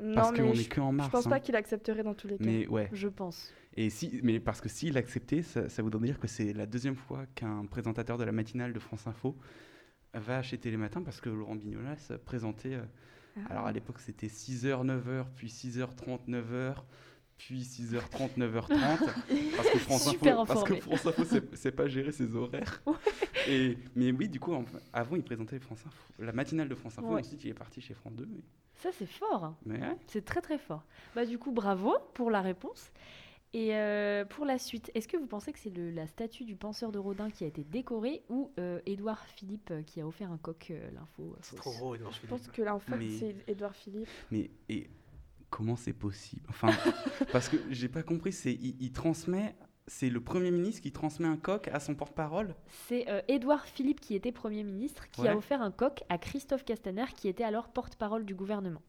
Non, 0.00 0.14
parce 0.14 0.32
mais 0.32 0.38
qu'on 0.38 0.54
je, 0.54 0.60
est 0.62 0.64
que 0.68 0.80
en 0.80 0.90
je 0.92 0.96
mars. 0.96 1.10
pense 1.10 1.26
hein. 1.26 1.30
pas 1.30 1.40
qu'il 1.40 1.54
accepterait 1.56 2.02
dans 2.02 2.14
tous 2.14 2.26
les 2.26 2.38
cas. 2.38 2.44
Mais 2.44 2.66
ouais. 2.66 2.88
Je 2.92 3.08
pense. 3.08 3.52
Et 3.76 3.90
si, 3.90 4.18
mais 4.22 4.40
parce 4.40 4.60
que 4.60 4.68
s'il 4.68 4.96
acceptait, 4.96 5.42
ça, 5.42 5.68
ça 5.68 5.82
voudrait 5.82 6.00
dire 6.06 6.18
que 6.18 6.26
c'est 6.26 6.52
la 6.52 6.66
deuxième 6.66 6.96
fois 6.96 7.24
qu'un 7.34 7.66
présentateur 7.66 8.16
de 8.18 8.24
la 8.24 8.32
matinale 8.32 8.72
de 8.72 8.78
France 8.78 9.06
Info 9.06 9.36
va 10.14 10.42
chez 10.42 10.58
Télématin 10.58 11.02
parce 11.02 11.20
que 11.20 11.28
Laurent 11.30 11.54
Bignolas 11.56 12.12
présentait. 12.24 12.74
euh, 12.74 12.82
Ah. 13.36 13.40
Alors 13.50 13.66
à 13.66 13.72
l'époque, 13.72 13.98
c'était 13.98 14.26
6h, 14.28 14.84
9h, 14.84 15.24
puis 15.36 15.48
6h30, 15.48 16.28
9h, 16.28 16.74
puis 17.38 17.60
6h30, 17.62 18.36
9h30. 18.38 18.68
parce 19.56 19.70
que 19.70 19.78
France 19.78 20.04
Super 20.10 20.40
Info, 20.40 20.46
parce 20.54 20.64
que 20.64 20.72
informé. 20.74 20.80
France 20.80 21.06
Info, 21.06 21.24
c'est- 21.54 21.72
pas 21.72 21.88
gérer 21.88 22.12
ses 22.12 22.34
horaires. 22.34 22.82
Et, 23.48 23.76
mais 23.96 24.12
oui, 24.12 24.28
du 24.28 24.38
coup, 24.38 24.54
avant, 24.92 25.16
il 25.16 25.22
présentait 25.24 25.58
France 25.58 25.80
Info, 25.86 26.12
la 26.18 26.32
matinale 26.32 26.68
de 26.68 26.74
France 26.74 26.98
Info. 26.98 27.08
Ouais. 27.08 27.20
Ensuite, 27.20 27.42
il 27.44 27.50
est 27.50 27.54
parti 27.54 27.80
chez 27.80 27.94
France 27.94 28.14
2. 28.14 28.26
Mais, 28.30 28.40
Ça, 28.76 28.90
c'est 28.92 29.06
fort. 29.06 29.54
mais. 29.66 29.80
C'est 30.06 30.24
très 30.24 30.40
très 30.40 30.58
fort. 30.58 30.84
Bah 31.14 31.26
du 31.26 31.38
coup, 31.38 31.50
bravo 31.52 31.94
pour 32.14 32.30
la 32.30 32.40
réponse. 32.40 32.92
Et 33.54 33.74
euh, 33.76 34.24
pour 34.24 34.46
la 34.46 34.56
suite, 34.58 34.90
est-ce 34.94 35.06
que 35.06 35.18
vous 35.18 35.26
pensez 35.26 35.52
que 35.52 35.58
c'est 35.58 35.76
la 35.76 36.06
statue 36.06 36.44
du 36.44 36.56
penseur 36.56 36.90
de 36.90 36.98
Rodin 36.98 37.28
qui 37.30 37.44
a 37.44 37.46
été 37.46 37.64
décorée 37.64 38.22
ou 38.30 38.50
euh, 38.58 38.80
Édouard 38.86 39.26
Philippe 39.26 39.70
euh, 39.72 39.82
qui 39.82 40.00
a 40.00 40.06
offert 40.06 40.32
un 40.32 40.38
coq 40.38 40.68
euh, 40.70 40.90
l'info 40.94 41.36
C'est 41.42 41.56
trop 41.56 41.70
gros, 41.72 41.94
Edouard 41.94 42.12
Je 42.12 42.16
Philippe. 42.20 42.30
pense 42.30 42.48
que 42.48 42.62
l'info, 42.62 42.94
Mais- 42.96 43.10
c'est 43.10 43.34
Édouard 43.46 43.76
Philippe. 43.76 44.08
Mais 44.30 44.48
et 44.70 44.88
comment 45.52 45.76
c'est 45.76 45.92
possible? 45.92 46.42
Enfin, 46.48 46.70
parce 47.32 47.48
que 47.48 47.56
j'ai 47.70 47.88
pas 47.88 48.02
compris. 48.02 48.32
C'est 48.32 48.52
il, 48.54 48.74
il 48.80 48.90
transmet. 48.92 49.54
C'est 49.88 50.10
le 50.10 50.20
premier 50.20 50.50
ministre 50.52 50.80
qui 50.80 50.92
transmet 50.92 51.26
un 51.26 51.36
coq 51.36 51.68
à 51.72 51.80
son 51.80 51.94
porte-parole? 51.96 52.54
C'est 52.88 53.08
euh, 53.10 53.20
Édouard 53.28 53.66
Philippe 53.66 54.00
qui 54.00 54.14
était 54.14 54.30
Premier 54.32 54.62
ministre 54.62 55.10
qui 55.10 55.22
Ouais. 55.22 55.28
a 55.28 55.36
offert 55.36 55.60
un 55.60 55.72
coq 55.72 56.02
à 56.08 56.18
Christophe 56.18 56.64
Castaner 56.64 57.06
qui 57.16 57.26
était 57.28 57.42
alors 57.44 57.68
porte-parole 57.68 58.24
du 58.24 58.34
gouvernement. 58.34 58.80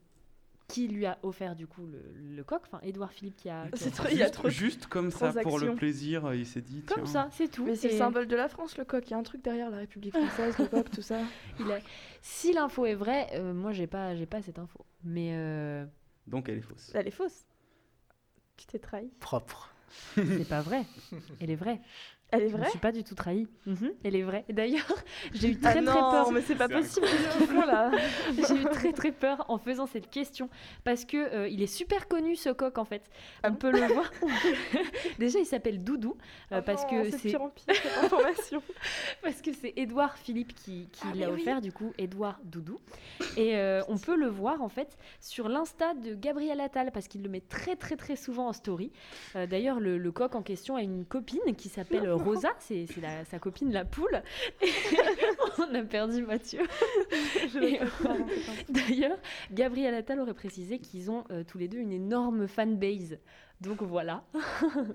Qui 0.68 0.88
lui 0.88 1.06
a 1.08 1.18
offert 1.24 1.56
du 1.56 1.66
coup 1.68 1.86
le, 1.88 2.00
le 2.36 2.44
coq? 2.44 2.62
Enfin, 2.66 2.80
Édouard 2.84 3.12
Philippe 3.12 3.36
qui 3.36 3.50
a... 3.50 3.66
C'est 3.74 3.90
trop- 3.92 4.08
il 4.12 4.18
y 4.18 4.22
a 4.22 4.26
Juste- 4.26 4.34
trop 4.36 4.50
Juste 4.50 4.86
comme 4.88 5.10
ça, 5.12 5.34
pour 5.42 5.60
le 5.60 5.74
plaisir, 5.76 6.32
il 6.36 6.46
s'est 6.46 6.62
dit. 6.62 6.84
Comme 6.84 7.04
tiens, 7.04 7.12
ça, 7.12 7.28
c'est 7.32 7.50
tout. 7.52 7.66
Mais 7.66 7.76
c'est 7.76 7.90
le 7.92 7.98
symbole 7.98 8.28
de 8.28 8.36
la 8.36 8.48
France, 8.48 8.78
le 8.78 8.86
coq. 8.86 9.04
Il 9.08 9.12
y 9.12 9.14
a 9.16 9.18
un 9.18 9.24
truc 9.24 9.44
derrière 9.44 9.70
la 9.72 9.78
République 9.78 10.16
française, 10.16 10.58
le 10.60 10.68
coq, 10.68 10.90
tout 10.92 11.02
ça. 11.02 11.20
il 11.60 11.70
a- 11.72 11.80
Si 12.22 12.54
l'info 12.54 12.86
est 12.86 12.96
vraie, 12.96 13.28
euh, 13.34 13.54
moi 13.54 13.72
j'ai 13.74 13.88
pas, 13.88 14.16
j'ai 14.16 14.26
pas 14.28 14.42
cette 14.44 14.58
info. 14.60 14.86
Mais 15.04 15.32
euh, 15.34 15.86
Donc 16.28 16.50
elle 16.50 16.58
est 16.58 16.62
fausse. 16.62 16.92
Elle 16.94 17.08
est 17.08 17.12
fausse. 17.12 17.46
Tu 18.58 18.66
t'es 18.66 18.80
trahi. 18.80 19.10
Propre. 19.20 19.74
c'est 20.16 20.48
pas 20.48 20.62
vrai. 20.62 20.86
Elle 21.40 21.52
est 21.52 21.56
vraie. 21.56 21.82
Elle 22.34 22.44
est 22.44 22.50
Je 22.50 22.54
ne 22.56 22.62
vraie 22.62 22.70
suis 22.70 22.80
pas 22.80 22.92
du 22.92 23.04
tout 23.04 23.16
trahie. 23.16 23.48
Mhm, 23.66 23.92
elle 24.04 24.16
est 24.16 24.22
vraie. 24.24 24.46
D'ailleurs, 24.50 24.92
j'ai 25.34 25.50
eu 25.50 25.58
Ah 25.64 25.72
très 25.72 25.82
très 25.82 25.82
non, 25.82 25.94
peur. 26.12 26.32
mais 26.32 26.42
c'est 26.42 26.56
pas 26.56 26.68
possible 26.70 27.06
là. 27.68 27.92
J'ai 28.48 28.56
eu 28.56 28.64
très 28.66 28.92
très 28.94 29.12
peur 29.12 29.46
en 29.48 29.58
faisant 29.58 29.86
cette 29.86 30.10
question 30.10 30.50
parce 30.84 31.06
que 31.06 31.18
euh, 31.18 31.48
il 31.48 31.62
est 31.62 31.68
super 31.68 32.08
connu 32.08 32.36
ce 32.36 32.50
coq 32.50 32.78
en 32.78 32.86
fait. 32.86 33.04
Ah 33.44 33.48
On 33.48 33.52
bon 33.52 33.58
peut 33.58 33.72
le 33.72 33.86
voir. 33.94 34.12
Déjà, 35.20 35.40
il 35.40 35.46
s'appelle 35.46 35.84
Doudou 35.84 36.16
euh, 36.52 36.58
Ah 36.58 36.62
parce 36.62 36.84
non, 36.84 36.90
que 37.04 37.12
c'est 37.12 37.18
c'est 37.18 37.30
pire 37.30 37.42
en 37.42 37.50
pire 37.50 37.66
cette 37.76 38.04
information. 38.04 38.62
parce 39.22 39.42
que 39.42 39.52
c'est 39.54 39.74
Édouard 39.76 40.18
Philippe 40.18 40.54
qui, 40.56 40.88
qui 40.92 41.04
Ah, 41.12 41.16
l'a 41.16 41.30
oui. 41.32 41.42
offert 41.42 41.62
du 41.62 41.72
coup 41.72 41.94
Édouard 41.98 42.40
Doudou 42.44 42.80
et 43.38 43.56
euh, 43.56 43.82
on 43.88 43.98
peut 43.98 44.16
le 44.16 44.28
voir 44.28 44.62
en 44.62 44.70
fait 44.70 44.98
sur 45.20 45.48
l'insta 45.50 45.94
de 45.94 46.14
Gabriel 46.16 46.60
Attal 46.60 46.92
parce 46.92 47.08
qu'il 47.08 47.22
le 47.24 47.30
met 47.30 47.42
très 47.42 47.76
très 47.76 47.96
très 47.96 48.16
souvent 48.16 48.48
en 48.48 48.54
story. 48.54 48.92
Euh, 49.36 49.46
D'ailleurs, 49.48 49.80
le, 49.80 49.98
le 49.98 50.12
coq 50.12 50.36
en 50.36 50.42
question 50.42 50.76
a 50.76 50.82
une 50.82 51.06
copine 51.06 51.56
qui 51.58 51.70
s'appelle 51.70 52.10
Rosa, 52.24 52.50
c'est 52.60 52.86
sa 53.30 53.40
copine 53.40 53.72
la 53.72 53.86
poule. 53.86 54.24
Et 54.62 54.68
on 55.58 55.76
a 55.76 55.84
perdu 55.84 56.24
Mathieu. 56.24 56.62
D'ailleurs, 58.70 59.18
Gabriel 59.52 59.94
Attal 59.94 60.20
aurait 60.20 60.34
précisé 60.34 60.80
qu'ils 60.80 61.12
ont 61.12 61.24
euh, 61.32 61.44
tous 61.44 61.58
les 61.58 61.68
deux 61.68 61.80
une 61.80 61.92
énorme 61.92 62.48
fanbase. 62.48 63.18
Donc 63.64 63.82
voilà, 63.82 64.24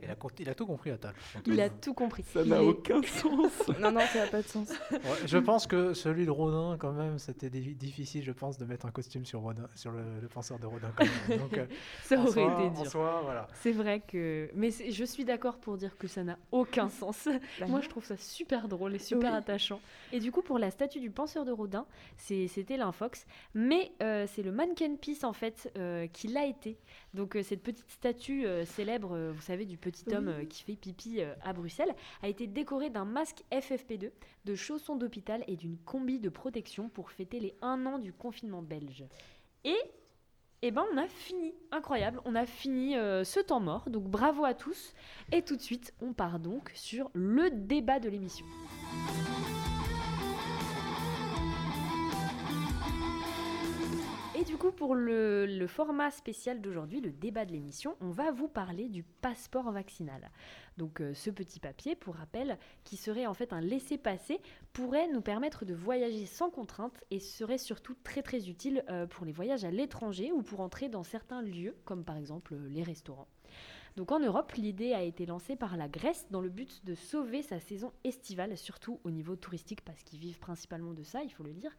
Il 0.02 0.10
a, 0.10 0.14
con- 0.14 0.28
il 0.38 0.48
a 0.48 0.54
tout 0.54 0.66
compris, 0.66 0.90
Attal. 0.90 1.14
il 1.46 1.60
a 1.60 1.70
tout 1.70 1.94
compris. 1.94 2.22
Ça 2.22 2.44
n'a 2.44 2.56
est- 2.56 2.66
aucun 2.66 3.00
sens. 3.02 3.52
Non, 3.80 3.90
non, 3.92 4.00
ça 4.12 4.24
n'a 4.24 4.26
pas 4.26 4.42
de 4.42 4.46
sens. 4.46 4.68
Ouais, 4.90 4.98
je 5.26 5.38
pense 5.38 5.66
que 5.66 5.94
celui 5.94 6.26
de 6.26 6.30
Rodin, 6.30 6.76
quand 6.78 6.92
même, 6.92 7.18
c'était 7.18 7.48
di- 7.50 7.74
difficile, 7.74 8.22
je 8.22 8.32
pense, 8.32 8.58
de 8.58 8.64
mettre 8.66 8.86
un 8.86 8.90
costume 8.90 9.24
sur, 9.24 9.40
Rodin, 9.40 9.68
sur 9.74 9.90
le, 9.92 10.20
le 10.20 10.28
penseur 10.28 10.58
de 10.58 10.66
Rodin. 10.66 10.92
Quand 10.96 11.04
même. 11.28 11.38
Donc, 11.38 11.56
euh, 11.56 11.66
Ça 12.02 12.16
en 12.16 12.22
aurait 12.22 12.32
soi- 12.32 12.52
été 12.52 12.62
En 12.78 12.82
dur. 12.82 12.90
soi, 12.90 13.20
voilà. 13.24 13.48
C'est 13.54 13.72
vrai 13.72 14.00
que. 14.00 14.50
Mais 14.54 14.70
je 14.70 15.04
suis 15.04 15.24
d'accord 15.24 15.58
pour 15.58 15.76
dire 15.78 15.96
que 15.96 16.06
ça 16.08 16.22
n'a 16.24 16.38
aucun 16.52 16.88
sens. 16.88 17.28
Bah 17.60 17.66
Moi, 17.68 17.80
je 17.80 17.88
trouve 17.88 18.04
ça 18.04 18.16
super 18.16 18.68
drôle 18.68 18.94
et 18.94 18.98
super 18.98 19.32
Oui. 19.32 19.36
attachant. 19.38 19.80
Et 20.12 20.20
du 20.20 20.30
coup, 20.32 20.42
pour 20.42 20.58
la 20.58 20.70
statue 20.70 21.00
du 21.00 21.10
penseur 21.10 21.44
de 21.44 21.52
Rodin, 21.52 21.86
c'est- 22.16 22.48
c'était 22.48 22.76
l'infox. 22.76 23.26
Mais 23.54 23.92
euh, 24.02 24.26
c'est 24.28 24.42
le 24.42 24.52
mannequin 24.52 24.94
piece, 24.96 25.24
en 25.24 25.32
fait, 25.32 25.72
euh, 25.78 26.06
qui 26.08 26.28
l'a 26.28 26.44
été. 26.46 26.76
Donc, 27.14 27.36
euh, 27.36 27.42
cette 27.42 27.62
petite 27.62 27.88
statue 27.90 28.46
euh, 28.46 28.57
célèbre, 28.64 29.12
euh, 29.12 29.32
vous 29.32 29.42
savez, 29.42 29.66
du 29.66 29.76
petit 29.76 30.04
homme 30.14 30.28
euh, 30.28 30.44
qui 30.44 30.62
fait 30.62 30.76
pipi 30.76 31.20
euh, 31.20 31.34
à 31.42 31.52
Bruxelles, 31.52 31.94
a 32.22 32.28
été 32.28 32.46
décorée 32.46 32.90
d'un 32.90 33.04
masque 33.04 33.42
FFP2, 33.52 34.10
de 34.44 34.54
chaussons 34.54 34.96
d'hôpital 34.96 35.44
et 35.46 35.56
d'une 35.56 35.76
combi 35.78 36.18
de 36.18 36.28
protection 36.28 36.88
pour 36.88 37.10
fêter 37.10 37.40
les 37.40 37.54
1 37.62 37.86
an 37.86 37.98
du 37.98 38.12
confinement 38.12 38.62
belge. 38.62 39.04
Et 39.64 39.76
eh 40.62 40.70
ben, 40.72 40.84
on 40.92 40.96
a 40.96 41.06
fini, 41.06 41.54
incroyable, 41.70 42.20
on 42.24 42.34
a 42.34 42.44
fini 42.44 42.96
euh, 42.96 43.22
ce 43.22 43.38
temps 43.38 43.60
mort, 43.60 43.88
donc 43.90 44.04
bravo 44.04 44.44
à 44.44 44.54
tous. 44.54 44.92
Et 45.30 45.42
tout 45.42 45.56
de 45.56 45.62
suite, 45.62 45.94
on 46.00 46.12
part 46.12 46.40
donc 46.40 46.72
sur 46.74 47.10
le 47.14 47.50
débat 47.50 48.00
de 48.00 48.08
l'émission. 48.08 48.44
Du 54.48 54.56
coup, 54.56 54.72
pour 54.72 54.94
le, 54.94 55.66
format 55.68 56.10
spécial 56.10 56.62
d'aujourd'hui, 56.62 57.02
le 57.02 57.12
débat 57.12 57.44
de 57.44 57.52
l'émission, 57.52 57.96
on 58.00 58.08
va 58.08 58.30
vous 58.30 58.48
parler 58.48 58.88
du 58.88 59.02
passeport 59.02 59.70
vaccinal. 59.70 60.30
Donc 60.78 61.02
euh, 61.02 61.12
ce 61.12 61.28
petit 61.28 61.60
papier, 61.60 61.94
pour 61.94 62.14
rappel, 62.14 62.56
qui 62.82 62.96
serait 62.96 63.26
en 63.26 63.34
fait 63.34 63.52
un 63.52 63.60
laissez-passer, 63.60 64.40
pourrait 64.72 65.08
nous 65.08 65.20
permettre 65.20 65.66
de 65.66 65.74
voyager 65.74 66.24
sans 66.24 66.48
contrainte 66.48 67.04
et 67.10 67.20
serait 67.20 67.58
surtout 67.58 67.94
très 68.02 68.22
très 68.22 68.48
utile 68.48 68.84
euh, 68.88 69.06
pour 69.06 69.26
les 69.26 69.32
voyages 69.32 69.64
à 69.64 69.70
l'étranger 69.70 70.32
ou 70.32 70.40
pour 70.40 70.60
entrer 70.60 70.88
dans 70.88 71.02
certains 71.02 71.42
lieux, 71.42 71.76
comme 71.84 72.02
par 72.02 72.16
exemple 72.16 72.54
euh, 72.54 72.68
les 72.70 72.82
restaurants. 72.82 73.28
Donc 73.96 74.12
en 74.12 74.20
Europe, 74.20 74.52
l'idée 74.52 74.94
a 74.94 75.02
été 75.02 75.26
lancée 75.26 75.56
par 75.56 75.76
la 75.76 75.88
Grèce 75.88 76.26
dans 76.30 76.40
le 76.40 76.48
but 76.48 76.84
de 76.86 76.94
sauver 76.94 77.42
sa 77.42 77.60
saison 77.60 77.92
estivale, 78.04 78.56
surtout 78.56 78.98
au 79.04 79.10
niveau 79.10 79.36
touristique, 79.36 79.84
parce 79.84 80.02
qu'ils 80.04 80.20
vivent 80.20 80.38
principalement 80.38 80.94
de 80.94 81.02
ça, 81.02 81.22
il 81.22 81.30
faut 81.30 81.42
le 81.42 81.52
dire. 81.52 81.72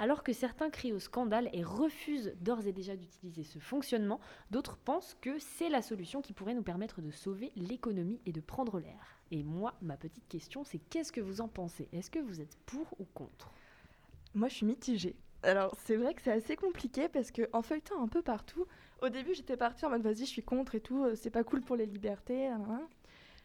Alors 0.00 0.22
que 0.22 0.32
certains 0.32 0.70
crient 0.70 0.92
au 0.92 1.00
scandale 1.00 1.50
et 1.52 1.64
refusent 1.64 2.32
d'ores 2.40 2.66
et 2.66 2.72
déjà 2.72 2.96
d'utiliser 2.96 3.42
ce 3.42 3.58
fonctionnement, 3.58 4.20
d'autres 4.50 4.76
pensent 4.76 5.16
que 5.20 5.38
c'est 5.38 5.68
la 5.68 5.82
solution 5.82 6.22
qui 6.22 6.32
pourrait 6.32 6.54
nous 6.54 6.62
permettre 6.62 7.02
de 7.02 7.10
sauver 7.10 7.50
l'économie 7.56 8.20
et 8.24 8.32
de 8.32 8.40
prendre 8.40 8.78
l'air. 8.78 9.18
Et 9.32 9.42
moi, 9.42 9.74
ma 9.82 9.96
petite 9.96 10.28
question, 10.28 10.62
c'est 10.62 10.78
qu'est-ce 10.78 11.12
que 11.12 11.20
vous 11.20 11.40
en 11.40 11.48
pensez? 11.48 11.88
Est-ce 11.92 12.10
que 12.10 12.20
vous 12.20 12.40
êtes 12.40 12.56
pour 12.66 12.86
ou 13.00 13.04
contre? 13.12 13.52
Moi, 14.34 14.48
je 14.48 14.54
suis 14.54 14.66
mitigée. 14.66 15.16
Alors, 15.42 15.74
c'est 15.84 15.96
vrai 15.96 16.14
que 16.14 16.22
c'est 16.22 16.32
assez 16.32 16.56
compliqué 16.56 17.08
parce 17.08 17.30
que 17.30 17.48
en 17.52 17.62
feuilletant 17.62 18.02
un 18.02 18.08
peu 18.08 18.22
partout, 18.22 18.66
au 19.02 19.08
début, 19.08 19.34
j'étais 19.34 19.56
partie 19.56 19.84
en 19.84 19.90
mode 19.90 20.02
vas-y, 20.02 20.20
je 20.20 20.24
suis 20.24 20.42
contre 20.42 20.74
et 20.74 20.80
tout, 20.80 21.04
euh, 21.04 21.14
c'est 21.14 21.30
pas 21.30 21.44
cool 21.44 21.60
pour 21.60 21.76
les 21.76 21.86
libertés. 21.86 22.50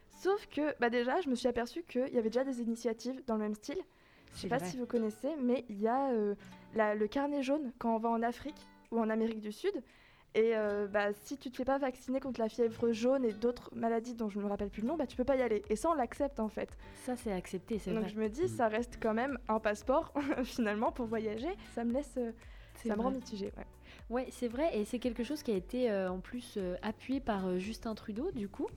Sauf 0.10 0.48
que, 0.48 0.76
bah 0.80 0.90
déjà, 0.90 1.20
je 1.22 1.30
me 1.30 1.36
suis 1.36 1.48
aperçue 1.48 1.84
qu'il 1.84 2.14
y 2.14 2.18
avait 2.18 2.30
déjà 2.30 2.44
des 2.44 2.62
initiatives 2.62 3.24
dans 3.26 3.36
le 3.36 3.42
même 3.42 3.56
style. 3.56 3.80
Je 4.34 4.40
sais 4.40 4.42
C'est 4.44 4.48
pas 4.50 4.58
vrai. 4.58 4.68
si 4.70 4.78
vous 4.78 4.86
connaissez, 4.86 5.30
mais 5.42 5.66
il 5.70 5.80
y 5.80 5.88
a 5.88 6.10
euh, 6.12 6.36
la- 6.76 6.96
le 6.96 7.08
carnet 7.08 7.44
jaune 7.44 7.72
quand 7.80 7.96
on 7.96 8.00
va 8.00 8.10
en 8.10 8.22
Afrique 8.24 8.68
ou 8.92 9.00
en 9.00 9.10
Amérique 9.10 9.42
du 9.42 9.52
Sud. 9.52 9.74
Et 10.36 10.56
euh, 10.56 10.88
bah, 10.88 11.14
si 11.14 11.38
tu 11.38 11.52
te 11.52 11.58
fais 11.58 11.66
pas 11.66 11.78
vacciner 11.78 12.20
contre 12.20 12.40
la 12.40 12.50
fièvre 12.50 12.92
jaune 12.92 13.24
et 13.24 13.34
d'autres 13.34 13.70
maladies 13.76 14.16
dont 14.16 14.30
je 14.30 14.40
ne 14.40 14.44
me 14.46 14.50
rappelle 14.50 14.72
plus 14.72 14.82
le 14.82 14.88
nom, 14.88 14.98
bah, 14.98 15.06
tu 15.06 15.16
peux 15.16 15.24
pas 15.24 15.36
y 15.36 15.44
aller. 15.44 15.62
Et 15.70 15.76
ça, 15.76 15.92
on 15.92 15.94
l'accepte 15.94 16.40
en 16.40 16.50
fait. 16.50 16.76
Ça, 17.06 17.16
c'est 17.16 17.32
accepté, 17.32 17.78
c'est 17.78 17.92
Donc 17.92 18.00
vrai. 18.02 18.10
je 18.10 18.20
me 18.20 18.28
dis, 18.30 18.48
ça 18.48 18.68
reste 18.68 18.98
quand 19.00 19.14
même 19.14 19.38
un 19.48 19.60
passeport 19.60 20.12
finalement 20.44 20.92
pour 20.92 21.06
voyager. 21.06 21.50
Ça 21.76 21.84
me 21.84 21.94
laisse, 21.94 22.16
euh, 22.18 22.32
ça 22.84 22.96
me 22.96 23.02
rend 23.04 23.12
mitigée. 23.12 23.52
Ouais. 23.56 23.66
Ouais, 24.10 24.28
c'est 24.32 24.48
vrai, 24.48 24.78
et 24.78 24.86
c'est 24.86 25.00
quelque 25.00 25.24
chose 25.24 25.44
qui 25.44 25.52
a 25.52 25.56
été 25.56 25.90
euh, 25.90 26.12
en 26.12 26.20
plus 26.20 26.56
euh, 26.58 26.76
appuyé 26.82 27.20
par 27.20 27.48
euh, 27.48 27.58
Justin 27.58 27.96
Trudeau, 27.96 28.32
du 28.32 28.48
coup, 28.48 28.68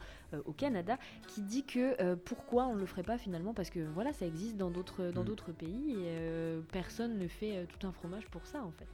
au 0.45 0.53
Canada, 0.53 0.99
qui 1.29 1.41
dit 1.43 1.65
que 1.65 2.15
pourquoi 2.17 2.67
on 2.67 2.75
ne 2.75 2.81
le 2.81 2.87
ferait 2.87 3.03
pas 3.03 3.17
finalement, 3.17 3.55
parce 3.55 3.71
que 3.71 3.81
voilà, 3.95 4.13
ça 4.13 4.27
existe 4.27 4.57
dans 4.57 4.71
d'autres 4.71 5.11
dans 5.13 5.23
Mm. 5.23 5.27
d'autres 5.27 5.53
pays, 5.53 5.93
et 5.93 6.61
personne 6.73 7.19
ne 7.19 7.29
fait 7.29 7.67
tout 7.67 7.87
un 7.87 7.93
fromage 7.93 8.27
pour 8.27 8.45
ça 8.47 8.63
en 8.63 8.73
fait. 8.73 8.87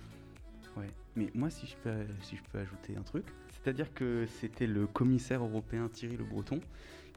Ouais, 0.79 0.89
mais 1.17 1.31
moi 1.35 1.51
si 1.51 1.67
je 1.67 1.77
peux, 1.77 2.05
si 2.21 2.37
je 2.37 2.43
peux 2.45 2.59
ajouter 2.59 2.97
un 2.97 3.03
truc, 3.03 3.25
c'est-à-dire 3.51 3.93
que 3.95 4.27
c'était 4.27 4.67
le 4.67 4.87
commissaire 4.87 5.43
européen 5.43 5.89
Thierry 5.89 6.17
Le 6.17 6.25
Breton 6.25 6.61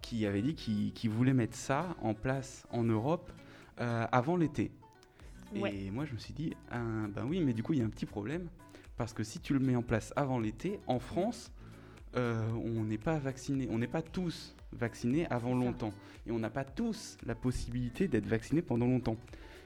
qui 0.01 0.25
avait 0.25 0.41
dit 0.41 0.55
qu'il 0.55 1.09
voulait 1.09 1.33
mettre 1.33 1.55
ça 1.55 1.95
en 2.01 2.13
place 2.13 2.65
en 2.71 2.83
Europe 2.83 3.31
avant 3.77 4.37
l'été. 4.37 4.71
Ouais. 5.55 5.75
Et 5.75 5.91
moi 5.91 6.05
je 6.05 6.13
me 6.13 6.17
suis 6.17 6.33
dit, 6.33 6.53
ah, 6.71 6.81
ben 7.09 7.25
oui, 7.25 7.41
mais 7.41 7.53
du 7.53 7.63
coup 7.63 7.73
il 7.73 7.79
y 7.79 7.81
a 7.81 7.85
un 7.85 7.89
petit 7.89 8.05
problème, 8.05 8.47
parce 8.97 9.13
que 9.13 9.23
si 9.23 9.39
tu 9.39 9.53
le 9.53 9.59
mets 9.59 9.75
en 9.75 9.81
place 9.83 10.13
avant 10.15 10.39
l'été, 10.39 10.79
en 10.87 10.99
France, 10.99 11.51
euh, 12.15 12.49
on 12.53 12.83
n'est 12.83 12.97
pas 12.97 13.19
vacciné, 13.19 13.67
on 13.69 13.77
n'est 13.77 13.87
pas 13.87 14.01
tous 14.01 14.55
vaccinés 14.71 15.25
avant 15.27 15.53
longtemps, 15.55 15.93
et 16.25 16.31
on 16.31 16.39
n'a 16.39 16.49
pas 16.49 16.63
tous 16.63 17.17
la 17.25 17.35
possibilité 17.35 18.07
d'être 18.07 18.27
vaccinés 18.27 18.61
pendant 18.61 18.87
longtemps. 18.87 19.17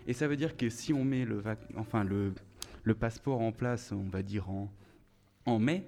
Et 0.07 0.13
ça 0.13 0.27
veut 0.27 0.37
dire 0.37 0.57
que 0.57 0.69
si 0.69 0.93
on 0.93 1.03
met 1.03 1.25
le, 1.25 1.39
vac- 1.39 1.69
enfin 1.75 2.03
le, 2.03 2.33
le 2.83 2.95
passeport 2.95 3.41
en 3.41 3.51
place, 3.51 3.91
on 3.91 4.09
va 4.09 4.23
dire 4.23 4.49
en, 4.49 4.71
en 5.45 5.59
mai, 5.59 5.87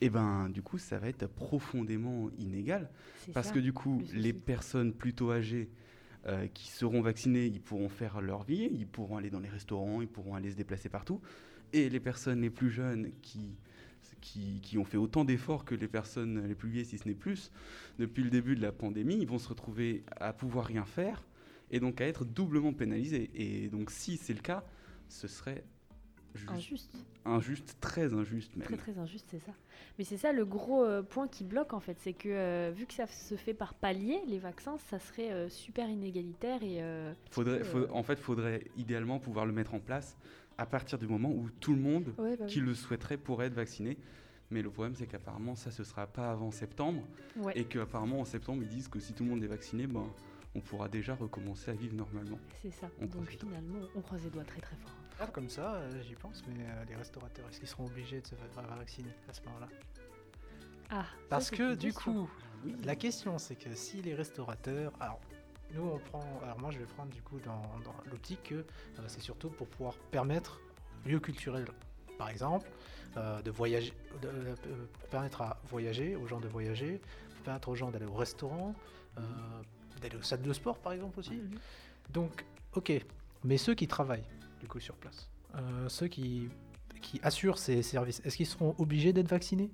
et 0.00 0.08
ben 0.08 0.48
du 0.48 0.62
coup 0.62 0.78
ça 0.78 0.98
va 0.98 1.08
être 1.08 1.26
profondément 1.26 2.30
inégal 2.38 2.88
parce 3.34 3.48
ça. 3.48 3.52
que 3.54 3.58
du 3.58 3.72
coup 3.72 4.02
le 4.14 4.20
les 4.20 4.32
personnes 4.32 4.94
plutôt 4.94 5.30
âgées 5.30 5.68
euh, 6.26 6.46
qui 6.54 6.70
seront 6.70 7.02
vaccinées, 7.02 7.46
ils 7.46 7.60
pourront 7.60 7.88
faire 7.90 8.20
leur 8.20 8.44
vie, 8.44 8.70
ils 8.72 8.86
pourront 8.86 9.16
aller 9.18 9.30
dans 9.30 9.40
les 9.40 9.48
restaurants, 9.48 10.00
ils 10.00 10.08
pourront 10.08 10.34
aller 10.34 10.50
se 10.52 10.56
déplacer 10.56 10.88
partout, 10.88 11.20
et 11.72 11.88
les 11.90 12.00
personnes 12.00 12.40
les 12.42 12.50
plus 12.50 12.70
jeunes 12.70 13.10
qui 13.22 13.56
qui, 14.20 14.60
qui 14.62 14.76
ont 14.76 14.84
fait 14.84 14.98
autant 14.98 15.24
d'efforts 15.24 15.64
que 15.64 15.74
les 15.74 15.88
personnes 15.88 16.46
les 16.46 16.54
plus 16.54 16.68
vieilles, 16.68 16.84
si 16.84 16.98
ce 16.98 17.08
n'est 17.08 17.14
plus, 17.14 17.50
depuis 17.98 18.22
le 18.22 18.28
début 18.28 18.54
de 18.54 18.60
la 18.60 18.70
pandémie, 18.72 19.16
ils 19.18 19.26
vont 19.26 19.38
se 19.38 19.48
retrouver 19.48 20.04
à 20.20 20.34
pouvoir 20.34 20.66
rien 20.66 20.84
faire 20.84 21.24
et 21.70 21.80
donc 21.80 22.00
à 22.02 22.06
être 22.06 22.24
doublement 22.26 22.74
pénalisés. 22.74 23.30
Et 23.34 23.68
donc 23.68 23.90
si 23.90 24.18
c'est 24.18 24.34
le 24.34 24.40
cas, 24.40 24.62
ce 25.08 25.26
serait 25.26 25.64
juste- 26.34 26.50
injuste. 26.50 26.96
injuste, 27.24 27.76
très 27.80 28.12
injuste 28.12 28.56
même. 28.56 28.66
Très 28.66 28.76
très 28.76 28.98
injuste, 28.98 29.26
c'est 29.30 29.38
ça. 29.38 29.52
Mais 29.98 30.04
c'est 30.04 30.18
ça 30.18 30.32
le 30.32 30.44
gros 30.44 30.84
euh, 30.84 31.02
point 31.02 31.26
qui 31.28 31.44
bloque 31.44 31.72
en 31.72 31.80
fait, 31.80 31.96
c'est 32.00 32.12
que 32.12 32.28
euh, 32.28 32.72
vu 32.74 32.84
que 32.86 32.92
ça 32.94 33.06
se 33.06 33.36
fait 33.36 33.54
par 33.54 33.72
palier, 33.74 34.18
les 34.26 34.38
vaccins, 34.38 34.76
ça 34.90 34.98
serait 34.98 35.30
euh, 35.32 35.48
super 35.48 35.88
inégalitaire 35.88 36.62
et 36.62 36.82
Faudrait, 37.30 37.64
faut- 37.64 37.88
en 37.90 38.02
fait, 38.02 38.16
faudrait 38.18 38.64
idéalement 38.76 39.18
pouvoir 39.18 39.46
le 39.46 39.52
mettre 39.52 39.72
en 39.74 39.80
place 39.80 40.16
à 40.60 40.66
partir 40.66 40.98
du 40.98 41.06
moment 41.08 41.30
où 41.30 41.48
tout 41.58 41.74
le 41.74 41.80
monde 41.80 42.12
Ouais, 42.18 42.36
bah 42.36 42.44
oui. 42.46 42.52
qui 42.52 42.60
le 42.60 42.74
souhaiterait 42.74 43.16
pourrait 43.16 43.46
être 43.46 43.54
vacciné. 43.54 43.96
Mais 44.50 44.60
le 44.60 44.70
problème, 44.70 44.94
c'est 44.94 45.06
qu'apparemment, 45.06 45.54
ça, 45.54 45.70
ce 45.70 45.84
sera 45.84 46.06
pas 46.06 46.30
avant 46.30 46.50
septembre. 46.50 47.02
ouais, 47.36 47.52
Et 47.56 47.64
qu'apparemment, 47.64 48.20
en 48.20 48.24
septembre, 48.26 48.62
ils 48.62 48.68
disent 48.68 48.88
que 48.88 49.00
si 49.00 49.14
tout 49.14 49.24
le 49.24 49.30
monde 49.30 49.42
est 49.42 49.46
vacciné, 49.46 49.86
ben, 49.86 50.04
on 50.54 50.60
pourra 50.60 50.88
déjà 50.88 51.14
recommencer 51.14 51.70
à 51.70 51.74
vivre 51.74 51.94
normalement. 51.94 52.38
c'est 52.60 52.70
ça. 52.72 52.90
on 53.00 53.06
Donc 53.06 53.28
finalement, 53.30 53.78
on 53.94 54.02
croise 54.02 54.22
les 54.24 54.30
doigts 54.30 54.44
très 54.44 54.60
très 54.60 54.76
fort. 54.76 54.92
Ah, 55.18 55.28
comme 55.28 55.48
ça, 55.48 55.76
euh, 55.76 56.02
j'y 56.02 56.14
pense, 56.14 56.42
mais 56.48 56.62
euh, 56.64 56.84
les 56.88 56.94
restaurateurs, 56.96 57.48
est-ce 57.48 57.58
qu'ils 57.60 57.68
seront 57.68 57.86
obligés 57.86 58.20
de 58.20 58.26
se 58.26 58.34
faire 58.34 58.76
vacciner 58.76 59.10
à 59.28 59.32
ce 59.32 59.40
moment-là? 59.44 59.68
Ah, 60.90 61.04
Parce 61.30 61.50
que 61.50 61.74
du 61.74 61.92
question. 61.92 62.26
coup, 62.26 62.30
la 62.84 62.96
question 62.96 63.38
c'est 63.38 63.54
que 63.54 63.74
si 63.74 64.02
les 64.02 64.14
restaurateurs. 64.14 64.92
Alors, 65.00 65.20
nous 65.74 65.82
on 65.82 65.98
prend. 65.98 66.24
Alors, 66.42 66.58
moi 66.60 66.70
je 66.70 66.78
vais 66.78 66.84
prendre 66.86 67.10
du 67.10 67.22
coup 67.22 67.38
dans, 67.44 67.62
dans 67.84 67.94
l'optique 68.10 68.42
que 68.44 68.54
euh, 68.56 68.64
c'est 69.06 69.20
surtout 69.20 69.50
pour 69.50 69.66
pouvoir 69.68 69.94
permettre, 70.10 70.60
lieu 71.06 71.20
culturel 71.20 71.66
par 72.18 72.28
exemple, 72.28 72.68
euh, 73.16 73.40
de 73.42 73.50
voyager. 73.50 73.92
de- 74.22 74.28
euh, 74.28 74.54
pour 74.98 75.08
permettre 75.08 75.42
à 75.42 75.58
voyager, 75.68 76.16
aux 76.16 76.26
gens 76.26 76.40
de 76.40 76.48
voyager, 76.48 77.00
pour 77.34 77.44
permettre 77.44 77.68
aux 77.70 77.74
gens 77.74 77.90
d'aller 77.90 78.06
au 78.06 78.14
restaurant, 78.14 78.74
euh, 79.18 79.22
d'aller 80.02 80.16
au 80.16 80.22
salle 80.22 80.42
de 80.42 80.52
sport 80.52 80.78
par 80.78 80.92
exemple 80.92 81.18
aussi. 81.18 81.34
Mhm. 81.36 81.58
Donc, 82.10 82.44
ok. 82.74 82.92
Mais 83.44 83.56
ceux 83.56 83.74
qui 83.74 83.86
travaillent, 83.88 84.26
du 84.60 84.66
coup, 84.68 84.80
sur 84.80 84.94
place, 84.96 85.30
euh, 85.54 85.88
ceux 85.88 86.08
qui, 86.08 86.50
qui 87.00 87.18
assurent 87.22 87.58
ces 87.58 87.82
services, 87.82 88.20
est-ce 88.24 88.36
qu'ils 88.36 88.46
seront 88.46 88.74
obligés 88.78 89.12
d'être 89.14 89.28
vaccinés 89.28 89.70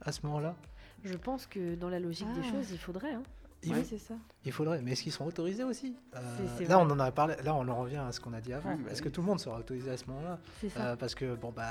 à 0.00 0.12
ce 0.12 0.24
moment-là? 0.26 0.56
Je 1.04 1.14
pense 1.14 1.46
que 1.46 1.74
dans 1.74 1.88
la 1.90 2.00
logique 2.00 2.32
des 2.32 2.40
Ah. 2.44 2.50
choses, 2.52 2.70
il 2.70 2.78
faudrait. 2.78 3.12
hein. 3.12 3.22
Il, 3.64 3.72
Ouais, 3.72 3.84
c'est 3.84 3.98
ça. 3.98 4.14
il 4.44 4.52
faudrait. 4.52 4.82
Mais 4.82 4.92
est-ce 4.92 5.02
qu'ils 5.04 5.12
seront 5.12 5.26
autorisés 5.26 5.64
aussi 5.64 5.94
Euh, 6.14 6.18
C'est- 6.36 6.64
c'est 6.64 6.68
Là, 6.68 6.78
on 6.78 6.90
en 6.90 6.98
a 7.00 7.10
parlé. 7.12 7.34
Là, 7.44 7.54
on 7.54 7.66
en 7.68 7.76
revient 7.76 7.96
à 7.98 8.12
ce 8.12 8.20
qu'on 8.20 8.32
a 8.32 8.40
dit 8.40 8.52
avant. 8.52 8.70
Ouais, 8.70 8.76
bah 8.76 8.90
est-ce 8.90 9.00
oui. 9.02 9.04
que 9.08 9.14
tout 9.14 9.20
le 9.20 9.26
monde 9.26 9.40
sera 9.40 9.58
autorisé 9.58 9.90
à 9.90 9.96
ce 9.96 10.06
moment-là 10.06 10.38
C'est 10.60 10.68
ça. 10.68 10.80
Euh, 10.92 10.96
Parce 10.96 11.14
que, 11.14 11.34
bon, 11.36 11.52
bah, 11.54 11.66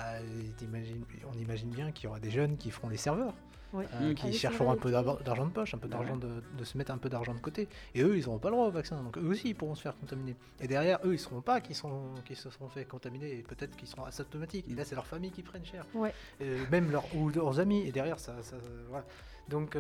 on 1.34 1.38
imagine 1.40 1.70
bien 1.70 1.92
qu'il 1.92 2.06
y 2.06 2.08
aura 2.08 2.20
des 2.20 2.32
jeunes 2.32 2.58
qui 2.58 2.72
feront 2.72 2.90
les 2.90 2.98
serveurs. 2.98 3.34
Ouais. 3.74 3.86
euh, 4.02 4.12
Mm. 4.12 4.16
qui 4.16 4.28
Ah 4.28 4.32
chercheront 4.34 4.70
un 4.72 4.76
peu 4.76 4.92
d'argent 4.92 5.46
de 5.46 5.52
poche, 5.52 5.74
un 5.74 5.78
peu 5.78 5.88
Bah 5.88 5.96
d'argent 6.00 6.18
de, 6.18 6.28
de 6.58 6.64
se 6.66 6.78
mettre 6.78 6.92
un 6.92 6.98
peu 6.98 7.08
d'argent 7.08 7.34
de 7.34 7.40
côté. 7.40 7.70
Et 7.96 8.02
eux, 8.04 8.18
ils 8.18 8.26
n'auront 8.26 8.38
pas 8.38 8.50
le 8.50 8.56
droit 8.56 8.68
au 8.68 8.72
vaccin. 8.72 9.02
Donc 9.02 9.18
eux 9.18 9.26
aussi, 9.28 9.48
ils 9.48 9.56
pourront 9.56 9.76
se 9.76 9.82
faire 9.82 9.98
contaminer. 9.98 10.36
Et 10.60 10.68
derrière, 10.68 11.00
eux, 11.06 11.12
ils 11.12 11.12
ne 11.14 11.18
seront 11.18 11.40
pas 11.40 11.62
qui, 11.62 11.74
sont, 11.74 12.10
qui 12.26 12.36
se 12.36 12.50
seront 12.50 12.68
fait 12.68 12.84
contaminer 12.84 13.32
et 13.38 13.44
peut-être 13.44 13.78
qu'ils 13.78 13.88
seront 13.88 14.04
asymptomatiques. 14.04 14.66
Et 14.70 14.76
là, 14.76 14.84
c'est 14.84 14.96
leur 14.96 15.06
famille 15.06 15.32
qui 15.32 15.42
prennent 15.42 15.64
cher. 15.64 15.86
Ouais. 15.94 16.14
Euh, 16.42 16.66
même 16.70 16.92
leur, 16.92 17.06
ou 17.16 17.30
leurs 17.30 17.62
amis. 17.62 17.88
Et 17.88 17.94
derrière, 17.94 18.20
ça. 18.20 18.34
ça 18.42 18.58
voilà. 18.90 19.06
Donc. 19.48 19.78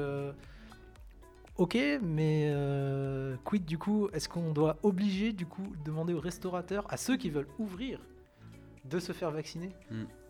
Ok, 1.62 1.78
mais 2.02 2.48
euh, 2.52 3.36
quid 3.44 3.66
du 3.66 3.78
coup 3.78 4.10
Est-ce 4.14 4.28
qu'on 4.28 4.52
doit 4.52 4.78
obliger 4.82 5.32
du 5.32 5.46
coup 5.46 5.74
demander 5.86 6.12
aux 6.14 6.20
restaurateurs, 6.20 6.92
à 6.92 6.98
ceux 6.98 7.18
qui 7.18 7.30
veulent 7.30 7.48
ouvrir, 7.60 8.00
de 8.86 8.98
se 9.00 9.12
faire 9.12 9.30
vacciner? 9.30 9.70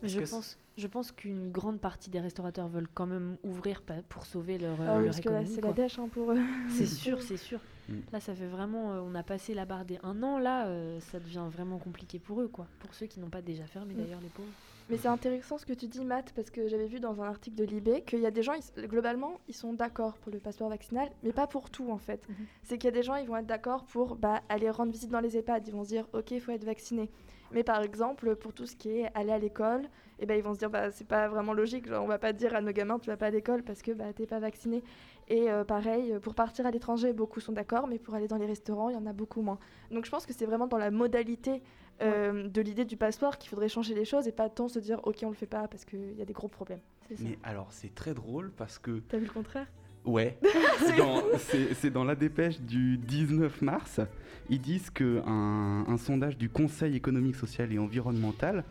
Est-ce 0.02 0.14
Je 0.14 0.20
que 0.20 0.28
pense, 0.28 0.58
je 0.76 0.86
pense 0.86 1.10
qu'une 1.10 1.50
grande 1.50 1.80
partie 1.80 2.10
des 2.10 2.20
restaurateurs 2.20 2.68
veulent 2.68 2.88
quand 2.92 3.06
même 3.06 3.38
ouvrir 3.44 3.80
pour 4.10 4.26
sauver 4.26 4.58
leur, 4.58 4.76
Ah 4.82 4.96
oui, 4.98 5.04
leur 5.04 5.04
parce 5.06 5.20
que 5.20 5.28
là, 5.30 5.36
économie. 5.40 5.54
c'est 5.54 5.60
quoi. 5.62 5.70
la 5.70 5.74
dèche 5.76 5.98
hein, 5.98 6.08
pour 6.12 6.32
eux. 6.32 6.38
C'est 6.68 6.84
sûr, 6.86 7.22
c'est 7.22 7.38
sûr. 7.38 7.60
Mm. 7.88 7.94
Là, 8.12 8.20
ça 8.20 8.34
fait 8.34 8.46
vraiment. 8.46 8.92
euh, 8.92 9.00
on 9.00 9.14
a 9.14 9.22
passé 9.22 9.54
la 9.54 9.64
barre 9.64 9.86
des 9.86 9.98
un 10.02 10.22
an. 10.22 10.38
Là, 10.38 10.66
euh, 10.66 11.00
ça 11.00 11.18
devient 11.18 11.46
vraiment 11.50 11.78
compliqué 11.78 12.18
pour 12.18 12.42
eux, 12.42 12.48
quoi. 12.48 12.66
Pour 12.80 12.92
ceux 12.94 13.06
qui 13.06 13.20
n'ont 13.20 13.30
pas 13.30 13.40
déjà 13.42 13.64
fermé, 13.64 13.94
Mm. 13.94 13.96
d'ailleurs, 13.96 14.20
les 14.20 14.28
pauvres. 14.28 14.48
Mais 14.90 14.96
c'est 14.98 15.08
intéressant 15.08 15.56
ce 15.58 15.64
que 15.64 15.72
tu 15.72 15.86
dis, 15.86 16.04
Matt, 16.04 16.32
parce 16.34 16.50
que 16.50 16.68
j'avais 16.68 16.86
vu 16.86 17.00
dans 17.00 17.22
un 17.22 17.26
article 17.26 17.56
de 17.56 17.64
Libé 17.64 18.02
qu'il 18.02 18.20
y 18.20 18.26
a 18.26 18.30
des 18.30 18.42
gens, 18.42 18.52
ils- 18.52 18.86
globalement, 18.88 19.40
ils 19.48 19.54
sont 19.54 19.72
d'accord 19.72 20.18
pour 20.18 20.32
le 20.32 20.38
passeport 20.38 20.68
vaccinal, 20.68 21.08
mais 21.22 21.32
pas 21.32 21.46
pour 21.46 21.70
tout 21.70 21.90
en 21.90 21.98
fait. 21.98 22.28
Mhm. 22.28 22.34
C'est 22.62 22.78
qu'il 22.78 22.88
y 22.88 22.92
a 22.92 22.96
des 22.96 23.02
gens, 23.02 23.14
ils 23.16 23.26
vont 23.26 23.36
être 23.36 23.46
d'accord 23.46 23.84
pour 23.84 24.16
bah, 24.16 24.42
aller 24.48 24.68
rendre 24.70 24.92
visite 24.92 25.10
dans 25.10 25.20
les 25.20 25.36
EHPAD, 25.36 25.66
ils 25.68 25.72
vont 25.72 25.84
se 25.84 25.88
dire, 25.88 26.06
ok, 26.12 26.30
il 26.32 26.40
faut 26.40 26.52
être 26.52 26.64
vacciné. 26.64 27.10
Mais 27.52 27.62
par 27.64 27.82
exemple, 27.82 28.34
pour 28.36 28.52
tout 28.54 28.66
ce 28.66 28.74
qui 28.76 28.88
est 29.00 29.10
aller 29.14 29.30
à 29.32 29.38
l'école, 29.38 29.82
eh 30.18 30.26
ben, 30.26 30.36
ils 30.38 30.42
vont 30.42 30.54
se 30.54 30.58
dire, 30.58 30.70
bah, 30.70 30.90
c'est 30.90 31.06
pas 31.06 31.28
vraiment 31.28 31.52
logique, 31.52 31.86
genre, 31.86 32.02
on 32.02 32.06
va 32.08 32.18
pas 32.18 32.32
dire 32.32 32.54
à 32.54 32.60
nos 32.60 32.72
gamins, 32.72 32.98
tu 32.98 33.08
vas 33.10 33.16
pas 33.16 33.26
à 33.26 33.30
l'école 33.30 33.62
parce 33.62 33.82
que 33.82 33.92
bah, 33.92 34.12
t'es 34.14 34.26
pas 34.26 34.38
vacciné. 34.38 34.82
Et 35.28 35.50
euh, 35.50 35.62
pareil, 35.64 36.14
pour 36.22 36.34
partir 36.34 36.66
à 36.66 36.70
l'étranger, 36.70 37.12
beaucoup 37.12 37.40
sont 37.40 37.52
d'accord, 37.52 37.86
mais 37.88 37.98
pour 37.98 38.14
aller 38.14 38.26
dans 38.28 38.36
les 38.38 38.46
restaurants, 38.46 38.88
il 38.88 38.94
y 38.94 38.98
en 38.98 39.06
a 39.06 39.12
beaucoup 39.12 39.42
moins. 39.42 39.58
Donc 39.90 40.04
je 40.06 40.10
pense 40.10 40.24
que 40.26 40.32
c'est 40.32 40.46
vraiment 40.46 40.66
dans 40.66 40.78
la 40.78 40.90
modalité 40.90 41.62
euh, 42.00 42.48
de 42.48 42.60
l'idée 42.62 42.84
du 42.84 42.96
passeport 42.96 43.38
qu'il 43.38 43.50
faudrait 43.50 43.68
changer 43.68 43.94
les 43.94 44.04
choses 44.04 44.26
et 44.26 44.32
pas 44.32 44.48
tant 44.48 44.68
se 44.68 44.78
dire 44.78 45.00
ok 45.04 45.18
on 45.24 45.28
le 45.28 45.34
fait 45.34 45.46
pas 45.46 45.68
parce 45.68 45.84
qu'il 45.84 46.14
y 46.16 46.22
a 46.22 46.24
des 46.24 46.32
gros 46.32 46.48
problèmes. 46.48 46.80
Mais 47.20 47.38
alors, 47.42 47.66
c'est 47.70 47.94
très 47.94 48.14
drôle 48.14 48.50
parce 48.56 48.78
que 48.78 49.00
T'as 49.08 49.18
vu 49.18 49.26
le 49.26 49.30
contraire? 49.30 49.66
Ouais, 50.04 50.38
c'est 50.86 50.96
dans, 50.96 51.22
c'est- 51.38 51.74
c'est 51.74 51.90
dans 51.90 52.04
la 52.04 52.14
dépêche 52.14 52.58
du 52.60 52.96
19 52.96 53.60
mars. 53.62 54.00
Ils 54.48 54.60
disent 54.60 54.90
qu'un 54.90 55.84
un 55.86 55.96
sondage 55.98 56.36
du 56.38 56.48
Conseil 56.48 56.96
économique, 56.96 57.36
social 57.36 57.70
et 57.72 57.78
environnemental, 57.78 58.64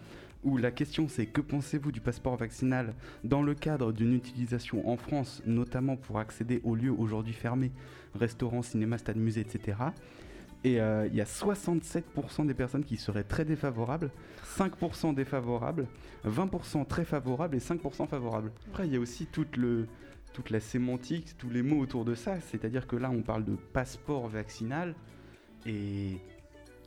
où 0.43 0.57
la 0.57 0.71
question 0.71 1.07
c'est 1.07 1.27
que 1.27 1.39
pensez-vous 1.39 1.91
du 1.91 2.01
passeport 2.01 2.35
vaccinal 2.35 2.95
dans 3.23 3.43
le 3.43 3.53
cadre 3.53 3.91
d'une 3.93 4.13
utilisation 4.13 4.89
en 4.89 4.97
France, 4.97 5.41
notamment 5.45 5.95
pour 5.97 6.17
accéder 6.17 6.59
aux 6.63 6.73
lieux 6.75 6.91
aujourd'hui 6.91 7.33
fermés, 7.33 7.71
restaurants, 8.15 8.63
cinémas, 8.63 8.97
stades, 8.97 9.17
musées, 9.17 9.41
etc. 9.41 9.77
Et 10.63 10.79
euh, 10.79 11.07
il 11.07 11.15
y 11.15 11.21
a 11.21 11.25
67% 11.25 12.45
des 12.45 12.53
personnes 12.53 12.83
qui 12.83 12.97
seraient 12.97 13.23
très 13.23 13.45
défavorables, 13.45 14.11
5% 14.57 15.15
défavorables, 15.15 15.87
20% 16.27 16.85
très 16.85 17.03
favorables 17.03 17.55
et 17.55 17.59
5% 17.59 18.07
favorables. 18.07 18.51
Après, 18.69 18.87
il 18.87 18.93
y 18.93 18.95
a 18.95 18.99
aussi 18.99 19.25
toute, 19.25 19.57
le, 19.57 19.87
toute 20.33 20.51
la 20.51 20.59
sémantique, 20.59 21.35
tous 21.37 21.49
les 21.49 21.63
mots 21.63 21.79
autour 21.79 22.05
de 22.05 22.13
ça. 22.13 22.39
C'est-à-dire 22.41 22.85
que 22.85 22.95
là, 22.95 23.09
on 23.09 23.23
parle 23.23 23.43
de 23.43 23.55
passeport 23.55 24.27
vaccinal 24.27 24.93
et 25.65 26.17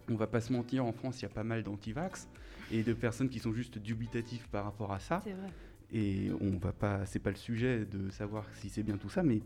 on 0.09 0.15
va 0.15 0.29
pas 0.29 0.41
se 0.41 0.53
mentir, 0.53 0.85
en 0.85 0.93
France, 0.93 1.21
il 1.21 1.23
y 1.23 1.27
a 1.27 1.31
pas 1.31 1.45
mal 1.45 1.65
d'antivax 1.65 2.29
et 2.71 2.83
de 2.83 2.93
personnes 2.93 3.29
qui 3.29 3.41
sont 3.41 3.53
juste 3.53 3.79
dubitatifs 3.79 4.47
par 4.49 4.65
rapport 4.65 4.93
à 4.93 5.01
ça. 5.01 5.21
C'est 5.25 5.33
vrai. 5.33 5.49
Et 5.93 6.31
on 6.41 6.59
va 6.59 6.73
pas, 6.73 7.07
c'est 7.07 7.19
pas 7.19 7.31
le 7.31 7.37
sujet 7.37 7.85
de 7.85 8.11
savoir 8.11 8.45
si 8.55 8.69
c'est 8.69 8.83
bien 8.83 8.97
tout 8.97 9.11
ça, 9.11 9.23
mais 9.23 9.41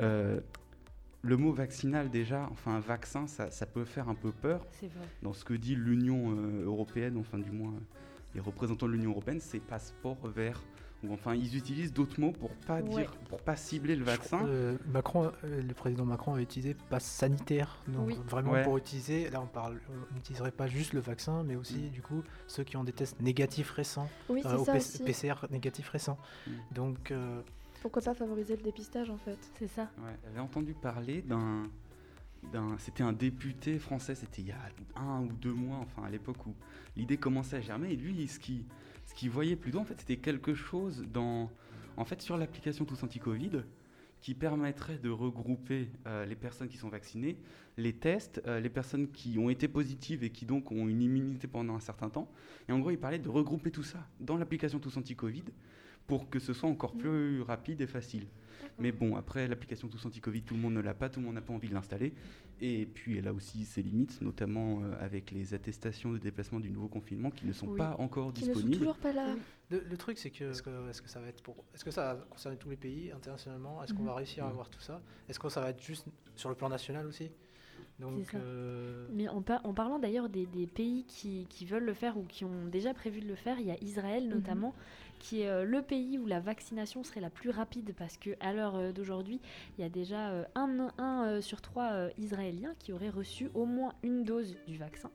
euh, 0.00 0.40
le 1.28 1.36
mot 1.36 1.52
vaccinal 1.52 2.10
déjà, 2.10 2.48
enfin 2.50 2.76
un 2.76 2.80
vaccin, 2.80 3.26
ça, 3.26 3.50
ça 3.50 3.66
peut 3.66 3.84
faire 3.84 4.08
un 4.08 4.14
peu 4.14 4.32
peur 4.32 4.66
C'est 4.72 4.86
vrai. 4.88 5.04
dans 5.22 5.32
ce 5.32 5.44
que 5.44 5.54
dit 5.54 5.74
l'Union 5.74 6.34
euh, 6.36 6.64
européenne, 6.64 7.16
enfin 7.18 7.38
du 7.38 7.50
moins 7.50 7.72
euh, 7.72 7.80
les 8.34 8.40
représentants 8.40 8.86
de 8.86 8.92
l'Union 8.92 9.10
européenne, 9.10 9.40
c'est 9.40 9.60
passeport 9.60 10.16
vert. 10.26 10.62
Ou 11.04 11.12
enfin 11.12 11.32
ils 11.36 11.56
utilisent 11.56 11.92
d'autres 11.92 12.18
mots 12.20 12.32
pour 12.32 12.50
pas 12.66 12.80
Ouais. 12.80 12.88
dire, 12.88 13.12
pour 13.28 13.40
pas 13.40 13.54
cibler 13.54 13.94
le 13.94 14.02
vaccin. 14.04 14.44
euh, 14.48 14.76
Macron, 14.92 15.30
euh, 15.44 15.62
le 15.62 15.72
président 15.72 16.04
Macron 16.04 16.34
a 16.34 16.40
utilisé 16.40 16.74
passe 16.90 17.04
sanitaire. 17.04 17.78
Donc 17.86 18.08
Oui. 18.08 18.18
vraiment 18.26 18.50
Ouais. 18.50 18.64
pour 18.64 18.76
utiliser, 18.78 19.30
là 19.30 19.40
on 19.40 19.46
parle, 19.46 19.78
on 20.10 20.14
n'utiliserait 20.16 20.50
pas 20.50 20.66
juste 20.66 20.94
le 20.94 21.00
vaccin, 21.00 21.44
mais 21.44 21.54
aussi 21.54 21.82
Mm. 21.84 21.90
du 21.90 22.02
coup 22.02 22.24
ceux 22.48 22.64
qui 22.64 22.76
ont 22.76 22.82
des 22.82 22.92
tests 22.92 23.20
négatifs 23.20 23.70
récents, 23.70 24.08
Oui, 24.28 24.42
euh, 24.44 24.48
c'est 24.50 24.56
au 24.56 24.64
ça 24.64 24.72
P- 24.72 24.78
aussi. 24.78 25.02
PCR 25.04 25.34
négatifs 25.50 25.88
récents. 25.88 26.18
Mm. 26.48 26.50
Donc 26.74 27.10
euh, 27.12 27.42
Pourquoi 27.80 28.02
pas 28.02 28.14
favoriser 28.14 28.56
le 28.56 28.62
dépistage 28.62 29.10
en 29.10 29.18
fait 29.18 29.38
C'est 29.58 29.68
ça. 29.68 29.90
Ouais, 29.98 30.16
j'avais 30.24 30.40
entendu 30.40 30.74
parler 30.74 31.22
d'un, 31.22 31.70
d'un, 32.52 32.76
c'était 32.78 33.02
un 33.02 33.12
député 33.12 33.78
français, 33.78 34.14
c'était 34.14 34.42
il 34.42 34.48
y 34.48 34.52
a 34.52 34.58
un 34.96 35.22
ou 35.22 35.32
deux 35.32 35.52
mois, 35.52 35.78
enfin 35.78 36.04
à 36.04 36.10
l'époque 36.10 36.44
où 36.46 36.54
l'idée 36.96 37.16
commençait 37.16 37.56
à 37.56 37.60
germer. 37.60 37.92
Et 37.92 37.96
lui, 37.96 38.26
ce 38.26 38.38
qui, 38.38 38.66
ce 39.06 39.14
qu'il 39.14 39.30
voyait 39.30 39.56
plutôt, 39.56 39.78
en 39.78 39.84
fait, 39.84 39.98
c'était 39.98 40.16
quelque 40.16 40.54
chose 40.54 41.04
dans, 41.12 41.50
en 41.96 42.04
fait, 42.04 42.20
sur 42.20 42.36
l'application 42.36 42.84
Tous 42.84 43.02
Anti-Covid, 43.02 43.62
qui 44.20 44.34
permettrait 44.34 44.98
de 44.98 45.10
regrouper 45.10 45.88
euh, 46.06 46.24
les 46.24 46.34
personnes 46.34 46.68
qui 46.68 46.76
sont 46.76 46.88
vaccinées, 46.88 47.38
les 47.76 47.92
tests, 47.92 48.42
euh, 48.46 48.58
les 48.58 48.68
personnes 48.68 49.08
qui 49.12 49.38
ont 49.38 49.48
été 49.48 49.68
positives 49.68 50.24
et 50.24 50.30
qui 50.30 50.44
donc 50.44 50.72
ont 50.72 50.88
une 50.88 51.00
immunité 51.00 51.46
pendant 51.46 51.76
un 51.76 51.80
certain 51.80 52.10
temps. 52.10 52.28
Et 52.68 52.72
en 52.72 52.80
gros, 52.80 52.90
il 52.90 52.98
parlait 52.98 53.20
de 53.20 53.28
regrouper 53.28 53.70
tout 53.70 53.84
ça 53.84 54.04
dans 54.18 54.36
l'application 54.36 54.80
Tous 54.80 54.96
Anti-Covid 54.96 55.44
pour 56.08 56.28
que 56.28 56.40
ce 56.40 56.52
soit 56.52 56.68
encore 56.68 56.94
plus 56.94 57.42
rapide 57.42 57.80
et 57.82 57.86
facile. 57.86 58.26
Mais 58.80 58.90
bon, 58.92 59.14
après, 59.16 59.46
l'application 59.46 59.88
Tous 59.88 60.04
Anti-Covid, 60.06 60.42
tout 60.42 60.54
le 60.54 60.60
monde 60.60 60.74
ne 60.74 60.80
l'a 60.80 60.94
pas, 60.94 61.08
tout 61.08 61.20
le 61.20 61.26
monde 61.26 61.34
n'a 61.34 61.40
pas 61.42 61.52
envie 61.52 61.68
de 61.68 61.74
l'installer. 61.74 62.12
Et 62.60 62.86
puis, 62.86 63.18
elle 63.18 63.28
a 63.28 63.32
aussi 63.32 63.64
ses 63.64 63.82
limites, 63.82 64.20
notamment 64.20 64.80
euh, 64.82 64.94
avec 65.00 65.30
les 65.30 65.52
attestations 65.54 66.10
de 66.12 66.18
déplacement 66.18 66.58
du 66.60 66.70
nouveau 66.70 66.88
confinement 66.88 67.30
qui 67.30 67.44
ne 67.46 67.52
sont 67.52 67.68
Oui. 67.68 67.76
pas 67.78 67.94
encore 67.98 68.32
Qui 68.32 68.42
ne 68.42 68.46
sont 68.46 68.52
disponibles. 68.54 68.78
toujours 68.78 68.96
pas 68.98 69.12
là. 69.12 69.34
Oui. 69.34 69.40
le, 69.70 69.84
le 69.88 69.96
truc 69.96 70.18
c'est 70.18 70.30
que 70.30 70.50
est-ce 70.50 70.62
que, 70.62 70.90
est-ce 70.90 71.02
que 71.02 71.08
ça 71.08 71.20
va 71.20 71.28
être 71.28 71.42
pour, 71.42 71.56
est-ce 71.74 71.84
que 71.84 71.90
ça 71.92 72.14
va 72.14 72.20
concerner 72.30 72.56
tous 72.56 72.70
les 72.70 72.76
pays 72.76 73.12
internationalement? 73.12 73.82
Est-ce 73.84 73.92
qu'on 73.94 74.02
va 74.04 74.14
réussir 74.14 74.44
à 74.44 74.46
Mhm. 74.46 74.52
avoir 74.54 74.70
tout 74.70 74.80
ça? 74.80 75.00
Est-ce 75.28 75.38
que 75.38 75.48
ça 75.48 75.60
va 75.60 75.70
être 75.70 75.82
juste 75.82 76.06
sur 76.34 76.48
le 76.48 76.54
plan 76.56 76.68
national 76.68 77.06
aussi? 77.06 77.30
Donc 78.00 78.18
euh, 78.34 79.06
Mais 79.12 79.28
en, 79.28 79.42
par- 79.42 79.64
en 79.66 79.74
parlant 79.74 79.98
d'ailleurs 79.98 80.28
des, 80.28 80.46
des 80.46 80.66
pays 80.66 81.04
qui, 81.08 81.46
qui 81.50 81.66
veulent 81.66 81.84
le 81.84 81.94
faire 81.94 82.16
ou 82.16 82.22
qui 82.24 82.44
ont 82.44 82.66
déjà 82.66 82.94
prévu 82.94 83.20
de 83.20 83.26
le 83.26 83.34
faire, 83.34 83.58
il 83.58 83.66
y 83.66 83.70
a 83.70 83.76
Israël 83.82 84.28
notamment, 84.28 84.72
qui 85.18 85.40
est 85.42 85.48
euh, 85.48 85.64
le 85.64 85.82
pays 85.82 86.16
où 86.18 86.26
la 86.26 86.38
vaccination 86.38 87.02
serait 87.02 87.20
la 87.20 87.30
plus 87.30 87.50
rapide 87.50 87.92
parce 87.98 88.16
que 88.16 88.30
à 88.40 88.52
l'heure 88.52 88.76
euh, 88.76 88.92
d'aujourd'hui, 88.92 89.40
il 89.76 89.82
y 89.82 89.84
a 89.84 89.88
déjà 89.88 90.30
euh, 90.30 90.44
un, 90.54 90.88
un, 90.98 91.24
euh, 91.26 91.40
sur 91.40 91.60
trois 91.60 91.90
euh, 91.92 92.10
Israéliens 92.18 92.74
qui 92.78 92.92
auraient 92.92 93.10
reçu 93.10 93.50
au 93.54 93.64
moins 93.64 93.94
une 94.04 94.22
dose 94.22 94.56
du 94.68 94.76
vaccin. 94.78 95.10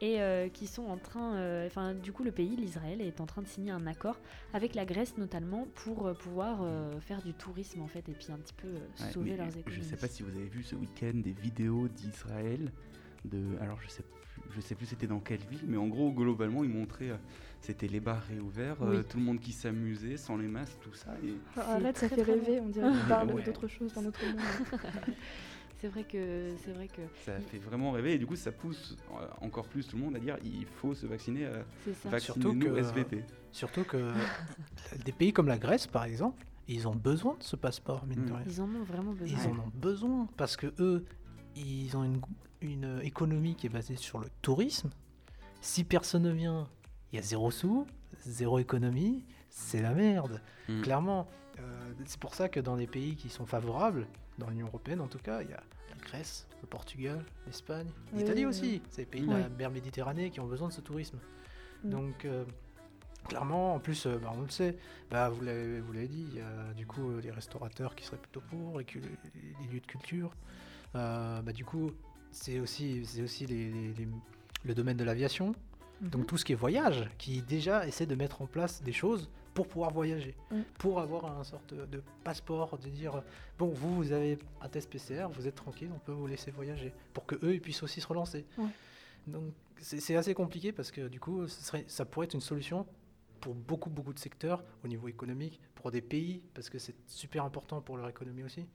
Et 0.00 0.20
euh, 0.22 0.48
qui 0.48 0.66
sont 0.66 0.84
en 0.86 0.96
train, 0.96 1.34
euh, 1.36 1.66
enfin 1.66 1.94
du 1.94 2.12
coup 2.12 2.24
le 2.24 2.32
pays, 2.32 2.56
l'Israël, 2.56 3.00
est 3.00 3.20
en 3.20 3.26
train 3.26 3.42
de 3.42 3.46
signer 3.48 3.70
un 3.70 3.86
accord 3.86 4.18
avec 4.54 4.74
la 4.74 4.84
Grèce 4.84 5.18
notamment 5.18 5.66
pour 5.74 6.06
euh, 6.06 6.14
pouvoir 6.14 6.60
euh, 6.62 6.98
faire 7.00 7.22
du 7.22 7.34
tourisme 7.34 7.82
en 7.82 7.86
fait 7.88 8.08
et 8.08 8.12
puis 8.12 8.28
un 8.32 8.38
petit 8.38 8.54
peu 8.54 8.68
euh, 8.68 8.78
Ouais, 9.04 9.12
sauver 9.12 9.36
leurs 9.36 9.50
Je 9.50 9.58
économies. 9.58 9.84
sais 9.84 9.96
pas 9.96 10.08
si 10.08 10.22
vous 10.22 10.30
avez 10.36 10.48
vu 10.48 10.62
ce 10.62 10.74
week-end 10.74 11.12
des 11.14 11.32
vidéos 11.32 11.88
d'Israël. 11.88 12.72
De, 13.26 13.38
alors 13.60 13.78
je 13.82 13.88
sais 13.88 14.02
plus, 14.02 14.42
je 14.56 14.60
sais 14.62 14.74
plus 14.74 14.86
c'était 14.86 15.06
dans 15.06 15.20
quelle 15.20 15.40
ville, 15.50 15.64
mais 15.66 15.76
en 15.76 15.88
gros 15.88 16.10
globalement 16.10 16.64
ils 16.64 16.70
montraient, 16.70 17.10
euh, 17.10 17.16
c'était 17.60 17.86
les 17.86 18.00
bars 18.00 18.22
réouverts, 18.22 18.80
euh, 18.82 18.96
Oui. 19.00 19.04
tout 19.06 19.18
le 19.18 19.24
monde 19.24 19.40
qui 19.40 19.52
s'amusait 19.52 20.16
sans 20.16 20.38
les 20.38 20.48
masques, 20.48 20.78
tout 20.80 20.94
ça. 20.94 21.14
Et 21.22 21.34
Arrête, 21.60 21.98
ça 21.98 22.08
fait 22.08 22.22
rêver, 22.22 22.58
on 22.60 22.68
dirait 22.70 22.88
qu'on 22.88 23.08
parle 23.08 23.30
Ouais. 23.34 23.42
d'autre 23.42 23.68
chose 23.68 23.92
dans 23.92 24.00
notre 24.00 24.24
monde. 24.24 24.40
C'est 25.80 25.88
vrai 25.88 26.04
que 26.04 26.50
c'est 26.64 26.72
vrai 26.72 26.88
que 26.88 27.00
ça 27.24 27.40
fait 27.40 27.58
vraiment 27.58 27.90
rêver 27.92 28.14
et 28.14 28.18
du 28.18 28.26
coup 28.26 28.36
ça 28.36 28.52
pousse 28.52 28.96
euh, 29.12 29.26
encore 29.40 29.66
plus 29.66 29.86
tout 29.86 29.96
le 29.96 30.02
monde 30.02 30.16
à 30.16 30.18
dire 30.18 30.36
il 30.44 30.66
faut 30.66 30.94
se 30.94 31.06
vacciner, 31.06 31.46
euh, 31.46 31.62
c'est 31.84 31.94
ça. 31.94 32.08
vaccinez-nous 32.10 32.52
Surtout 32.60 32.74
que- 32.74 32.78
SVP. 32.80 33.24
Surtout 33.52 33.84
que 33.84 34.12
des 35.04 35.12
pays 35.12 35.32
comme 35.32 35.48
la 35.48 35.58
Grèce, 35.58 35.86
par 35.86 36.04
exemple, 36.04 36.44
ils 36.68 36.86
ont 36.86 36.94
besoin 36.94 37.34
de 37.36 37.42
ce 37.42 37.56
passeport, 37.56 38.04
mine 38.06 38.24
de 38.26 38.30
Mm. 38.30 38.34
rien. 38.36 38.44
Ils 38.46 38.60
en 38.60 38.64
ont 38.74 38.82
vraiment 38.84 39.12
besoin. 39.12 39.38
Ils 39.42 39.48
en 39.48 39.58
ont 39.58 39.72
besoin 39.74 40.28
parce 40.36 40.56
que 40.56 40.72
eux, 40.78 41.04
ils 41.56 41.96
ont 41.96 42.04
une, 42.04 42.20
une 42.60 43.00
économie 43.02 43.54
qui 43.56 43.66
est 43.66 43.70
basée 43.70 43.96
sur 43.96 44.18
le 44.18 44.28
tourisme. 44.42 44.90
Si 45.62 45.82
personne 45.84 46.22
ne 46.24 46.30
vient, 46.32 46.68
il 47.12 47.16
y 47.16 47.18
a 47.18 47.22
zéro 47.22 47.50
sous, 47.50 47.86
zéro 48.26 48.58
économie, 48.58 49.24
c'est 49.48 49.82
la 49.82 49.94
merde. 49.94 50.40
Mm. 50.68 50.82
Clairement, 50.82 51.26
euh, 51.58 51.92
c'est 52.06 52.20
pour 52.20 52.34
ça 52.34 52.48
que 52.48 52.60
dans 52.60 52.76
les 52.76 52.86
pays 52.86 53.16
qui 53.16 53.30
sont 53.30 53.46
favorables, 53.46 54.06
dans 54.38 54.48
l'Union 54.48 54.66
européenne 54.66 55.00
en 55.00 55.06
tout 55.08 55.18
cas, 55.18 55.42
il 55.42 55.50
y 55.50 55.52
a 55.52 55.62
la 55.90 55.96
Grèce, 56.04 56.46
le 56.62 56.66
Portugal, 56.68 57.24
l'Espagne, 57.46 57.88
Oui, 58.12 58.20
l'Italie 58.20 58.40
oui, 58.40 58.50
aussi. 58.50 58.82
C'est 58.90 59.02
les 59.02 59.06
pays 59.06 59.26
de 59.26 59.30
la 59.32 59.48
mer 59.48 59.70
Méditerranée 59.70 60.30
qui 60.30 60.40
ont 60.40 60.46
besoin 60.46 60.68
de 60.68 60.72
ce 60.72 60.80
tourisme. 60.80 61.18
Mm. 61.84 61.90
Donc, 61.90 62.24
euh, 62.24 62.44
clairement, 63.28 63.74
en 63.74 63.78
plus, 63.80 64.06
euh, 64.06 64.18
bah, 64.18 64.32
on 64.36 64.40
le 64.42 64.48
sait, 64.48 64.76
bah, 65.10 65.28
vous 65.28 65.42
l'avez 65.42 66.08
dit, 66.08 66.26
il 66.30 66.38
y 66.38 66.40
a 66.40 66.72
du 66.74 66.86
coup 66.86 67.10
euh, 67.10 67.20
les 67.20 67.30
restaurateurs 67.30 67.94
qui 67.94 68.04
seraient 68.04 68.18
plutôt 68.18 68.42
pour, 68.48 68.80
et 68.80 68.84
que 68.84 68.98
les, 68.98 69.72
lieux 69.72 69.80
de 69.80 69.86
culture. 69.86 70.32
Euh, 70.94 71.40
bah, 71.42 71.52
du 71.52 71.64
coup, 71.64 71.92
c'est 72.32 72.60
aussi, 72.60 73.04
c'est 73.04 73.22
aussi 73.22 73.46
les- 73.46 73.70
les- 73.70 73.92
les- 73.94 74.08
le 74.64 74.74
domaine 74.74 74.96
de 74.96 75.04
l'aviation. 75.04 75.54
Mhm. 76.00 76.08
Donc 76.10 76.26
tout 76.26 76.36
ce 76.38 76.44
qui 76.44 76.52
est 76.52 76.56
voyage, 76.56 77.08
qui 77.18 77.42
déjà 77.42 77.86
essaie 77.86 78.06
de 78.06 78.14
mettre 78.14 78.42
en 78.42 78.46
place 78.46 78.82
des 78.82 78.92
choses 78.92 79.28
pour 79.54 79.66
pouvoir 79.68 79.90
voyager, 79.92 80.36
Mm. 80.50 80.60
pour 80.78 81.00
avoir 81.00 81.38
un 81.38 81.44
sorte 81.44 81.74
de, 81.74 82.02
passeport, 82.24 82.78
de 82.78 82.88
dire 82.88 83.22
bon 83.58 83.68
vous 83.68 83.94
vous 83.96 84.12
avez 84.12 84.38
un 84.60 84.68
test 84.68 84.88
PCR, 84.90 85.26
vous 85.32 85.46
êtes 85.48 85.54
tranquille, 85.56 85.90
on 85.94 85.98
peut 85.98 86.12
vous 86.12 86.26
laisser 86.26 86.50
voyager, 86.50 86.92
pour 87.12 87.26
que 87.26 87.34
eux 87.44 87.54
ils 87.54 87.60
puissent 87.60 87.82
aussi 87.82 88.00
se 88.00 88.06
relancer. 88.06 88.44
Ouais. 88.58 88.66
Donc 89.26 89.52
c'est 89.78 90.16
assez 90.16 90.34
compliqué 90.34 90.72
parce 90.72 90.90
que 90.90 91.08
du 91.08 91.20
coup 91.20 91.46
serait, 91.48 91.84
ça 91.88 92.04
pourrait 92.04 92.26
être 92.26 92.34
une 92.34 92.40
solution 92.40 92.86
pour 93.40 93.54
beaucoup 93.54 93.90
beaucoup 93.90 94.12
de 94.12 94.18
secteurs 94.18 94.62
au 94.84 94.88
niveau 94.88 95.08
économique, 95.08 95.60
pour 95.74 95.90
des 95.90 96.02
pays 96.02 96.42
parce 96.54 96.68
que 96.70 96.78
c'est 96.78 96.94
super 97.06 97.44
important 97.44 97.80
pour 97.80 97.96
leur 97.96 98.08
économie 98.08 98.42
aussi. 98.44 98.66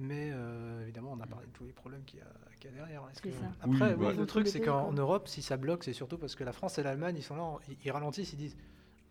Mais 0.00 0.30
euh, 0.32 0.82
évidemment, 0.82 1.10
on 1.12 1.20
a 1.20 1.26
parlé 1.26 1.46
de 1.46 1.52
tous 1.52 1.64
les 1.64 1.72
problèmes 1.72 2.04
qu'il 2.04 2.20
y, 2.20 2.22
a- 2.22 2.26
qu'il 2.60 2.70
y 2.70 2.72
a 2.74 2.76
derrière. 2.76 3.02
Que- 3.20 3.30
ça. 3.32 3.36
Après, 3.60 3.94
Oui, 3.94 3.96
oui, 3.98 4.06
bah- 4.06 4.12
le 4.12 4.26
truc, 4.26 4.46
c'est 4.46 4.60
qu'en. 4.60 4.92
Europe, 4.92 5.26
si 5.26 5.42
ça 5.42 5.56
bloque, 5.56 5.82
c'est 5.82 5.92
surtout 5.92 6.18
parce 6.18 6.36
que 6.36 6.44
la 6.44 6.52
France 6.52 6.78
et 6.78 6.84
l'Allemagne, 6.84 7.16
ils 7.18 7.22
sont 7.24 7.34
là, 7.34 7.56
ils, 7.68 7.76
ils 7.84 7.90
ralentissent, 7.90 8.32
ils 8.32 8.36
disent 8.36 8.56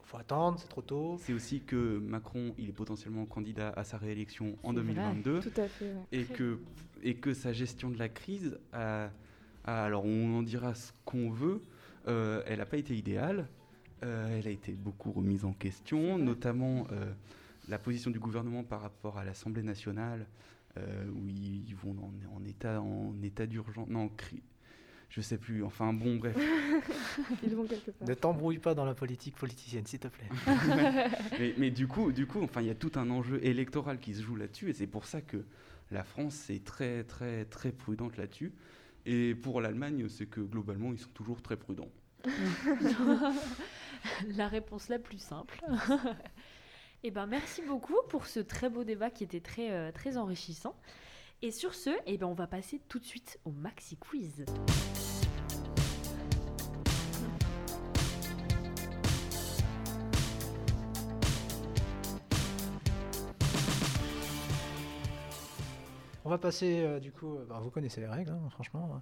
faut 0.07 0.17
attendre, 0.17 0.57
c'est 0.59 0.69
trop 0.69 0.81
tôt. 0.81 1.17
C'est 1.19 1.33
aussi 1.33 1.61
que 1.61 1.97
Macron 1.99 2.53
il 2.57 2.69
est 2.69 2.73
potentiellement 2.73 3.25
candidat 3.25 3.73
à 3.75 3.83
sa 3.83 3.97
réélection 3.97 4.57
en 4.63 4.73
C'est 4.73 4.79
vrai. 4.79 4.93
2022. 4.93 5.39
Tout 5.41 5.51
à 5.61 5.67
fait. 5.67 5.85
ouais. 5.85 6.03
et 6.13 6.23
que, 6.23 6.59
et 7.03 7.15
que 7.15 7.33
sa 7.33 7.51
gestion 7.51 7.89
de 7.89 7.97
la 7.99 8.07
crise, 8.09 8.57
a, 8.71 9.09
a- 9.65 9.83
alors 9.83 10.05
on 10.05 10.37
en 10.39 10.43
dira 10.43 10.73
ce 10.75 10.91
qu'on 11.03 11.29
veut, 11.29 11.61
euh, 12.07 12.41
elle 12.47 12.59
n'a 12.59 12.65
pas 12.65 12.77
été 12.77 12.95
idéale. 12.95 13.47
Euh, 14.03 14.37
elle 14.39 14.47
a 14.47 14.51
été 14.51 14.71
beaucoup 14.73 15.11
remise 15.11 15.43
en 15.43 15.51
question, 15.53 16.17
notamment 16.17 16.87
euh, 16.91 17.11
la 17.67 17.77
position 17.79 18.09
du 18.11 18.19
gouvernement 18.19 18.63
par 18.63 18.81
rapport 18.81 19.17
à 19.17 19.25
l'Assemblée 19.25 19.63
nationale, 19.63 20.25
euh, 20.77 21.05
où 21.09 21.27
ils, 21.27 21.67
ils 21.67 21.75
vont 21.75 21.95
en, 21.99 22.35
en 22.37 22.45
état, 22.45 22.79
en 22.79 23.13
état 23.23 23.45
d'urgence, 23.47 23.89
non, 23.89 24.07
cri- 24.09 24.41
je 25.09 25.21
sais 25.21 25.37
plus, 25.37 25.63
enfin 25.63 25.93
bon, 25.93 26.17
bref. 26.17 26.35
Ils 27.43 27.55
vont 27.55 27.65
quelque 27.65 27.91
part. 27.91 28.07
Ne 28.07 28.13
t'embrouille 28.13 28.59
pas 28.59 28.73
dans 28.75 28.85
la 28.85 28.93
politique 28.93 29.35
politicienne, 29.35 29.85
s'il 29.85 29.99
te 29.99 30.07
plaît. 30.07 30.29
mais, 31.39 31.53
mais 31.57 31.71
du 31.71 31.87
coup, 31.87 32.11
du 32.11 32.27
coup, 32.27 32.41
enfin, 32.43 32.61
il 32.61 32.67
y 32.67 32.71
a 32.71 32.75
tout 32.75 32.91
un 32.95 33.09
enjeu 33.09 33.43
électoral 33.43 33.99
qui 33.99 34.13
se 34.13 34.21
joue 34.21 34.35
là-dessus, 34.35 34.69
et 34.69 34.73
c'est 34.73 34.87
pour 34.87 35.05
ça 35.05 35.21
que 35.21 35.45
la 35.91 36.03
France 36.03 36.49
est 36.49 36.65
très, 36.65 37.03
très, 37.03 37.45
très 37.45 37.71
prudente 37.71 38.17
là-dessus. 38.17 38.53
Et 39.05 39.35
pour 39.35 39.61
l'Allemagne, 39.61 40.09
c'est 40.09 40.25
que 40.25 40.41
globalement, 40.41 40.91
ils 40.91 40.99
sont 40.99 41.09
toujours 41.13 41.41
très 41.41 41.55
prudents. 41.55 41.89
la 44.35 44.47
réponse 44.49 44.89
la 44.89 44.99
plus 44.99 45.19
simple. 45.19 45.63
Eh 47.03 47.11
ben, 47.11 47.25
merci 47.25 47.61
beaucoup 47.61 47.95
pour 48.09 48.25
ce 48.25 48.39
très 48.39 48.69
beau 48.69 48.83
débat 48.83 49.09
qui 49.09 49.23
était 49.23 49.39
très, 49.39 49.71
euh, 49.71 49.91
très 49.91 50.17
enrichissant. 50.17 50.75
Et 51.43 51.51
sur 51.51 51.75
ce, 51.75 51.91
eh 52.07 52.17
ben, 52.17 52.25
on 52.25 52.33
va 52.33 52.47
passer 52.47 52.81
tout 52.89 52.97
de 52.97 53.05
suite 53.05 53.39
au 53.45 53.51
Maxi 53.51 53.95
Quiz. 53.95 54.43
On 66.25 66.29
va 66.29 66.39
passer, 66.39 66.81
euh, 66.83 66.99
du 66.99 67.11
coup, 67.11 67.35
euh, 67.35 67.45
bah, 67.45 67.59
vous 67.61 67.69
connaissez 67.69 68.01
les 68.01 68.07
règles, 68.07 68.31
hein, 68.31 68.49
franchement. 68.49 68.99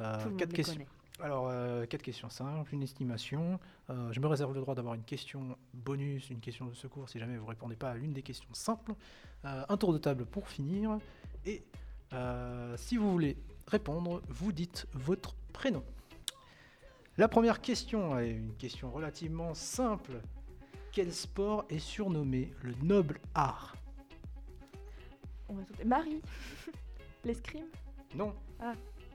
Euh, 0.00 0.18
Tout 0.18 0.24
le 0.26 0.30
monde 0.30 0.38
quatre 0.38 0.52
questions. 0.52 0.86
Alors, 1.20 1.48
euh, 1.48 1.84
quatre 1.86 2.02
questions 2.02 2.30
simples, 2.30 2.74
une 2.74 2.82
estimation. 2.82 3.60
Euh, 3.90 4.10
je 4.12 4.20
me 4.20 4.26
réserve 4.26 4.54
le 4.54 4.60
droit 4.60 4.74
d'avoir 4.74 4.94
une 4.94 5.04
question 5.04 5.56
bonus, 5.74 6.30
une 6.30 6.40
question 6.40 6.66
de 6.66 6.74
secours 6.74 7.08
si 7.08 7.18
jamais 7.18 7.36
vous 7.36 7.46
répondez 7.46 7.76
pas 7.76 7.90
à 7.90 7.94
l'une 7.94 8.12
des 8.12 8.22
questions 8.22 8.48
simples. 8.54 8.94
Euh, 9.44 9.64
un 9.68 9.76
tour 9.76 9.92
de 9.92 9.98
table 9.98 10.24
pour 10.24 10.48
finir. 10.48 10.98
Et 11.46 11.62
euh, 12.12 12.76
si 12.76 12.96
vous 12.96 13.10
voulez 13.10 13.36
répondre, 13.66 14.22
vous 14.28 14.52
dites 14.52 14.86
votre 14.92 15.34
prénom. 15.52 15.84
La 17.18 17.28
première 17.28 17.60
question 17.60 18.18
est 18.18 18.30
une 18.30 18.54
question 18.56 18.90
relativement 18.90 19.54
simple. 19.54 20.20
Quel 20.92 21.12
sport 21.12 21.64
est 21.68 21.78
surnommé 21.78 22.52
le 22.62 22.74
noble 22.82 23.20
art? 23.34 23.76
On 25.48 25.54
va 25.54 25.62
tout- 25.64 25.86
Marie 25.86 26.20
L'escrime? 27.24 27.66
Non, 28.14 28.34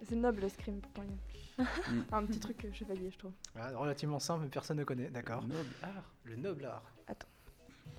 C'est 0.03 0.15
noble 0.15 0.41
l'escrime 0.41 0.79
pour 0.93 1.03
rien. 1.03 1.65
Mm. 1.91 2.01
Un 2.11 2.25
petit 2.25 2.39
truc 2.39 2.65
euh, 2.65 2.71
chevalier, 2.73 3.09
je 3.11 3.17
trouve. 3.17 3.33
Ah, 3.55 3.69
relativement 3.75 4.19
simple, 4.19 4.43
mais 4.43 4.49
personne 4.49 4.77
ne 4.77 4.83
connaît, 4.83 5.09
d'accord 5.09 5.41
Noble 5.43 5.69
art. 5.81 6.13
Le 6.23 6.35
noble 6.35 6.65
art. 6.65 6.83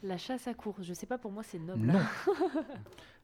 La 0.03 0.17
chasse 0.17 0.47
à 0.49 0.55
course, 0.55 0.83
je 0.83 0.95
sais 0.95 1.07
pas, 1.07 1.19
pour 1.19 1.33
moi 1.33 1.43
c'est 1.43 1.59
noble. 1.59 1.81
Non. 1.87 2.01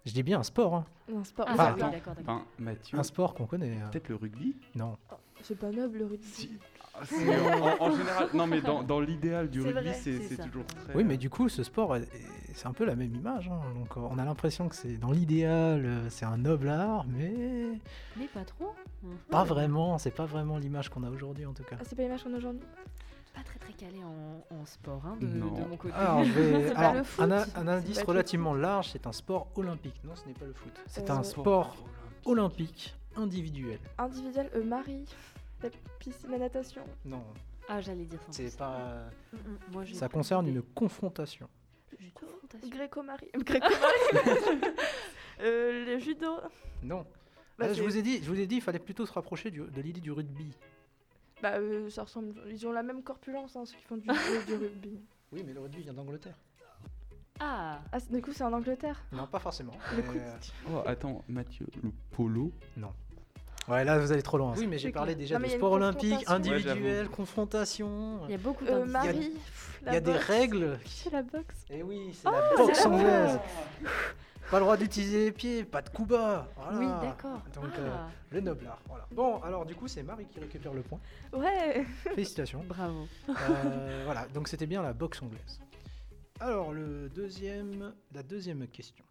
Je 0.07 0.13
dis 0.13 0.23
bien 0.23 0.41
un 0.41 0.43
sport, 0.43 0.75
hein. 0.75 0.85
Un 1.15 1.25
sport. 1.25 1.47
Ah, 1.49 1.55
Ah, 1.57 1.73
oui, 1.75 1.81
attends. 1.81 1.91
d'accord, 1.91 2.15
d'accord. 2.15 2.35
Enfin, 2.35 2.45
Mathieu, 2.59 2.99
un 2.99 3.03
sport 3.03 3.33
qu'on 3.35 3.47
connaît. 3.47 3.79
hein. 3.83 3.89
peut-être 3.91 4.11
le 4.11 4.17
rugby 4.17 4.55
Non. 4.75 4.99
C'est 5.43 5.59
pas 5.59 5.71
noble 5.71 5.99
le 5.99 6.05
rugby. 6.05 6.27
Si. 6.27 6.59
Ah, 6.95 7.01
c'est- 7.07 7.27
en, 7.27 7.83
en 7.83 7.91
général, 7.97 8.29
non 8.35 8.47
mais 8.47 8.61
dans, 8.61 8.83
dans 8.83 9.01
l'idéal 9.01 9.49
du 9.49 9.63
C'est 9.63 9.69
rugby, 9.69 9.83
vrai, 9.83 9.93
c'est 9.95 10.19
c'est 10.19 10.29
c'est 10.29 10.35
ça. 10.37 10.45
toujours 10.45 10.65
très... 10.67 10.95
Oui, 10.95 11.05
mais 11.05 11.17
du 11.17 11.31
coup, 11.31 11.49
ce 11.49 11.63
sport, 11.63 11.97
est- 11.97 12.07
c'est 12.55 12.67
un 12.67 12.73
peu 12.75 12.85
la 12.85 12.95
même 12.97 13.15
image. 13.15 13.49
hein. 13.49 13.61
Donc, 13.75 13.97
euh, 13.97 14.01
on 14.11 14.19
a 14.19 14.25
l'impression 14.27 14.69
que 14.69 14.77
c'est 14.77 14.99
dans 14.99 15.11
l'idéal, 15.11 15.85
euh, 15.87 16.09
c'est 16.11 16.27
un 16.27 16.37
noble 16.37 16.69
art, 16.69 17.07
mais 17.09 17.79
Mais 18.17 18.27
pas 18.29 18.45
trop. 18.45 18.75
Mhm. 19.03 19.17
pas 19.31 19.45
vraiment. 19.45 19.97
C'est 19.99 20.15
pas 20.15 20.27
vraiment 20.27 20.59
l'image 20.59 20.91
qu'on 20.91 21.03
a 21.03 21.11
aujourd'hui, 21.11 21.47
en 21.47 21.53
tout 21.55 21.65
cas. 21.65 21.77
Ah, 21.81 21.85
c'est 21.85 21.97
pas 21.97 22.03
l'image 22.03 22.23
qu'on 22.23 22.35
a 22.35 22.37
aujourd'hui? 22.37 22.63
Pas 23.35 23.43
très 23.43 23.59
très 23.59 23.73
calé 23.73 23.99
en, 24.05 24.45
en 24.55 24.65
sport 24.65 25.03
hein, 25.07 25.17
de, 25.21 25.27
mon 25.27 25.77
côté. 25.77 25.93
Alors, 25.95 26.25
je 26.25 26.33
vais- 26.33 26.69
C'est 26.69 26.75
pas 26.75 26.81
alors, 26.81 26.95
le 26.95 27.03
foot, 27.05 27.25
un, 27.57 27.69
indice 27.69 27.99
le 28.01 28.05
relativement 28.07 28.55
large, 28.55 28.91
c'est 28.93 29.07
un 29.07 29.13
sport 29.13 29.49
olympique. 29.57 30.01
Non, 30.05 30.15
ce 30.15 30.27
n'est 30.27 30.35
pas 30.35 30.45
le 30.47 30.53
foot. 30.55 30.73
C'est 30.87 31.11
Euh, 31.11 31.15
un 31.15 31.23
sport 31.25 31.77
olympique 32.25 32.95
individuel. 33.17 33.81
Individuel, 33.99 34.51
euh, 34.55 34.65
Marie, 34.65 35.05
la 35.63 35.71
piscine, 35.99 36.31
la 36.31 36.39
natation. 36.39 36.83
Non, 37.05 37.25
Ah, 37.69 37.81
j'allais 37.81 38.05
dire 38.05 38.21
ça. 38.23 38.29
c'est 38.31 38.57
pas. 38.57 39.05
Mm, 39.33 39.37
mm, 39.37 39.59
moi, 39.73 39.85
Ça 39.93 40.09
concerne 40.09 40.47
une 40.47 40.63
confrontation. 40.63 41.49
Une 41.99 42.11
confrontation. 42.13 42.69
Gréco-Marie. 42.69 43.31
Gréco-Marie 43.35 44.61
euh, 45.41 45.85
Le 45.87 45.99
judo. 45.99 46.37
Non. 46.83 47.05
Bah, 47.59 47.67
Ah, 47.69 47.73
je 47.73 47.83
vous 47.83 47.97
ai 47.97 48.03
dit, 48.03 48.21
je 48.23 48.29
vous 48.29 48.39
ai 48.39 48.47
dit, 48.47 48.57
il 48.57 48.63
fallait 48.63 48.79
plutôt 48.81 49.07
se 49.07 49.13
rapprocher 49.13 49.51
du- 49.51 49.61
de 49.63 49.81
l'idée 49.81 50.01
du 50.01 50.11
rugby. 50.13 50.53
Bah, 51.45 51.57
euh, 51.59 51.91
ça 51.91 52.05
ressemble. 52.05 52.33
Ils 52.51 52.67
ont 52.67 52.73
la 52.73 52.83
même 52.83 53.03
corpulence, 53.03 53.55
hein, 53.55 53.67
ceux 53.67 53.77
qui 53.77 53.85
font 53.85 53.99
du, 53.99 54.09
judo, 54.09 54.43
du 54.47 54.55
rugby. 54.55 54.99
Oui, 55.31 55.43
mais 55.47 55.53
le 55.53 55.61
rugby 55.61 55.83
vient 55.83 55.93
d'Angleterre. 55.93 56.39
Ah, 57.39 57.81
Ah, 57.93 57.99
du 58.11 58.23
coup, 58.23 58.33
c'est 58.33 58.45
en 58.45 58.53
Angleterre. 58.55 59.05
Non, 59.13 59.27
pas 59.27 59.41
forcément. 59.41 59.75
Le 59.95 60.01
coup. 60.01 60.17
euh, 60.17 60.37
Oh, 60.73 60.81
attends, 60.87 61.23
Mathieu, 61.29 61.67
le 61.83 61.91
polo 62.13 62.51
Ouais, 63.69 63.85
là 63.85 63.99
vous 63.99 64.11
allez 64.11 64.23
trop 64.23 64.39
loin. 64.39 64.55
Oui, 64.57 64.67
mais 64.67 64.79
j'ai 64.79 64.91
parlé 64.91 65.15
déjà 65.15 65.39
Non, 65.39 65.45
de 65.47 65.51
sport 65.51 65.73
olympique. 65.73 66.21
Ouais, 66.21 66.29
individuel, 66.35 67.11
confrontation. 67.11 68.21
il 68.25 68.31
y 68.31 68.35
a 68.35 68.39
beaucoup 68.39 68.65
Euh. 68.67 68.87
Marie. 68.87 69.31
pff, 69.31 69.79
Il 69.83 69.87
la 69.87 69.93
y 69.93 69.97
a 69.97 70.01
des 70.01 70.13
règles. 70.13 70.79
C'est 70.87 71.11
la 71.13 71.23
boxe. 71.23 71.67
Et 71.69 71.83
oui, 71.83 72.11
c'est 72.15 72.27
Oh, 72.27 72.31
la 72.33 72.57
boxe 72.57 72.85
la 72.85 72.91
anglaise. 72.91 73.39
Pas 74.51 74.59
le 74.59 74.65
droit 74.65 74.77
d'utiliser 74.77 75.25
les 75.27 75.33
pieds, 75.33 75.65
pas 75.65 75.83
de 75.83 75.89
coup 75.89 76.05
bas. 76.05 76.47
voilà. 76.57 76.79
Oui, 76.79 76.87
d'accord. 77.03 77.41
Donc, 77.55 77.65
euh, 77.79 77.91
Ah, 77.93 78.11
le 78.31 78.41
noblard. 78.41 78.79
Voilà. 78.87 79.07
Bon, 79.11 79.41
alors 79.43 79.65
du 79.67 79.75
coup, 79.75 79.89
c'est 79.89 80.03
Marie 80.03 80.27
qui 80.27 80.39
récupère 80.39 80.73
le 80.75 80.83
point. 80.83 81.01
Ouais. 81.33 81.85
Félicitations. 82.03 82.63
bravo. 82.69 83.07
Euh, 83.29 84.03
voilà, 84.05 84.27
donc 84.29 84.49
c'était 84.49 84.67
bien 84.67 84.83
la 84.83 84.93
boxe 84.93 85.23
anglaise. 85.23 85.61
Alors, 86.41 86.73
le 86.73 87.09
deuxième, 87.09 87.95
la 88.13 88.23
deuxième 88.23 88.67
question. 88.69 89.05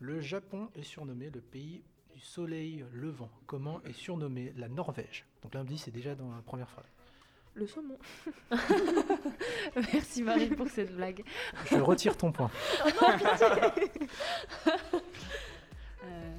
Le 0.00 0.20
Japon 0.20 0.68
est 0.74 0.82
surnommé 0.82 1.30
le 1.30 1.40
pays 1.40 1.82
du 2.14 2.20
soleil 2.20 2.84
levant. 2.92 3.30
Comment 3.46 3.82
est 3.84 3.92
surnommée 3.92 4.52
la 4.56 4.68
Norvège? 4.68 5.26
Donc 5.42 5.54
l'indice 5.54 5.86
est 5.88 5.92
déjà 5.92 6.14
dans 6.14 6.30
la 6.34 6.40
première 6.42 6.68
phrase. 6.70 6.86
Le 7.54 7.66
saumon. 7.66 7.98
Merci 9.92 10.22
Marie 10.22 10.48
pour 10.50 10.68
cette 10.68 10.94
blague. 10.94 11.24
Je 11.66 11.76
retire 11.76 12.16
ton 12.16 12.32
point. 12.32 12.50
Euh, 16.02 16.34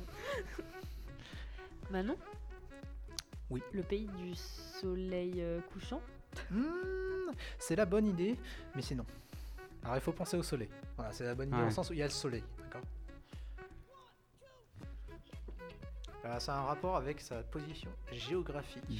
Manon 1.91 2.17
Oui. 3.51 3.61
Le 3.73 3.83
pays 3.83 4.07
du 4.17 4.33
soleil 4.35 5.35
euh, 5.37 5.59
couchant 5.71 6.01
Hmm, 6.49 7.31
c'est 7.59 7.75
la 7.75 7.85
bonne 7.85 8.07
idée, 8.07 8.37
mais 8.75 8.81
c'est 8.81 8.95
non. 8.95 9.05
Alors 9.83 9.97
il 9.97 10.01
faut 10.01 10.13
penser 10.13 10.37
au 10.37 10.43
soleil. 10.43 10.69
Voilà, 10.95 11.11
c'est 11.11 11.25
la 11.25 11.35
bonne 11.35 11.49
idée 11.49 11.57
dans 11.57 11.63
Ouais. 11.63 11.69
le 11.69 11.73
sens 11.73 11.89
où 11.89 11.93
il 11.93 11.99
y 11.99 12.01
a 12.01 12.05
le 12.05 12.11
soleil. 12.11 12.43
D'accord? 12.57 12.81
Ça 16.39 16.55
a 16.55 16.59
un 16.59 16.63
rapport 16.63 16.95
avec 16.95 17.19
sa 17.19 17.43
position 17.43 17.89
géographique. 18.11 18.83
Oui. 18.89 18.99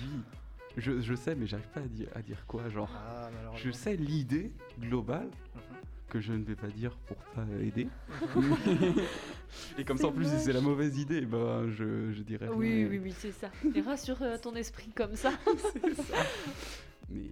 Je, 0.78 1.02
je 1.02 1.16
sais, 1.16 1.36
mais 1.36 1.48
j'arrive 1.48 1.68
pas 1.70 1.82
à 1.82 1.88
dire, 1.88 2.08
à 2.16 2.22
dire 2.22 2.46
quoi. 2.48 2.70
Genre, 2.70 2.90
Ah, 2.96 3.30
je 3.56 3.72
sais 3.72 3.96
l'idée 3.96 4.52
globale 4.80 5.28
Mhm. 5.56 5.62
que 6.10 6.20
je 6.22 6.34
ne 6.34 6.44
vais 6.44 6.56
pas 6.56 6.68
dire 6.68 6.96
pour 7.08 7.18
pas 7.18 7.46
aider. 7.62 7.88
Mhm. 8.36 8.56
Et 9.78 9.84
comme 9.84 9.98
ça, 9.98 10.08
en 10.08 10.12
plus, 10.14 10.26
si 10.30 10.40
c'est 10.40 10.54
la 10.54 10.62
mauvaise 10.62 10.98
idée, 10.98 11.22
bah, 11.22 11.64
je, 11.70 12.12
je 12.14 12.22
dirais. 12.24 12.48
Oui, 12.50 12.84
mais- 12.84 12.90
oui, 12.90 13.00
oui, 13.04 13.14
c'est 13.18 13.32
ça. 13.34 13.52
Et 13.76 13.82
rassure 13.82 14.22
euh, 14.22 14.38
ton 14.38 14.54
esprit 14.56 14.92
comme 14.96 15.16
ça. 15.16 15.32
Mais. 17.10 17.32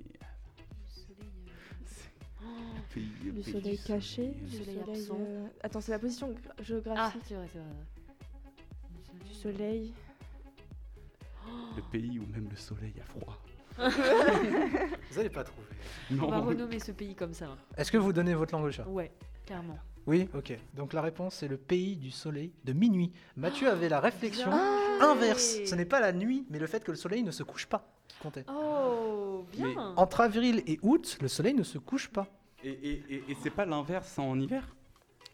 Pays 2.93 3.43
soleil 3.43 3.77
caché. 3.85 4.27
Du 4.29 4.45
Du 4.45 4.57
soleil 4.57 4.79
soleil. 4.79 4.99
absent. 5.01 5.17
euh, 5.21 5.47
Attends, 5.61 5.81
c'est 5.81 5.91
la 5.91 5.99
position 5.99 6.33
Ah, 6.57 6.63
géographique 6.63 7.21
c'est 7.25 7.35
vrai, 7.35 7.47
c'est 7.53 7.59
vrai. 7.59 9.25
du 9.27 9.33
soleil. 9.33 9.93
Le 11.75 11.81
pays 11.91 12.19
où 12.19 12.25
même 12.27 12.47
le 12.49 12.55
soleil 12.55 12.93
a 13.01 13.05
froid. 13.05 13.37
Vous 13.77 15.15
n'allez 15.17 15.29
pas 15.29 15.43
trouver. 15.43 15.67
On 16.21 16.27
va 16.27 16.39
renommer 16.39 16.79
ce 16.79 16.91
pays 16.91 17.15
comme 17.15 17.33
ça. 17.33 17.45
hein. 17.45 17.57
Est-ce 17.77 17.91
que 17.91 17.97
vous 17.97 18.11
donnez 18.11 18.33
votre 18.33 18.53
langue 18.53 18.65
au 18.65 18.71
chat? 18.71 18.85
Ouais, 18.87 19.11
clairement. 19.45 19.77
Oui, 20.05 20.27
ok. 20.33 20.57
Donc 20.73 20.93
la 20.93 21.01
réponse 21.01 21.35
c'est 21.35 21.47
le 21.47 21.57
pays 21.57 21.95
du 21.95 22.11
soleil 22.11 22.51
de 22.65 22.73
minuit. 22.73 23.11
Mathieu 23.37 23.69
avait 23.69 23.89
la 23.89 23.99
réflexion 23.99 24.49
Bien 24.49 25.11
inverse. 25.11 25.59
Ce 25.65 25.75
n'est 25.75 25.85
pas 25.85 25.99
la 25.99 26.11
nuit, 26.11 26.45
mais 26.49 26.59
le 26.59 26.67
fait 26.67 26.83
que 26.83 26.91
le 26.91 26.97
soleil 26.97 27.23
ne 27.23 27.31
se 27.31 27.43
couche 27.43 27.67
pas 27.67 27.87
qui 28.07 28.17
comptait. 28.17 28.45
Oh, 28.49 29.45
bien. 29.51 29.93
Entre 29.95 30.21
avril 30.21 30.63
et 30.65 30.79
août, 30.81 31.17
le 31.21 31.27
soleil 31.27 31.53
ne 31.53 31.63
se 31.63 31.77
couche 31.77 32.09
pas. 32.09 32.27
Et, 32.63 32.69
et, 32.71 33.03
et, 33.09 33.23
et 33.31 33.37
c'est 33.41 33.49
pas 33.51 33.65
l'inverse 33.65 34.17
en 34.19 34.37
hiver? 34.39 34.75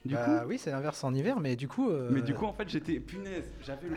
Du 0.05 0.13
Bah 0.13 0.23
coup 0.41 0.47
oui, 0.49 0.57
c'est 0.59 0.69
l'inverse 0.71 1.03
en 1.03 1.13
hiver, 1.13 1.39
mais 1.39 1.55
du 1.55 1.67
coup. 1.67 1.89
euh, 1.89 2.09
Mais 2.11 2.21
du 2.21 2.33
coup, 2.35 2.45
en 2.45 2.53
fait, 2.53 2.69
j'étais. 2.69 2.99
Punaise, 2.99 3.49
j'avais 3.63 3.89
le. 3.89 3.95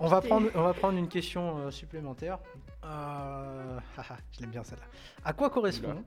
On 0.00 0.06
va 0.06 0.20
prendre, 0.22 0.48
on 0.54 0.62
va 0.62 0.72
prendre 0.72 0.96
une 0.98 1.08
question 1.08 1.58
euh, 1.58 1.70
supplémentaire. 1.70 2.38
Euh, 2.84 3.78
haha, 3.98 4.16
je 4.32 4.40
l'aime 4.40 4.50
bien 4.50 4.64
celle-là. 4.64 4.86
À 5.24 5.32
quoi 5.32 5.50
correspond 5.50 6.02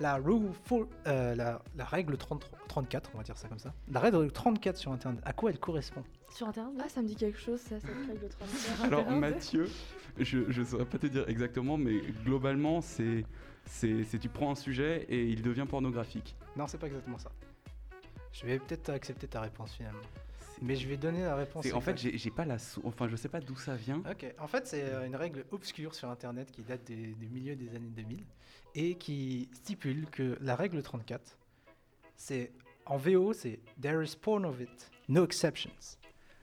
la, 0.00 0.16
rule 0.16 0.50
for- 0.64 0.88
euh, 1.06 1.34
la, 1.34 1.62
la 1.76 1.84
règle 1.84 2.16
33 2.18 2.58
34, 2.68 3.10
on 3.14 3.18
va 3.18 3.22
dire 3.24 3.38
ça 3.38 3.48
comme 3.48 3.58
ça. 3.60 3.72
La 3.90 4.00
règle 4.00 4.30
34 4.30 4.76
sur 4.76 4.92
Internet. 4.92 5.20
À 5.24 5.32
quoi 5.32 5.50
elle 5.50 5.58
correspond? 5.58 6.02
Sur 6.30 6.48
Internet? 6.48 6.74
Ah, 6.84 6.88
ça 6.88 7.00
me 7.00 7.06
dit 7.06 7.14
quelque 7.16 7.38
chose, 7.38 7.60
ça, 7.60 7.78
cette 7.80 7.90
règle 8.08 8.20
de 8.20 8.28
transfert. 8.28 8.84
Alors, 8.84 9.08
Mathieu, 9.12 9.68
je 10.18 10.38
ne 10.60 10.64
saurais 10.64 10.84
pas 10.84 10.98
te 10.98 11.06
dire 11.06 11.24
exactement, 11.28 11.78
mais 11.78 12.00
globalement, 12.24 12.80
c'est 12.80 13.24
tu 14.20 14.28
prends 14.28 14.50
un 14.50 14.56
sujet 14.56 15.06
et 15.08 15.24
il 15.24 15.40
devient 15.42 15.66
pornographique. 15.66 16.36
Non, 16.56 16.66
c'est 16.66 16.76
pas 16.78 16.88
exactement 16.88 17.18
ça. 17.18 17.30
Je 18.34 18.44
vais 18.46 18.58
peut-être 18.58 18.90
accepter 18.90 19.26
ta 19.28 19.40
réponse 19.40 19.72
finalement. 19.74 20.00
Mais 20.62 20.76
je 20.76 20.86
vais 20.88 20.96
donner 20.96 21.22
la 21.22 21.34
réponse. 21.36 21.66
En 21.72 21.80
fait, 21.80 21.96
j'ai 21.98 22.30
pas 22.30 22.44
la. 22.44 22.58
sou- 22.58 22.80
Enfin, 22.84 23.08
je 23.08 23.16
sais 23.16 23.28
pas 23.28 23.40
d'où 23.40 23.56
ça 23.56 23.74
vient. 23.74 24.02
Ok, 24.10 24.24
en 24.38 24.46
fait, 24.46 24.66
c'est 24.66 24.82
euh, 24.84 25.06
une 25.06 25.16
règle 25.16 25.44
obscure 25.50 25.94
sur 25.94 26.08
Internet 26.10 26.50
qui 26.52 26.62
date 26.62 26.84
des- 26.84 27.14
du 27.14 27.28
milieu 27.28 27.56
des 27.56 27.68
années 27.74 27.90
2000 27.90 28.24
et 28.74 28.94
qui 28.96 29.48
stipule 29.54 30.06
que 30.10 30.36
la 30.40 30.54
règle 30.56 30.82
34, 30.82 31.36
c'est 32.16 32.52
en 32.86 32.96
VO, 32.96 33.32
c'est 33.32 33.58
There 33.80 34.02
is 34.04 34.16
porn 34.20 34.44
of 34.44 34.60
it, 34.60 34.90
no 35.08 35.24
exceptions. 35.24 35.70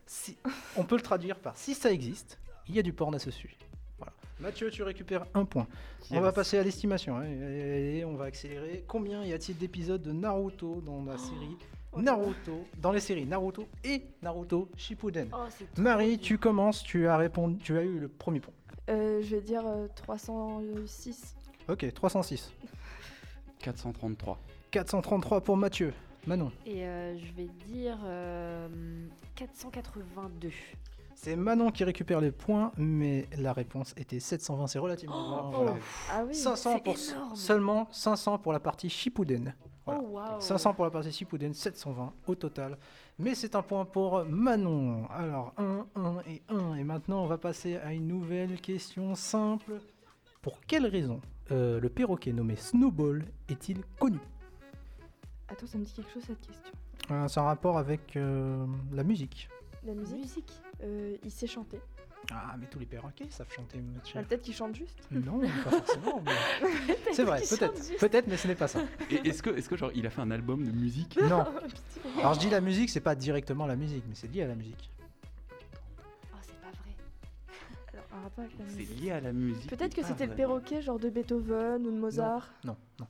Si, 0.05 0.37
on 0.77 0.83
peut 0.83 0.95
le 0.97 1.01
traduire 1.03 1.39
par 1.39 1.55
si 1.57 1.73
ça 1.73 1.91
existe, 1.91 2.37
il 2.67 2.75
y 2.75 2.79
a 2.79 2.83
du 2.83 2.93
porn 2.93 3.15
à 3.15 3.19
ce 3.19 3.31
sujet. 3.31 3.57
Voilà. 3.97 4.13
Mathieu, 4.39 4.69
tu 4.71 4.83
récupères 4.83 5.25
un 5.33 5.45
point. 5.45 5.67
On 6.11 6.19
va 6.19 6.31
passer 6.33 6.57
à 6.57 6.63
l'estimation. 6.63 7.15
hein. 7.17 7.23
Allez, 7.23 8.03
on 8.05 8.15
va 8.15 8.25
accélérer. 8.25 8.83
Combien 8.87 9.23
y 9.23 9.31
a-t-il 9.33 9.57
d'épisodes 9.57 10.01
de 10.01 10.11
Naruto 10.11 10.81
dans 10.81 11.03
la 11.05 11.17
série 11.17 11.57
Naruto, 11.97 12.65
dans 12.77 12.91
les 12.91 12.99
séries 13.01 13.25
Naruto 13.25 13.67
et 13.83 14.03
Naruto 14.21 14.69
Shippuden 14.77 15.29
Oh, 15.33 15.45
Marie, 15.77 16.17
tu 16.19 16.37
commences, 16.37 16.83
tu 16.83 17.07
as 17.07 17.17
répondu, 17.17 17.57
tu 17.57 17.77
as 17.77 17.83
eu 17.83 17.99
le 17.99 18.07
premier 18.07 18.39
point. 18.39 18.53
Euh, 18.89 19.21
je 19.21 19.35
vais 19.35 19.41
dire 19.41 19.63
euh, 19.65 19.87
306. 19.95 21.35
Ok, 21.69 21.93
306. 21.93 22.51
433. 23.59 24.39
433 24.71 25.41
pour 25.41 25.57
Mathieu. 25.57 25.93
Manon. 26.27 26.51
Et 26.65 26.85
euh, 26.85 27.17
je 27.17 27.31
vais 27.33 27.47
dire 27.67 27.97
euh, 28.05 28.67
482. 29.35 30.49
C'est 31.15 31.35
Manon 31.35 31.71
qui 31.71 31.83
récupère 31.83 32.21
les 32.21 32.31
points, 32.31 32.71
mais 32.77 33.27
la 33.37 33.53
réponse 33.53 33.93
était 33.97 34.19
720, 34.19 34.67
c'est 34.67 34.79
relativement 34.79 35.29
loin, 35.29 35.51
voilà. 35.51 35.75
Ah 36.11 36.23
oui. 36.27 36.33
500 36.33 36.73
c'est 36.77 36.83
pour 36.83 36.93
s- 36.93 37.11
énorme. 37.11 37.35
seulement 37.35 37.87
500 37.91 38.37
pour 38.39 38.53
la 38.53 38.59
partie 38.59 38.89
Shippuden. 38.89 39.53
Voilà. 39.85 40.01
Oh, 40.03 40.07
waouh. 40.11 40.41
500 40.41 40.73
pour 40.73 40.85
la 40.85 40.91
partie 40.91 41.11
Shippuden, 41.11 41.53
720 41.53 42.13
au 42.27 42.35
total. 42.35 42.77
Mais 43.17 43.33
c'est 43.35 43.55
un 43.55 43.61
point 43.63 43.85
pour 43.85 44.23
Manon. 44.25 45.07
Alors 45.09 45.53
1, 45.57 45.85
1 45.95 46.19
et 46.27 46.41
1. 46.49 46.75
Et 46.75 46.83
maintenant 46.83 47.23
on 47.23 47.27
va 47.27 47.37
passer 47.37 47.77
à 47.77 47.93
une 47.93 48.07
nouvelle 48.07 48.59
question 48.61 49.15
simple. 49.15 49.79
Pour 50.41 50.59
quelle 50.61 50.85
raison 50.87 51.19
euh, 51.51 51.79
le 51.79 51.89
perroquet 51.89 52.31
nommé 52.33 52.55
Snowball 52.55 53.25
est-il 53.49 53.83
connu? 53.99 54.19
Attends, 55.49 55.67
ça 55.67 55.77
me 55.77 55.83
dit 55.83 55.91
quelque 55.93 56.11
chose 56.11 56.23
cette 56.25 56.39
question. 56.41 56.71
Euh, 57.11 57.27
C'est 57.27 57.39
un 57.39 57.43
rapport 57.43 57.77
avec 57.77 58.15
euh, 58.15 58.65
la 58.91 59.03
musique. 59.03 59.49
La 59.85 59.93
musique, 59.93 60.17
Musique? 60.19 60.51
euh, 60.83 61.17
il 61.23 61.31
sait 61.31 61.47
chanter. 61.47 61.79
Ah, 62.33 62.55
mais 62.57 62.65
tous 62.67 62.79
les 62.79 62.85
perroquets 62.85 63.27
savent 63.29 63.51
chanter, 63.51 63.79
Mathieu. 63.79 64.19
Ah, 64.19 64.23
Peut-être 64.23 64.41
qu'il 64.41 64.53
chante 64.53 64.73
juste. 64.75 64.97
Non, 65.11 65.39
pas 65.41 65.47
forcément. 65.81 66.23
mais- 66.25 66.95
C'est 67.13 67.23
vrai, 67.23 67.41
peut-être. 67.41 67.97
Peut-être, 67.99 68.27
mais 68.27 68.37
ce 68.37 68.47
n'est 68.47 68.55
pas 68.55 68.67
ça. 68.69 68.81
Et 69.09 69.15
est-ce 69.27 69.43
que, 69.43 69.49
est 69.49 69.67
que 69.67 69.75
genre, 69.75 69.91
il 69.93 70.05
a 70.07 70.09
fait 70.09 70.21
un 70.21 70.31
album 70.31 70.65
de 70.65 70.71
musique 70.71 71.19
Non. 71.21 71.43
Pitié. 71.67 72.19
Alors 72.19 72.33
je 72.35 72.39
dis 72.39 72.49
la 72.49 72.61
musique, 72.61 72.89
c'est 72.89 73.01
pas 73.01 73.15
directement 73.15 73.65
la 73.67 73.75
musique, 73.75 74.03
mais 74.07 74.15
c'est 74.15 74.27
lié 74.27 74.43
à 74.43 74.47
la 74.47 74.55
musique. 74.55 74.89
Oh, 76.33 76.37
c'est 76.41 76.55
pas 76.61 76.71
vrai. 76.71 76.95
Alors, 77.93 78.05
un 78.13 78.21
rapport 78.23 78.45
avec 78.45 78.57
la 78.57 78.65
C'est 78.69 78.93
lié 79.01 79.11
à 79.11 79.19
la 79.21 79.33
musique. 79.33 79.69
Peut-être 79.69 79.93
que 79.93 80.03
c'était 80.03 80.27
le 80.27 80.35
perroquet, 80.35 80.81
genre 80.81 80.99
de 80.99 81.09
Beethoven 81.09 81.85
ou 81.85 81.91
de 81.91 81.97
Mozart. 81.99 82.49
Non, 82.63 82.77
non. 82.99 83.07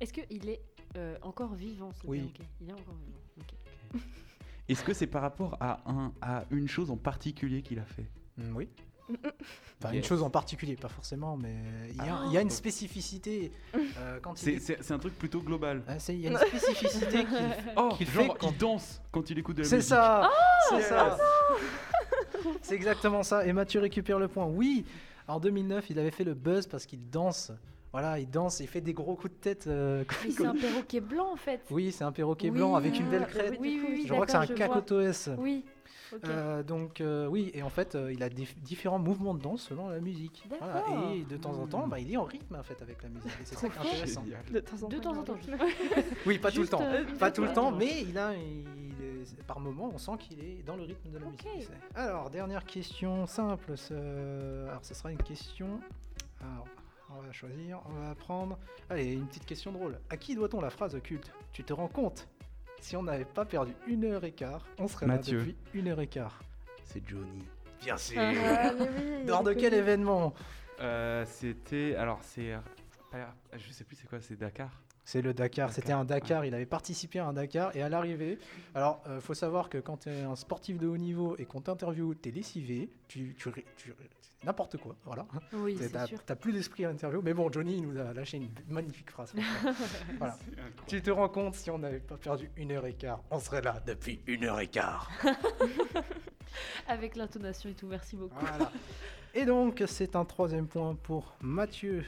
Est-ce 0.00 0.12
qu'il 0.12 0.48
est 0.48 0.60
euh, 0.96 1.16
encore 1.22 1.54
vivant 1.54 1.90
ce 1.92 2.06
Oui. 2.06 2.18
perroquet? 2.20 2.44
Il 2.60 2.68
est 2.70 2.72
encore 2.72 2.94
vivant. 3.04 3.18
ok. 3.94 4.00
Est-ce 4.68 4.84
que 4.84 4.92
c'est 4.92 5.06
par 5.06 5.22
rapport 5.22 5.56
à, 5.60 5.80
un, 5.90 6.12
à 6.20 6.44
une 6.50 6.68
chose 6.68 6.90
en 6.90 6.96
particulier 6.96 7.62
qu'il 7.62 7.78
a 7.78 7.84
fait 7.84 8.06
Mm, 8.36 8.54
oui. 8.56 8.68
Enfin, 9.80 9.88
une 9.92 9.96
Yes. 9.96 10.06
chose 10.06 10.22
en 10.22 10.28
particulier, 10.28 10.76
pas 10.76 10.88
forcément, 10.90 11.36
mais 11.38 11.56
il 11.90 11.96
y, 11.96 12.00
a- 12.00 12.18
Ah. 12.20 12.24
il 12.26 12.32
y 12.34 12.36
a 12.36 12.42
une 12.42 12.50
spécificité 12.50 13.50
euh, 13.74 14.18
quand 14.20 14.34
il 14.40 14.44
C'est 14.44 14.52
est- 14.52 14.60
c'est- 14.60 14.78
c'est 14.82 14.92
un 14.92 14.98
truc 14.98 15.16
plutôt 15.18 15.40
global. 15.40 15.82
Ah, 15.88 15.98
c'est- 15.98 16.14
Il 16.14 16.20
y 16.20 16.28
a 16.28 16.30
une 16.32 16.36
spécificité 16.36 17.24
qui. 17.24 17.34
Oh, 17.76 17.88
Qu'il 17.96 18.06
genre, 18.10 18.36
quand- 18.36 18.50
il 18.50 18.58
danse 18.58 19.00
quand 19.10 19.30
il 19.30 19.38
écoute 19.38 19.56
de 19.56 19.62
la 19.62 19.68
C'est 19.68 19.76
musique. 19.76 19.88
ça 19.88 20.30
C'est 20.68 20.76
Yes. 20.76 20.88
ça 20.88 21.16
C'est 22.62 22.74
exactement 22.74 23.22
ça. 23.22 23.46
Et 23.46 23.52
Mathieu 23.52 23.80
récupère 23.80 24.18
le 24.18 24.28
point. 24.28 24.44
Oui 24.46 24.84
En 25.26 25.40
2009, 25.40 25.90
il 25.90 25.98
avait 25.98 26.10
fait 26.10 26.24
le 26.24 26.34
buzz 26.34 26.66
parce 26.66 26.86
qu'il 26.86 27.08
danse. 27.10 27.50
Voilà, 27.92 28.18
il 28.18 28.28
danse, 28.28 28.60
il 28.60 28.68
fait 28.68 28.80
des 28.82 28.92
gros 28.92 29.14
coups 29.16 29.32
de 29.32 29.38
tête. 29.38 29.66
euh, 29.66 30.04
il- 30.26 30.32
c'est 30.32 30.44
un 30.46 30.54
perroquet 30.54 31.00
blanc 31.00 31.32
en 31.32 31.36
fait. 31.36 31.62
Oui, 31.70 31.90
c'est 31.92 32.04
un 32.04 32.12
perroquet 32.12 32.50
Oui, 32.50 32.58
blanc 32.58 32.74
avec 32.74 32.98
une 33.00 33.06
ah, 33.06 33.10
belle 33.10 33.20
bah 33.20 33.26
crête. 33.26 33.56
Oui, 33.60 33.80
oui, 33.82 33.88
oui. 33.92 34.04
je 34.06 34.12
crois 34.12 34.26
que 34.26 34.32
c'est 34.32 34.36
un 34.38 34.46
cacotoès. 34.46 35.30
Oui. 35.38 35.64
Euh, 36.24 36.62
donc 36.62 37.02
euh, 37.02 37.26
oui, 37.26 37.50
et 37.52 37.62
en 37.62 37.68
fait, 37.68 37.94
euh, 37.94 38.10
il 38.10 38.22
a 38.22 38.30
différents 38.30 38.98
mouvements 38.98 39.34
de 39.34 39.42
danse 39.42 39.62
selon 39.68 39.88
la 39.90 40.00
musique. 40.00 40.42
Voilà, 40.58 40.72
D'accord. 40.74 41.10
Et 41.12 41.22
de 41.22 41.36
temps 41.36 41.52
en 41.58 41.66
temps, 41.66 41.86
bah, 41.86 41.98
il 41.98 42.10
est 42.10 42.16
en 42.16 42.24
rythme 42.24 42.54
en 42.56 42.62
fait 42.62 42.80
avec 42.80 43.02
la 43.02 43.10
musique. 43.10 43.30
Et 43.42 43.44
c'est 43.44 43.56
ça 43.58 43.68
qui 43.68 43.76
est 43.76 43.90
intéressant. 43.90 44.24
De 44.50 44.60
temps 44.60 44.82
en 44.84 44.88
De 44.88 44.96
temps. 44.96 45.12
temps 45.12 45.20
en 45.20 45.22
temps. 45.24 45.36
Oui, 46.24 46.38
pas 46.38 46.50
tout 46.50 46.62
le 46.62 46.68
temps. 46.68 46.80
euh, 46.82 47.04
Pas 47.18 47.30
tout 47.30 47.42
le 47.42 47.52
temps, 47.52 47.72
mais 47.72 48.02
il 48.08 48.16
a, 48.16 48.32
il 48.34 49.04
est- 49.04 49.42
par 49.46 49.60
moment, 49.60 49.90
on 49.94 49.98
sent 49.98 50.12
qu'il 50.18 50.40
est 50.40 50.62
dans 50.64 50.76
le 50.76 50.82
rythme 50.84 51.10
de 51.10 51.18
la 51.18 51.26
musique. 51.26 51.68
Alors, 51.94 52.30
dernière 52.30 52.64
question 52.64 53.26
simple. 53.26 53.76
ce- 53.76 54.66
Alors, 54.68 54.84
ce 54.84 54.94
sera 54.94 55.12
une 55.12 55.22
question. 55.22 55.78
Alors, 56.40 56.66
on 57.10 57.20
va 57.20 57.32
choisir. 57.32 57.80
On 57.86 57.92
va 58.06 58.14
prendre. 58.14 58.58
Allez, 58.90 59.12
une 59.14 59.26
petite 59.26 59.46
question 59.46 59.72
drôle. 59.72 59.98
À 60.10 60.16
qui 60.16 60.34
doit-on 60.34 60.60
la 60.60 60.70
phrase 60.70 60.98
culte 61.02 61.32
Tu 61.52 61.64
te 61.64 61.72
rends 61.72 61.88
compte? 61.88 62.28
Si 62.80 62.96
on 62.96 63.02
n'avait 63.02 63.24
pas 63.24 63.44
perdu 63.44 63.72
une 63.86 64.04
heure 64.04 64.24
et 64.24 64.32
quart, 64.32 64.64
on 64.78 64.86
serait 64.86 65.06
Mathieu. 65.06 65.38
là 65.38 65.44
depuis 65.46 65.56
une 65.74 65.88
heure 65.88 66.00
et 66.00 66.06
quart. 66.06 66.40
C'est 66.84 67.02
Johnny. 67.08 67.44
Bien 67.82 67.96
sûr. 67.96 68.20
Ah, 68.20 68.70
oui, 68.78 68.86
Lors 69.26 69.42
de 69.42 69.52
quel 69.52 69.74
événement? 69.74 70.34
Euh, 70.80 71.24
C'était. 71.26 71.94
Alors, 71.96 72.20
c'est. 72.22 72.54
Je 73.56 73.72
sais 73.72 73.84
plus 73.84 73.96
c'est 73.96 74.06
quoi, 74.08 74.20
c'est 74.20 74.36
Dakar? 74.36 74.70
C'est 75.08 75.22
le 75.22 75.32
Dakar. 75.32 75.68
Dakar, 75.68 75.74
C'était 75.74 75.92
un 75.92 76.04
Dakar. 76.04 76.44
Il 76.44 76.54
avait 76.54 76.66
participé 76.66 77.18
à 77.18 77.26
un 77.28 77.32
Dakar 77.32 77.74
et 77.74 77.80
à 77.80 77.88
l'arrivée. 77.88 78.38
Alors, 78.74 79.02
il 79.10 79.22
faut 79.22 79.32
savoir 79.32 79.70
que 79.70 79.78
quand 79.78 80.00
tu 80.00 80.10
es 80.10 80.20
un 80.20 80.36
sportif 80.36 80.78
de 80.78 80.86
haut 80.86 80.98
niveau 80.98 81.34
et 81.38 81.46
qu'on 81.46 81.62
t'interviewe, 81.62 82.14
tu 82.22 82.28
es 82.28 82.32
lessivé, 82.32 82.90
tu, 83.08 83.34
n'importe 84.44 84.76
quoi. 84.76 84.96
Voilà. 85.06 85.26
Oui, 85.54 85.78
c'est 85.80 85.92
T'as 85.92 86.06
sûr. 86.06 86.22
t'as 86.26 86.36
plus 86.36 86.52
d'esprit 86.52 86.84
à 86.84 86.88
l'interview. 86.90 87.22
Mais 87.22 87.32
bon, 87.32 87.50
Johnny 87.50 87.78
il 87.78 87.88
nous 87.88 87.98
a 87.98 88.12
lâché 88.12 88.36
une 88.36 88.50
magnifique 88.68 89.10
phrase. 89.10 89.32
voilà. 90.18 90.36
Tu 90.86 91.00
te 91.00 91.10
rends 91.10 91.30
compte, 91.30 91.54
si 91.54 91.70
on 91.70 91.78
n'avait 91.78 92.00
pas 92.00 92.18
perdu 92.18 92.50
une 92.58 92.72
heure 92.72 92.84
et 92.84 92.92
quart, 92.92 93.22
on 93.30 93.40
serait 93.40 93.62
là 93.62 93.82
depuis 93.86 94.20
une 94.26 94.44
heure 94.44 94.60
et 94.60 94.68
quart. 94.68 95.10
Avec 96.86 97.16
l'intonation 97.16 97.70
et 97.70 97.74
tout, 97.74 97.86
merci 97.86 98.14
beaucoup. 98.14 98.36
Voilà. 98.38 98.70
Et 99.32 99.46
donc, 99.46 99.82
c'est 99.86 100.16
un 100.16 100.26
troisième 100.26 100.66
point 100.66 100.94
pour 100.96 101.34
Mathieu. 101.40 102.04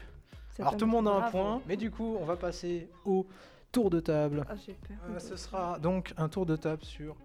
Alors, 0.61 0.76
tout 0.76 0.84
le 0.84 0.90
monde 0.90 1.08
a 1.08 1.12
un 1.26 1.30
point, 1.30 1.62
mais 1.66 1.76
du 1.76 1.90
coup, 1.90 2.16
on 2.20 2.24
va 2.24 2.36
passer 2.36 2.88
au 3.04 3.26
tour 3.72 3.90
de 3.90 4.00
table. 4.00 4.44
Ah, 4.48 4.54
j'ai 4.56 4.74
peur. 4.74 4.96
Euh, 5.11 5.18
ce 5.18 5.36
sera 5.36 5.78
donc 5.78 6.12
un 6.16 6.28
tour 6.28 6.46
de 6.46 6.56
table 6.56 6.84
sur 6.84 7.16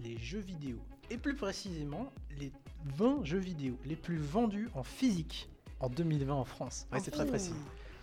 les 0.00 0.16
jeux 0.18 0.40
vidéo. 0.40 0.78
Et 1.10 1.16
plus 1.18 1.34
précisément, 1.34 2.12
les 2.38 2.52
20 2.84 3.24
jeux 3.24 3.38
vidéo 3.38 3.76
les 3.84 3.96
plus 3.96 4.16
vendus 4.18 4.68
en 4.74 4.82
physique 4.82 5.48
en 5.80 5.88
2020 5.88 6.34
en 6.34 6.44
France. 6.44 6.86
Ouais, 6.92 6.98
En 6.98 7.02
c'est 7.02 7.10
très 7.10 7.24
physique. 7.26 7.52
précis. 7.54 7.54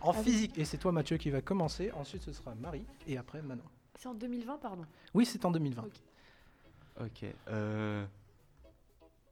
En 0.01 0.11
Ah 0.11 0.15
oui. 0.17 0.23
physique. 0.23 0.57
Et 0.57 0.65
c'est 0.65 0.77
toi, 0.77 0.91
Mathieu, 0.91 1.17
qui 1.17 1.29
va 1.29 1.41
commencer. 1.41 1.91
Ensuite, 1.93 2.23
ce 2.23 2.33
sera 2.33 2.55
Marie. 2.55 2.85
Et 3.07 3.17
après, 3.17 3.41
Manon. 3.41 3.63
C'est 3.99 4.07
en 4.07 4.13
2020, 4.15 4.57
pardon. 4.57 4.83
Oui, 5.13 5.25
c'est 5.25 5.45
en 5.45 5.51
2020. 5.51 5.83
Ok. 5.83 5.91
Ok. 7.05 7.25
Euh... 7.49 8.05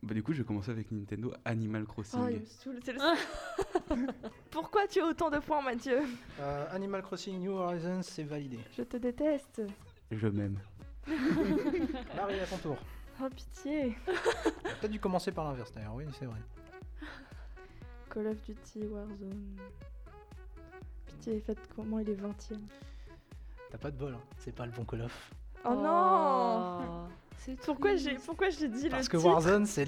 Bah, 0.01 0.13
du 0.13 0.23
coup, 0.23 0.31
je 0.31 0.39
vais 0.39 0.43
commencer 0.45 0.71
avec 0.71 0.91
Nintendo 0.91 1.33
Animal 1.43 1.85
Crossing. 1.85 2.19
Oh, 2.23 2.27
il 2.29 2.39
me 2.39 2.45
saoule, 2.45 2.79
c'est 2.83 2.93
le- 2.93 2.99
Pourquoi 4.51 4.87
tu 4.87 5.01
as 5.01 5.05
autant 5.05 5.29
de 5.29 5.39
points, 5.39 5.61
Mathieu 5.61 5.99
Euh, 6.39 6.65
Animal 6.71 7.01
Crossing 7.01 7.37
New 7.39 7.51
Horizons, 7.51 8.01
c'est 8.01 8.23
validé. 8.23 8.59
Je 8.77 8.83
te 8.83 8.95
déteste. 8.97 9.61
Je 10.11 10.27
m'aime. 10.27 10.57
Marie, 12.15 12.39
à 12.39 12.45
ton 12.45 12.57
tour. 12.57 12.77
Oh, 13.21 13.27
pitié. 13.35 13.97
T'as 14.05 14.75
peut-être 14.75 14.91
dû 14.91 14.99
commencer 15.01 15.31
par 15.33 15.43
l'inverse 15.45 15.73
d'ailleurs, 15.73 15.95
oui, 15.95 16.05
c'est 16.17 16.25
vrai. 16.25 16.39
Call 18.09 18.27
of 18.27 18.41
Duty 18.43 18.85
Warzone. 18.87 19.57
Pitié, 21.07 21.41
faites 21.41 21.59
comment 21.75 21.99
il 21.99 22.09
est 22.09 22.13
20 22.15 22.29
e 22.53 22.55
T'as 23.69 23.77
pas 23.77 23.91
de 23.91 23.97
bol, 23.97 24.13
hein. 24.15 24.21
c'est 24.37 24.53
pas 24.55 24.65
le 24.65 24.71
bon 24.71 24.85
Call 24.85 25.01
of. 25.01 25.31
Oh, 25.65 25.73
non 25.75 27.07
C'est 27.28 27.28
Pourquoi 27.65 27.95
j'ai 27.95 28.15
pourquoi 28.15 28.49
j'ai 28.49 28.67
dit 28.67 28.89
Parce 28.89 29.05
le 29.07 29.11
que 29.11 29.17
titre 29.17 29.29
Warzone, 29.29 29.65
c'est 29.65 29.85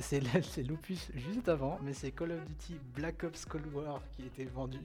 c'est 0.00 0.62
l'opus 0.62 1.08
juste 1.14 1.48
avant, 1.48 1.78
mais 1.82 1.92
c'est 1.92 2.10
Call 2.10 2.32
of 2.32 2.44
Duty 2.44 2.78
Black 2.96 3.22
Ops 3.24 3.44
Cold 3.46 3.66
War 3.74 4.00
qui 4.16 4.22
était 4.26 4.44
vendu 4.44 4.78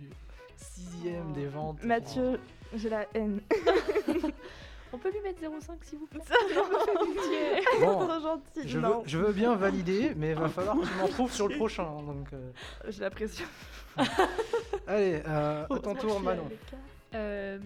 sixième 0.58 1.28
Oh. 1.30 1.34
des 1.36 1.46
ventes. 1.48 1.84
Mathieu, 1.84 2.40
j'ai 2.76 2.90
la 2.90 3.06
haine. 3.14 3.40
On 4.92 4.98
peut 4.98 5.12
lui 5.12 5.20
mettre 5.22 5.40
0,5 5.40 5.68
s'il 5.84 6.00
vous 6.00 6.08
plaît 6.08 6.20
Bon, 7.80 8.08
Trop 8.08 8.20
gentil. 8.20 8.68
je 8.68 8.78
veux, 8.80 8.82
non, 8.82 9.04
je 9.06 9.20
veux 9.20 9.32
bien 9.32 9.56
valider, 9.56 10.14
mais 10.18 10.30
il 10.32 10.36
va 10.36 10.50
falloir 10.50 10.76
que 10.80 10.86
tu 10.88 10.94
m'en 10.96 11.08
trouves 11.08 11.32
sur 11.32 11.48
le 11.48 11.56
prochain. 11.58 11.84
hein, 11.84 12.02
Donc, 12.02 12.34
euh, 12.34 12.52
j'ai 12.88 13.02
la 13.02 13.12
pression. 13.12 13.46
Allez, 14.88 15.22
euh, 15.28 15.66
à 15.70 15.80
ton 15.80 15.94
tour, 15.94 16.18
je 16.20 16.24
Manon. 16.26 16.50
Euh, 17.16 17.60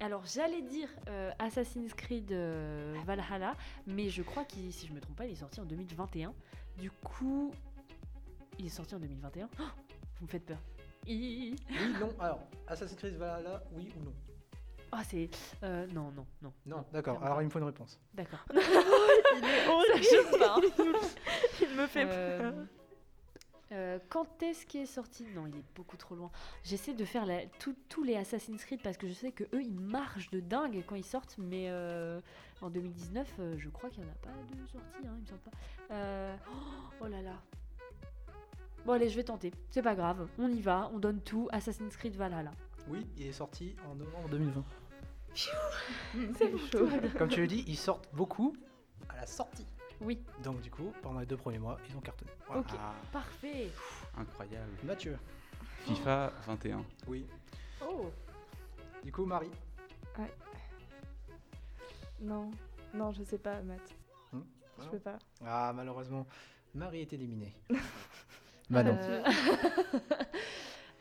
alors 0.00 0.22
j'allais 0.26 0.60
dire 0.62 0.88
euh, 1.08 1.30
Assassin's 1.38 1.94
Creed 1.94 2.32
euh, 2.32 2.94
Valhalla, 3.06 3.54
mais 3.86 4.08
je 4.10 4.22
crois 4.22 4.44
qu'il, 4.44 4.72
si 4.72 4.86
je 4.86 4.92
me 4.92 5.00
trompe 5.00 5.16
pas, 5.16 5.26
il 5.26 5.32
est 5.32 5.36
sorti 5.36 5.60
en 5.60 5.64
2021. 5.64 6.34
Du 6.78 6.90
coup, 6.90 7.50
il 8.58 8.66
est 8.66 8.70
sorti 8.70 8.94
en 8.94 8.98
2021. 8.98 9.48
Oh, 9.58 9.62
vous 10.18 10.26
me 10.26 10.30
faites 10.30 10.44
peur. 10.44 10.58
Oui, 11.06 11.56
non. 11.98 12.14
Alors, 12.20 12.40
Assassin's 12.66 12.98
Creed 12.98 13.14
Valhalla, 13.16 13.62
oui 13.72 13.90
ou 13.98 14.04
non? 14.04 14.12
Ah 14.92 15.02
c'est 15.04 15.30
euh, 15.62 15.86
non 15.94 16.10
non 16.10 16.26
non. 16.42 16.52
Non, 16.66 16.84
d'accord. 16.92 17.22
Alors, 17.22 17.36
pas. 17.36 17.42
il 17.42 17.46
me 17.46 17.50
faut 17.50 17.58
une 17.60 17.64
réponse. 17.64 17.98
D'accord. 18.12 18.44
Il 18.52 18.58
est 19.44 19.66
horrible. 19.68 19.98
Je 19.98 20.30
sais 20.30 20.38
pas. 20.38 20.56
Il 21.62 21.76
me 21.76 21.86
fait 21.86 22.04
Euh, 22.06 22.50
peur. 22.52 22.66
Euh, 23.72 23.98
quand 24.08 24.42
est-ce 24.42 24.66
qu'il 24.66 24.80
est 24.80 24.86
sorti? 24.86 25.24
Non, 25.34 25.46
il 25.46 25.56
est 25.56 25.64
beaucoup 25.76 25.96
trop 25.96 26.14
loin. 26.14 26.30
J'essaie 26.64 26.94
de 26.94 27.04
faire 27.04 27.24
la- 27.26 27.46
tout- 27.58 27.76
tous 27.88 28.02
les 28.02 28.16
Assassin's 28.16 28.64
Creed 28.64 28.80
parce 28.82 28.96
que 28.96 29.06
je 29.06 29.12
sais 29.12 29.32
que 29.32 29.44
eux 29.54 29.62
ils 29.62 29.78
marchent 29.78 30.30
de 30.30 30.40
dingue 30.40 30.82
quand 30.86 30.96
ils 30.96 31.04
sortent, 31.04 31.36
mais 31.38 31.66
euh, 31.68 32.20
en 32.60 32.70
2019, 32.70 33.28
euh, 33.38 33.54
je 33.58 33.68
crois 33.68 33.88
qu'il 33.90 34.02
n'y 34.02 34.08
en 34.08 34.12
a 34.12 34.16
pas 34.16 34.30
de 34.30 34.66
sortie, 34.66 35.06
hein, 35.06 35.14
il 35.16 35.20
me 35.22 35.26
semble 35.26 35.40
pas. 35.40 35.50
Euh, 35.92 36.36
oh, 36.50 36.52
oh 37.02 37.06
là 37.06 37.22
là. 37.22 37.34
Bon 38.86 38.92
allez, 38.94 39.08
je 39.08 39.16
vais 39.16 39.24
tenter. 39.24 39.52
C'est 39.70 39.82
pas 39.82 39.94
grave, 39.94 40.26
on 40.38 40.48
y 40.48 40.60
va, 40.60 40.90
on 40.94 40.98
donne 40.98 41.20
tout. 41.20 41.48
Assassin's 41.52 41.96
Creed 41.96 42.16
Valhalla. 42.16 42.52
Oui, 42.88 43.06
il 43.18 43.26
est 43.26 43.32
sorti 43.32 43.76
en 43.88 43.94
novembre 43.94 44.28
2020. 44.30 44.64
C'est 46.36 46.58
chaud. 46.72 46.88
Comme 47.18 47.28
tu 47.28 47.40
le 47.42 47.46
dis, 47.46 47.62
ils 47.68 47.76
sortent 47.76 48.08
beaucoup 48.14 48.54
à 49.08 49.16
la 49.16 49.26
sortie. 49.26 49.66
Oui, 50.00 50.22
Donc, 50.42 50.60
du 50.62 50.70
coup, 50.70 50.92
pendant 51.02 51.20
les 51.20 51.26
deux 51.26 51.36
premiers 51.36 51.58
mois, 51.58 51.78
ils 51.88 51.96
ont 51.96 52.00
cartonné. 52.00 52.30
Voilà. 52.46 52.60
ok, 52.62 52.68
Ah, 52.78 52.94
parfait. 53.12 53.70
incroyable. 54.16 54.70
Mathieu. 54.82 55.18
FIFA 55.86 56.32
21. 56.46 56.84
Oui. 57.06 57.26
Oh, 57.82 58.10
Du 59.04 59.12
coup, 59.12 59.24
Marie. 59.26 59.50
Non, 62.20 62.50
non, 62.92 63.12
je 63.12 63.22
sais 63.22 63.38
pas, 63.38 63.60
Matt. 63.62 63.80
Hmm, 64.32 64.40
Je 64.82 64.88
peux 64.88 64.98
pas. 64.98 65.18
Ah, 65.44 65.72
malheureusement, 65.74 66.26
Marie 66.74 67.00
est 67.00 67.12
éliminée. 67.14 67.54
Manon. 68.70 68.96
Euh, 69.00 69.24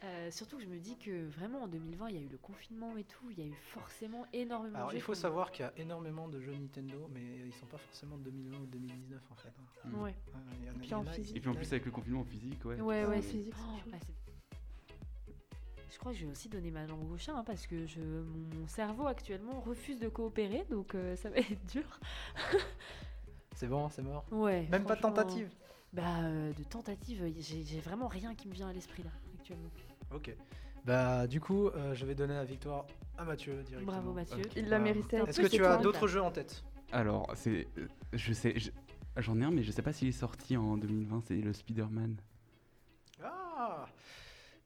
euh, 0.04 0.32
surtout 0.32 0.58
que 0.58 0.64
je 0.64 0.68
me 0.70 0.80
dis 0.80 0.98
que 0.98 1.28
vraiment 1.28 1.64
en 1.64 1.68
2020 1.68 2.10
il 2.10 2.16
y 2.16 2.18
a 2.20 2.22
eu 2.22 2.30
le 2.30 2.38
confinement 2.38 2.96
et 2.98 3.04
tout, 3.04 3.30
il 3.32 3.40
y 3.40 3.42
a 3.42 3.46
eu 3.46 3.54
forcément 3.54 4.26
énormément 4.34 4.78
Alors, 4.78 4.88
de 4.90 4.94
jeux. 4.94 4.98
il 5.00 5.02
faut 5.02 5.14
savoir 5.16 5.52
qu'il 5.52 5.66
y 5.66 5.68
a 5.68 5.74
énormément 5.78 6.28
de 6.30 6.40
jeux 6.40 6.54
Nintendo, 6.56 7.10
mais 7.14 7.22
ils 7.46 7.54
sont 7.54 7.66
pas 7.66 7.78
forcément 7.78 8.18
de 8.18 8.24
2020 8.24 8.58
ou 8.60 8.66
2019 8.68 9.22
en 9.32 9.36
fait. 9.36 9.50
hein. 9.50 9.90
Mm. 9.90 10.02
Ouais, 10.02 10.16
Ah, 10.34 10.38
a- 10.38 10.80
puis 10.80 10.94
en 10.94 11.04
physique. 11.04 11.36
Et 11.36 11.40
puis 11.40 11.50
en 11.50 11.54
plus, 11.56 11.68
avec 11.72 11.86
le 11.86 11.92
confinement 11.92 12.24
physique, 12.24 12.64
ouais. 12.66 12.80
ouais, 12.80 13.02
Ah, 13.06 13.10
ouais. 13.10 13.22
c'est- 13.22 13.30
physique, 13.32 13.54
Oh, 13.60 13.90
bah, 13.92 13.98
je 15.92 15.98
crois 15.98 16.12
que 16.14 16.18
je 16.20 16.26
vais 16.26 16.32
aussi 16.32 16.48
donner 16.50 16.72
ma 16.72 16.86
langue 16.86 17.12
au 17.12 17.18
chat 17.18 17.34
hein, 17.36 17.44
parce 17.44 17.68
que 17.68 17.86
je, 17.86 18.00
mon, 18.00 18.68
cerveau 18.68 19.08
actuellement 19.08 19.60
refuse 19.60 20.00
de 20.00 20.08
coopérer 20.08 20.66
donc 20.70 20.96
euh, 20.96 21.16
ça 21.18 21.30
va 21.30 21.38
être 21.38 21.66
dur. 21.66 22.00
C'est 23.56 23.68
bon, 23.68 23.90
c'est 23.90 24.02
mort. 24.04 24.24
Ouais. 24.32 24.68
Même 24.72 24.86
pas 24.86 24.96
de 24.96 25.02
tentative. 25.02 25.50
Bah 25.92 26.20
euh, 26.22 26.54
de 26.54 26.64
tentative, 26.64 27.34
j'ai 27.40 27.64
j'ai 27.64 27.80
vraiment 27.80 28.08
rien 28.08 28.36
qui 28.36 28.48
me 28.48 28.54
vient 28.54 28.70
à 28.70 28.74
l'esprit 28.74 29.02
là 29.04 29.10
actuellement. 29.40 29.70
Ok. 30.14 30.36
Bah, 30.86 31.28
du 31.28 31.40
coup, 31.42 31.68
euh, 31.68 31.94
je 31.94 32.06
vais 32.06 32.16
donner 32.16 32.34
la 32.34 32.46
victoire 32.46 32.86
à 33.18 33.24
Mathieu 33.26 33.62
directement. 33.64 33.92
Bravo 33.92 34.14
Mathieu. 34.14 34.44
Il 34.56 34.64
l'a 34.64 34.78
Voilà. 34.80 34.84
mérité. 34.94 35.18
Est-ce 35.18 35.42
que 35.42 35.48
tu 35.48 35.66
as 35.66 35.78
d'autres 35.78 36.08
jeux 36.08 36.22
en 36.22 36.32
tête? 36.32 36.64
Alors, 36.92 37.30
c'est. 37.36 37.68
euh, 37.78 37.88
Je 38.14 38.34
sais. 38.34 38.58
je- 38.58 38.72
J'en 39.18 39.40
ai 39.42 39.44
un, 39.44 39.52
mais 39.52 39.64
je 39.64 39.72
sais 39.72 39.82
pas 39.82 39.92
s'il 39.92 40.08
est 40.08 40.12
sorti 40.14 40.56
en 40.56 40.78
2020. 40.78 41.22
C'est 41.28 41.36
le 41.42 41.52
Spider-Man. 41.52 42.16
Ah 43.22 43.86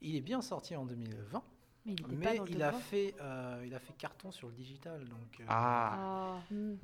Il 0.00 0.14
est 0.16 0.20
bien 0.20 0.40
sorti 0.42 0.76
en 0.76 0.84
2020, 0.86 1.42
Mais 1.86 1.92
il 1.92 2.00
était 2.00 2.16
pas 2.16 2.30
mais 2.30 2.36
dans 2.38 2.44
le 2.44 2.50
il 2.50 2.54
top 2.56 2.62
a, 2.66 2.70
20. 2.70 2.78
fait, 2.80 3.14
euh, 3.20 3.62
il 3.66 3.74
a 3.74 3.78
fait 3.78 3.92
carton 3.98 4.30
sur 4.32 4.48
le 4.48 4.54
digital. 4.54 5.00
Donc, 5.04 5.40
euh, 5.40 5.44
Ah 5.48 5.96
Ah. 5.98 6.40
Hmm. 6.50 6.76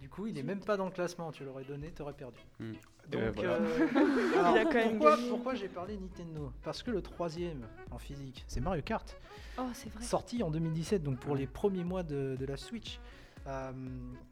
du 0.00 0.08
coup, 0.08 0.26
il 0.26 0.36
est 0.38 0.42
même 0.42 0.60
pas 0.60 0.76
dans 0.76 0.86
le 0.86 0.90
classement. 0.90 1.30
Tu 1.30 1.44
l'aurais 1.44 1.64
donné, 1.64 1.92
tu 1.94 2.02
aurais 2.02 2.12
perdu. 2.14 2.40
Hmm. 2.58 2.72
Donc, 3.10 3.22
Euh, 3.22 3.32
voilà. 3.34 3.52
euh, 3.54 3.88
alors, 4.38 4.56
Il 4.56 4.58
a 4.58 4.64
quand 4.64 4.74
même 4.74 4.90
pourquoi, 4.92 5.16
gagné. 5.16 5.28
pourquoi 5.28 5.54
j'ai 5.54 5.68
parlé 5.68 5.96
Nintendo? 5.96 6.52
Parce 6.62 6.82
que 6.82 6.90
le 6.90 7.00
troisième 7.02 7.66
en 7.90 7.98
physique, 7.98 8.44
c'est 8.48 8.60
Mario 8.60 8.82
Kart. 8.82 9.16
Oh 9.58 9.62
c'est 9.72 9.90
vrai. 9.92 10.02
sorti 10.02 10.42
en 10.42 10.50
2017, 10.50 11.02
donc 11.02 11.20
pour 11.20 11.32
Ouais. 11.34 11.38
les 11.40 11.46
premiers 11.46 11.84
mois 11.84 12.02
de, 12.02 12.36
de 12.38 12.44
la 12.46 12.56
Switch. 12.56 12.98
Euh, 13.46 13.72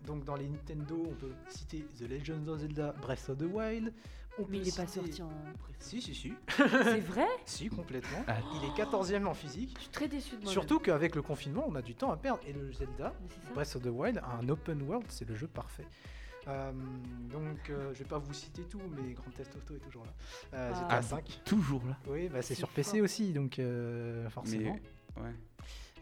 donc 0.06 0.24
dans 0.24 0.34
les 0.36 0.48
Nintendo, 0.48 1.06
on 1.10 1.14
peut 1.14 1.32
citer 1.48 1.86
The 1.98 2.08
Legend 2.08 2.48
of 2.48 2.60
Zelda 2.60 2.92
Breath 3.02 3.28
of 3.28 3.38
the 3.38 3.42
Wild. 3.42 3.92
On 4.38 4.46
Mais 4.48 4.58
il 4.58 4.68
est 4.68 4.76
pas 4.76 4.86
sorti 4.86 5.20
en. 5.22 5.30
Si, 5.78 6.00
si, 6.00 6.14
si. 6.14 6.32
C'est 6.56 6.64
vrai 7.00 7.26
si, 7.44 7.68
complètement. 7.68 8.24
Ah. 8.26 8.36
Il 8.54 8.64
est 8.64 8.82
14e 8.84 9.26
en 9.26 9.34
physique. 9.34 9.72
Je 9.76 9.80
suis 9.82 9.90
très 9.90 10.08
déçue 10.08 10.36
de 10.36 10.42
moi. 10.44 10.52
Surtout 10.52 10.78
qu'avec 10.78 11.14
le 11.16 11.22
confinement, 11.22 11.64
on 11.68 11.74
a 11.74 11.82
du 11.82 11.94
temps 11.94 12.10
à 12.12 12.16
perdre. 12.16 12.40
Et 12.46 12.52
le 12.52 12.72
Zelda. 12.72 13.12
Breath 13.54 13.76
of 13.76 13.82
the 13.82 13.86
Wild, 13.88 14.22
un 14.40 14.48
open 14.48 14.80
world, 14.82 15.06
c'est 15.08 15.28
le 15.28 15.34
jeu 15.34 15.48
parfait. 15.48 15.86
Euh, 16.48 16.72
donc 17.30 17.70
euh, 17.70 17.92
je 17.94 18.00
vais 18.00 18.08
pas 18.08 18.18
vous 18.18 18.32
citer 18.32 18.62
tout, 18.64 18.80
mais 18.90 19.12
Grand 19.12 19.30
Theft 19.30 19.54
Auto 19.56 19.74
est 19.76 19.78
toujours 19.80 20.04
là. 20.04 20.12
Euh, 20.54 20.70
Ah. 20.72 20.76
GTA 20.76 20.86
Ah, 20.96 21.02
5. 21.02 21.40
Toujours 21.44 21.84
là. 21.86 21.96
Oui, 22.08 22.28
bah, 22.28 22.42
c'est 22.42 22.54
sur 22.54 22.68
PC 22.68 23.00
aussi, 23.00 23.32
donc 23.32 23.58
euh, 23.58 24.28
forcément. 24.30 24.76
Mais. 25.16 25.22
Ouais. 25.22 25.34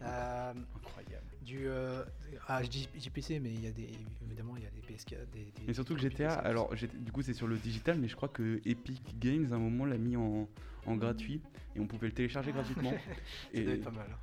Euh, 0.02 0.52
Incroyable. 0.76 1.26
Du 1.42 1.68
euh, 1.68 2.02
ah, 2.48 2.62
je 2.62 2.68
dis 2.68 2.88
JPC 2.98 3.40
mais 3.40 3.50
il 3.50 3.64
y 3.64 3.66
a 3.66 3.70
des 3.70 3.88
évidemment 4.26 4.56
il 4.56 4.62
y 4.62 4.66
a 4.66 4.70
des 4.70 4.80
PS4 4.82 5.16
des, 5.32 5.40
des- 5.40 5.52
Mais 5.66 5.74
surtout 5.74 5.94
que 5.94 6.00
GTA, 6.00 6.28
PS4. 6.28 6.38
alors 6.44 6.74
du 6.74 7.12
coup 7.12 7.22
c'est 7.22 7.34
sur 7.34 7.46
le 7.46 7.56
digital, 7.56 7.98
mais 7.98 8.08
je 8.08 8.16
crois 8.16 8.28
que 8.28 8.60
Epic 8.66 9.02
Games 9.18 9.48
à 9.52 9.56
un 9.56 9.58
moment 9.58 9.84
l'a 9.86 9.96
mis 9.98 10.16
en, 10.16 10.48
en 10.86 10.96
gratuit 10.96 11.40
et 11.74 11.80
on 11.80 11.86
pouvait 11.86 12.08
le 12.08 12.12
télécharger 12.14 12.52
gratuitement. 12.52 12.92
Ça 13.54 13.62
doit 13.62 13.72
être 13.72 13.84
pas 13.84 13.90
mal 13.90 14.06
hein. 14.10 14.18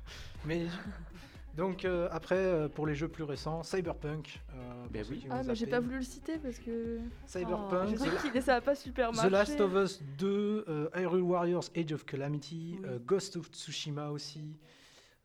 mais 0.46 0.66
Donc 1.56 1.84
euh, 1.84 2.08
après, 2.12 2.36
euh, 2.36 2.68
pour 2.68 2.86
les 2.86 2.94
jeux 2.94 3.08
plus 3.08 3.24
récents, 3.24 3.64
Cyberpunk. 3.64 4.38
euh, 4.54 4.86
Ben 4.92 5.04
oui. 5.10 5.26
Ah, 5.28 5.42
mais 5.44 5.56
j'ai 5.56 5.66
pas 5.66 5.80
voulu 5.80 5.96
le 5.96 6.02
citer 6.04 6.38
parce 6.38 6.58
que. 6.60 6.98
Cyberpunk, 7.26 7.88
Je 7.90 7.94
The, 7.96 7.98
sais 7.98 8.30
qu'il 8.30 8.42
ça 8.42 8.56
a 8.56 8.60
pas 8.60 8.76
super 8.76 9.10
The 9.10 9.16
marché. 9.16 9.30
Last 9.30 9.60
of 9.60 9.74
Us 9.74 10.00
2, 10.18 10.64
euh, 10.68 10.88
Hyrule 10.94 11.22
Warriors 11.22 11.64
Age 11.76 11.92
of 11.92 12.04
Calamity, 12.06 12.76
Oui. 12.78 12.86
euh, 12.86 12.98
Ghost 13.04 13.36
of 13.36 13.48
Tsushima 13.50 14.10
aussi. 14.10 14.54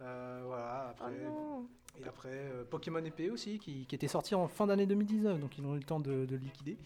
Euh, 0.01 0.41
voilà, 0.45 0.87
Oh 0.87 1.03
après, 1.03 1.23
non. 1.23 1.67
et 1.99 2.07
après 2.07 2.29
euh, 2.31 2.63
Pokémon 2.65 3.03
épée 3.05 3.29
aussi, 3.29 3.59
qui, 3.59 3.85
qui 3.85 3.95
était 3.95 4.07
sorti 4.07 4.35
en 4.35 4.47
fin 4.47 4.67
d'année 4.67 4.85
2019, 4.85 5.39
donc 5.39 5.57
ils 5.57 5.65
ont 5.65 5.75
eu 5.75 5.79
le 5.79 5.83
temps 5.83 5.99
de, 5.99 6.25
de 6.25 6.35
liquider. 6.35 6.77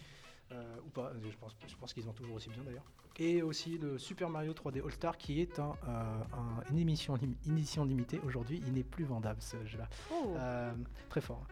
Euh, 0.51 0.63
ou 0.85 0.89
pas, 0.89 1.11
je 1.29 1.35
pense, 1.37 1.55
je 1.67 1.75
pense 1.75 1.93
qu'ils 1.93 2.07
ont 2.07 2.13
toujours 2.13 2.35
aussi 2.35 2.49
bien 2.49 2.63
d'ailleurs. 2.63 2.85
Et 3.19 3.41
aussi 3.41 3.77
le 3.79 3.97
Super 3.97 4.29
Mario 4.29 4.53
3D 4.53 4.81
All-Star 4.83 5.17
qui 5.17 5.41
est 5.41 5.59
un, 5.59 5.71
euh, 5.87 6.21
un- 6.33 6.71
une, 6.71 6.77
émission, 6.79 7.15
lim- 7.15 7.35
une 7.47 7.57
édition 7.57 7.83
limitée 7.83 8.21
aujourd'hui. 8.25 8.61
Il 8.65 8.73
n'est 8.73 8.83
plus 8.83 9.03
vendable 9.05 9.41
ce 9.41 9.57
jeu-là. 9.65 9.89
Oh. 10.11 10.35
Euh, 10.37 10.71
très 11.09 11.19
fort. 11.21 11.43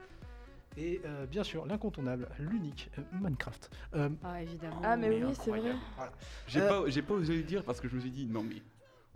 Et 0.77 1.01
euh, 1.05 1.25
bien 1.25 1.43
sûr, 1.43 1.65
l'incontournable, 1.65 2.29
l'unique 2.39 2.89
euh, 2.99 3.01
Minecraft. 3.13 3.69
Euh, 3.95 4.09
Ah, 4.23 4.41
évidemment. 4.43 4.79
Ah, 4.83 4.95
mais 4.95 5.09
Mais 5.09 5.23
oui, 5.25 5.33
c'est 5.41 5.49
vrai. 5.49 5.61
voilà. 5.95 6.11
J'ai 6.47 6.61
Euh, 6.61 6.69
pas, 6.83 6.89
j'ai 6.89 7.01
pas 7.01 7.13
osé 7.15 7.35
le 7.35 7.43
dire 7.43 7.63
parce 7.63 7.81
que 7.81 7.87
je 7.89 7.95
me 7.95 8.01
suis 8.01 8.11
dit 8.11 8.25
non 8.27 8.43
mais. 8.43 8.61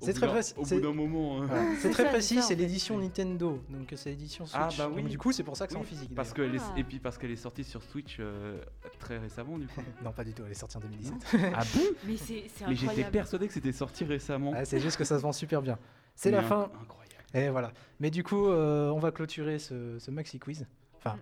C'est 0.02 0.14
très 0.14 0.28
vrai, 0.28 0.40
Au 0.58 0.64
c'est- 0.66 0.76
bout 0.76 0.82
d'un 0.82 0.94
moment. 0.94 1.42
hein. 1.42 1.46
Voilà. 1.48 1.64
C'est 1.80 1.90
très 1.90 2.04
ça, 2.04 2.10
précis, 2.10 2.42
c'est 2.42 2.56
l'édition 2.56 2.98
Nintendo, 2.98 3.62
donc 3.70 3.92
c'est 3.96 4.10
l'édition 4.12 4.46
Switch. 4.46 4.60
Ah, 4.62 4.70
bah 4.78 4.86
Donc, 4.88 4.96
oui. 4.96 5.04
du 5.04 5.18
coup, 5.18 5.32
c'est 5.32 5.44
pour 5.44 5.58
ça 5.58 5.68
que 5.68 5.74
c'est 5.74 5.80
en 5.80 5.84
physique. 5.84 6.14
Parce 6.16 6.34
qu'elle 6.34 6.56
est- 6.56 6.60
Ah. 6.62 6.74
et 6.80 6.84
puis 6.84 7.00
parce 7.00 7.18
qu'elle 7.18 7.32
est 7.32 7.36
sortie 7.36 7.64
sur 7.64 7.84
Switch 7.84 8.18
euh, 8.20 8.60
très 9.00 9.18
récemment 9.18 9.58
du 9.58 9.68
coup. 9.68 9.82
Non, 10.04 10.12
pas 10.12 10.24
du 10.24 10.34
tout, 10.34 10.44
elle 10.46 10.52
est 10.52 10.56
sortie 10.56 10.78
en 10.78 10.82
2017. 10.82 11.16
ah 11.56 11.64
bon? 11.76 11.82
Mais 12.06 12.18
c'est 12.18 12.44
c'est 12.56 12.68
Mais 12.68 12.76
j'étais 12.76 13.04
persuadé 13.06 13.48
que 13.48 13.54
c'était 13.54 13.72
sorti 13.74 14.04
récemment. 14.06 14.54
Ah, 14.56 14.66
c'est 14.66 14.80
juste 14.80 14.98
que 14.98 15.04
ça 15.04 15.18
se 15.18 15.22
vend 15.24 15.32
super 15.34 15.62
bien. 15.62 15.78
C'est 16.16 16.32
Mais 16.32 16.38
la 16.38 16.44
inc- 16.44 16.48
fin. 16.48 16.72
Incroyable. 16.82 17.16
Et 17.34 17.50
voilà. 17.50 17.72
Mais 18.00 18.10
du 18.10 18.24
coup, 18.24 18.48
euh, 18.48 18.90
on 18.90 19.00
va 19.00 19.12
clôturer 19.12 19.60
ce, 19.60 20.00
ce 20.00 20.12
maxi 20.12 20.40
quiz. 20.40 20.66
Enfin, 20.98 21.18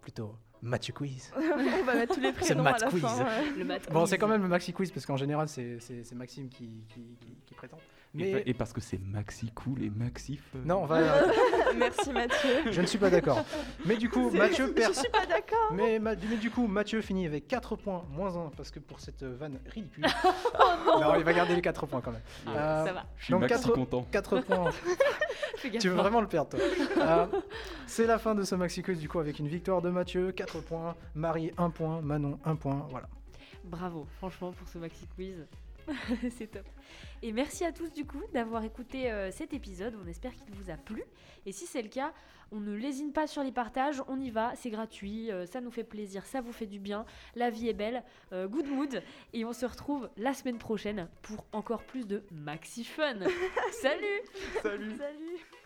plutôt 0.00 0.34
Mathieu 0.66 0.92
quiz. 0.92 1.30
On 1.36 1.84
va 1.84 1.94
mettre 1.94 2.14
tous 2.14 2.20
les 2.20 2.28
C'est 2.28 2.54
prénoms 2.54 2.62
Matt 2.64 2.82
à 2.82 2.86
la 2.86 2.90
Quiz. 2.90 3.00
fin. 3.02 3.18
ouais. 3.24 3.50
Le 3.56 3.64
mat 3.64 3.88
Bon, 3.92 4.04
c'est 4.06 4.18
quand 4.18 4.26
même 4.28 4.42
le 4.42 4.48
maxi 4.48 4.72
quiz 4.72 4.90
parce 4.90 5.06
qu'en 5.06 5.16
général, 5.16 5.48
c'est 5.48 5.78
Maxime 6.14 6.48
qui, 6.48 6.68
qui, 6.88 7.16
qui- 7.20 7.36
qui 7.46 7.54
prétend. 7.54 7.78
Et, 8.18 8.22
Mais 8.24 8.32
pa- 8.32 8.50
et 8.50 8.54
parce 8.54 8.72
que 8.72 8.80
c'est 8.80 8.98
maxi 9.00 9.50
cool 9.52 9.82
et 9.82 9.90
maxi 9.90 10.36
fun. 10.36 10.58
non, 10.64 10.82
on 10.82 10.86
va. 10.86 11.00
Merci 11.76 12.12
Mathieu. 12.12 12.70
je 12.70 12.80
ne 12.80 12.86
suis 12.86 12.98
pas 12.98 13.10
d'accord. 13.10 13.44
Mais 13.84 13.96
du 13.96 14.08
coup, 14.08 14.30
Mathieu 14.30 14.72
perd. 14.72 14.94
Je 14.94 15.00
suis 15.00 15.08
pas 15.10 15.26
d'accord. 15.26 15.72
Mais, 15.72 15.98
Ma- 15.98 16.14
mais 16.14 16.36
du 16.36 16.50
coup, 16.50 16.66
Mathieu 16.66 17.00
finit 17.02 17.26
avec 17.26 17.46
4 17.48 17.76
points, 17.76 18.04
moins 18.10 18.34
1, 18.36 18.50
parce 18.56 18.70
que 18.70 18.78
pour 18.78 19.00
cette 19.00 19.22
euh, 19.22 19.36
vanne 19.38 19.58
ridicule. 19.66 20.06
Oh 20.88 21.00
non, 21.00 21.14
il 21.16 21.24
va 21.24 21.32
garder 21.32 21.54
les 21.54 21.60
4 21.62 21.86
points 21.86 22.00
quand 22.00 22.12
même. 22.12 22.22
Ah, 22.46 22.50
Euh, 22.82 22.86
Ça 22.86 22.92
va. 22.92 23.04
Je 23.18 23.24
suis 23.24 23.32
donc 23.32 23.40
maxi 23.42 23.54
quatre- 23.56 23.72
content. 23.74 24.06
4 24.10 24.40
points. 24.46 24.70
Tu 25.80 25.88
veux 25.88 25.94
vraiment 25.96 26.20
le 26.20 26.26
perdre, 26.28 26.50
toi. 26.50 26.60
Euh, 26.98 27.26
c'est 27.86 28.06
la 28.06 28.18
fin 28.18 28.34
de 28.34 28.42
ce 28.44 28.54
maxi 28.54 28.82
quiz, 28.82 28.98
du 28.98 29.08
coup, 29.08 29.18
avec 29.18 29.38
une 29.38 29.48
victoire 29.48 29.82
de 29.82 29.90
Mathieu, 29.90 30.32
4 30.32 30.60
points. 30.60 30.94
Marie, 31.14 31.52
1 31.58 31.70
point. 31.70 32.00
Manon, 32.02 32.38
1 32.44 32.56
point. 32.56 32.86
Voilà. 32.90 33.08
Bravo, 33.64 34.06
franchement, 34.18 34.52
pour 34.52 34.68
ce 34.68 34.78
maxi 34.78 35.06
quiz. 35.16 35.44
c'est 36.36 36.50
top. 36.50 36.66
Et 37.22 37.32
merci 37.32 37.64
à 37.64 37.72
tous 37.72 37.92
du 37.92 38.04
coup 38.04 38.22
d'avoir 38.32 38.64
écouté 38.64 39.10
euh, 39.10 39.30
cet 39.30 39.54
épisode. 39.54 39.94
On 40.02 40.06
espère 40.06 40.34
qu'il 40.34 40.52
vous 40.54 40.70
a 40.70 40.76
plu. 40.76 41.02
Et 41.46 41.52
si 41.52 41.66
c'est 41.66 41.82
le 41.82 41.88
cas, 41.88 42.12
on 42.52 42.60
ne 42.60 42.74
lésine 42.74 43.12
pas 43.12 43.26
sur 43.26 43.42
les 43.42 43.52
partages. 43.52 44.02
On 44.08 44.20
y 44.20 44.30
va, 44.30 44.52
c'est 44.56 44.70
gratuit, 44.70 45.30
euh, 45.30 45.46
ça 45.46 45.60
nous 45.60 45.70
fait 45.70 45.84
plaisir, 45.84 46.24
ça 46.26 46.40
vous 46.40 46.52
fait 46.52 46.66
du 46.66 46.78
bien. 46.78 47.04
La 47.34 47.50
vie 47.50 47.68
est 47.68 47.74
belle, 47.74 48.02
euh, 48.32 48.46
good 48.48 48.66
mood. 48.66 49.02
Et 49.32 49.44
on 49.44 49.52
se 49.52 49.66
retrouve 49.66 50.08
la 50.16 50.34
semaine 50.34 50.58
prochaine 50.58 51.08
pour 51.22 51.44
encore 51.52 51.82
plus 51.82 52.06
de 52.06 52.22
maxi 52.30 52.84
fun. 52.84 53.18
Salut 53.72 54.22
Salut 54.62 54.96
Salut. 54.96 55.65